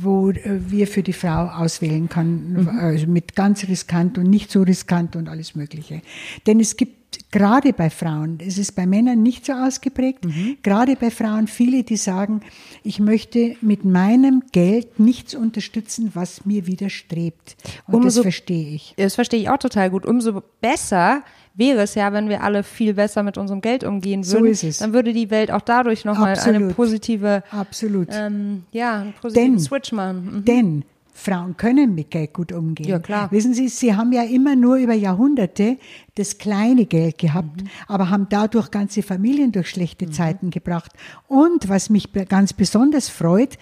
wo 0.00 0.32
wir 0.32 0.86
für 0.88 1.02
die 1.02 1.12
Frau 1.12 1.43
auswählen 1.46 2.08
kann, 2.08 2.52
mhm. 2.52 2.68
also 2.68 3.06
mit 3.06 3.34
ganz 3.34 3.66
riskant 3.66 4.18
und 4.18 4.28
nicht 4.28 4.50
so 4.50 4.62
riskant 4.62 5.16
und 5.16 5.28
alles 5.28 5.54
Mögliche. 5.54 6.02
Denn 6.46 6.60
es 6.60 6.76
gibt 6.76 7.04
gerade 7.30 7.72
bei 7.72 7.90
Frauen, 7.90 8.38
es 8.40 8.58
ist 8.58 8.72
bei 8.72 8.86
Männern 8.86 9.22
nicht 9.22 9.46
so 9.46 9.52
ausgeprägt, 9.52 10.24
mhm. 10.24 10.58
gerade 10.62 10.96
bei 10.96 11.10
Frauen 11.10 11.46
viele, 11.46 11.82
die 11.82 11.96
sagen, 11.96 12.40
ich 12.82 13.00
möchte 13.00 13.56
mit 13.60 13.84
meinem 13.84 14.42
Geld 14.52 14.98
nichts 15.00 15.34
unterstützen, 15.34 16.10
was 16.14 16.44
mir 16.44 16.66
widerstrebt. 16.66 17.56
Und 17.86 17.94
Umso, 17.94 18.20
das 18.20 18.22
verstehe 18.22 18.74
ich. 18.74 18.94
Das 18.96 19.14
verstehe 19.14 19.40
ich 19.40 19.48
auch 19.48 19.58
total 19.58 19.90
gut. 19.90 20.06
Umso 20.06 20.42
besser 20.60 21.22
wäre 21.54 21.82
es 21.82 21.94
ja, 21.94 22.12
wenn 22.12 22.28
wir 22.28 22.42
alle 22.42 22.62
viel 22.62 22.94
besser 22.94 23.22
mit 23.22 23.38
unserem 23.38 23.60
Geld 23.60 23.84
umgehen 23.84 24.26
würden. 24.26 24.44
So 24.44 24.44
ist 24.44 24.64
es. 24.64 24.78
Dann 24.78 24.92
würde 24.92 25.12
die 25.12 25.30
Welt 25.30 25.50
auch 25.50 25.60
dadurch 25.60 26.04
nochmal 26.04 26.38
eine 26.38 26.68
positive, 26.68 27.42
Absolut. 27.50 28.08
Ähm, 28.10 28.64
ja, 28.72 29.00
einen 29.00 29.12
positiven 29.12 29.52
denn, 29.52 29.60
Switch 29.60 29.92
machen. 29.92 30.36
Mhm. 30.36 30.44
Denn 30.44 30.84
Frauen 31.16 31.56
können 31.56 31.94
mit 31.94 32.10
Geld 32.10 32.32
gut 32.32 32.52
umgehen. 32.52 32.88
Ja, 32.88 32.98
klar. 32.98 33.30
Wissen 33.30 33.54
Sie, 33.54 33.68
Sie 33.68 33.94
haben 33.94 34.12
ja 34.12 34.24
immer 34.24 34.56
nur 34.56 34.76
über 34.76 34.94
Jahrhunderte 34.94 35.78
das 36.16 36.38
kleine 36.38 36.86
Geld 36.86 37.18
gehabt, 37.18 37.62
mhm. 37.62 37.68
aber 37.86 38.10
haben 38.10 38.26
dadurch 38.28 38.70
ganze 38.72 39.02
Familien 39.02 39.52
durch 39.52 39.70
schlechte 39.70 40.06
mhm. 40.06 40.12
Zeiten 40.12 40.50
gebracht. 40.50 40.92
Und 41.28 41.68
was 41.68 41.88
mich 41.88 42.12
ganz 42.28 42.52
besonders 42.52 43.08
freut, 43.08 43.58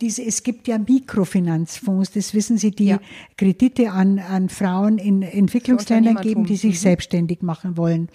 diese, 0.00 0.22
es 0.24 0.42
gibt 0.42 0.68
ja 0.68 0.78
Mikrofinanzfonds, 0.78 2.10
das 2.10 2.34
wissen 2.34 2.58
Sie, 2.58 2.72
die 2.72 2.86
ja. 2.86 3.00
Kredite 3.36 3.92
an, 3.92 4.18
an 4.18 4.48
Frauen 4.48 4.98
in 4.98 5.22
Entwicklungsländern 5.22 6.16
geben, 6.16 6.44
die 6.44 6.56
sich 6.56 6.74
mhm. 6.74 6.80
selbstständig 6.80 7.40
machen 7.42 7.76
wollen. 7.76 8.08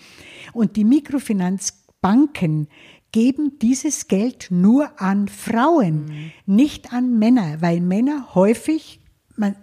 Und 0.54 0.76
die 0.76 0.84
Mikrofinanzbanken 0.84 2.68
geben 3.12 3.60
dieses 3.60 4.08
Geld 4.08 4.48
nur 4.50 5.02
an 5.02 5.28
Frauen, 5.28 6.06
mhm. 6.06 6.32
nicht 6.46 6.94
an 6.94 7.18
Männer, 7.20 7.62
weil 7.62 7.82
Männer 7.82 8.34
häufig, 8.36 9.00
man, 9.36 9.56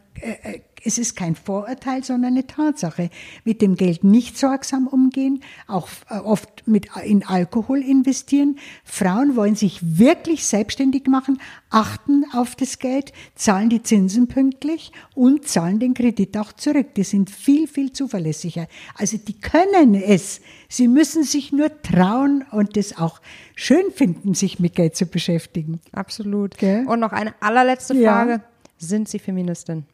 es 0.85 0.99
ist 0.99 1.17
kein 1.17 1.35
Vorurteil, 1.35 2.05
sondern 2.05 2.33
eine 2.33 2.47
Tatsache, 2.47 3.11
mit 3.45 3.63
dem 3.63 3.77
Geld 3.77 4.05
nicht 4.05 4.39
sorgsam 4.39 4.87
umgehen, 4.87 5.43
auch 5.67 5.89
äh, 6.09 6.19
oft 6.19 6.67
mit 6.67 6.89
in 7.05 7.25
Alkohol 7.27 7.83
investieren. 7.83 8.59
Frauen 8.85 9.37
wollen 9.37 9.55
sich 9.55 9.99
wirklich 9.99 10.47
selbstständig 10.47 11.07
machen, 11.07 11.41
achten 11.71 12.25
auf 12.33 12.55
das 12.55 12.79
Geld, 12.79 13.13
zahlen 13.35 13.71
die 13.71 13.83
Zinsen 13.83 14.29
pünktlich 14.29 14.93
und 15.15 15.47
zahlen 15.49 15.79
den 15.79 15.95
Kredit 15.95 16.37
auch 16.37 16.53
zurück. 16.53 16.95
Die 16.95 17.05
sind 17.05 17.31
viel, 17.31 17.67
viel 17.67 17.93
zuverlässiger. 17.93 18.69
Also 18.95 19.19
die 19.19 19.39
können 19.39 19.95
es. 19.95 20.41
Sie 20.69 20.89
müssen 20.89 21.23
sich 21.25 21.53
nur 21.53 21.83
trauen 21.83 22.45
und 22.51 22.77
es 22.77 22.97
auch 22.97 23.21
schön 23.55 23.91
finden, 23.93 24.35
sich 24.35 24.59
mit 24.59 24.75
Geld 24.75 24.97
zu 24.97 25.07
beschäftigen. 25.07 25.81
Absolut. 25.93 26.57
Gell? 26.59 26.87
Und 26.87 27.01
noch 27.01 27.13
eine 27.13 27.35
allerletzte 27.41 27.95
Frage. 27.95 28.33
Ja. 28.33 28.43
Sind 28.79 29.09
Sie 29.09 29.19
Feministin? 29.19 29.85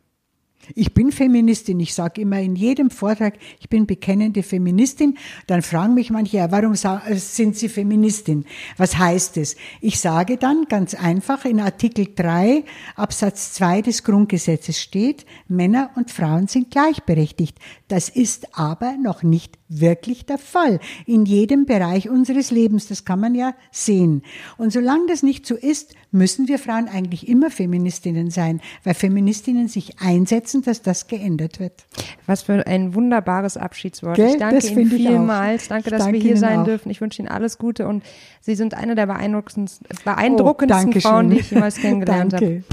Ich 0.74 0.94
bin 0.94 1.12
Feministin. 1.12 1.80
Ich 1.80 1.94
sage 1.94 2.22
immer 2.22 2.40
in 2.40 2.56
jedem 2.56 2.90
Vortrag, 2.90 3.34
ich 3.60 3.68
bin 3.68 3.86
bekennende 3.86 4.42
Feministin. 4.42 5.18
Dann 5.46 5.62
fragen 5.62 5.94
mich 5.94 6.10
manche, 6.10 6.38
ja, 6.38 6.50
warum 6.50 6.74
sind 6.74 7.56
Sie 7.56 7.68
Feministin? 7.68 8.44
Was 8.76 8.96
heißt 8.96 9.36
es? 9.36 9.56
Ich 9.80 10.00
sage 10.00 10.36
dann 10.36 10.66
ganz 10.68 10.94
einfach, 10.94 11.44
in 11.44 11.60
Artikel 11.60 12.08
3 12.14 12.64
Absatz 12.96 13.52
2 13.54 13.82
des 13.82 14.04
Grundgesetzes 14.04 14.80
steht, 14.80 15.26
Männer 15.48 15.90
und 15.96 16.10
Frauen 16.10 16.46
sind 16.46 16.70
gleichberechtigt. 16.70 17.58
Das 17.94 18.08
ist 18.08 18.58
aber 18.58 18.96
noch 19.00 19.22
nicht 19.22 19.56
wirklich 19.68 20.26
der 20.26 20.38
Fall 20.38 20.80
in 21.06 21.26
jedem 21.26 21.64
Bereich 21.64 22.08
unseres 22.08 22.50
Lebens. 22.50 22.88
Das 22.88 23.04
kann 23.04 23.20
man 23.20 23.36
ja 23.36 23.54
sehen. 23.70 24.22
Und 24.56 24.72
solange 24.72 25.06
das 25.06 25.22
nicht 25.22 25.46
so 25.46 25.54
ist, 25.54 25.94
müssen 26.10 26.48
wir 26.48 26.58
Frauen 26.58 26.88
eigentlich 26.88 27.28
immer 27.28 27.52
Feministinnen 27.52 28.30
sein, 28.30 28.60
weil 28.82 28.94
Feministinnen 28.94 29.68
sich 29.68 30.00
einsetzen, 30.00 30.62
dass 30.62 30.82
das 30.82 31.06
geändert 31.06 31.60
wird. 31.60 31.86
Was 32.26 32.42
für 32.42 32.66
ein 32.66 32.96
wunderbares 32.96 33.56
Abschiedswort. 33.56 34.16
Gell? 34.16 34.30
Ich 34.30 34.38
danke 34.38 34.66
Ihnen 34.66 34.90
vielmals. 34.90 35.68
Danke, 35.68 35.90
dass 35.90 36.00
danke 36.00 36.14
wir 36.14 36.20
hier 36.20 36.30
Ihnen 36.32 36.40
sein 36.40 36.58
auch. 36.58 36.64
dürfen. 36.64 36.90
Ich 36.90 37.00
wünsche 37.00 37.22
Ihnen 37.22 37.28
alles 37.28 37.58
Gute 37.58 37.86
und 37.86 38.02
Sie 38.40 38.56
sind 38.56 38.74
eine 38.74 38.96
der 38.96 39.06
beeindruckendsten, 39.06 39.86
beeindruckendsten 40.04 40.94
oh, 40.96 41.00
Frauen, 41.00 41.30
die 41.30 41.38
ich 41.38 41.52
jemals 41.52 41.76
kennengelernt 41.80 42.34
habe. 42.34 42.64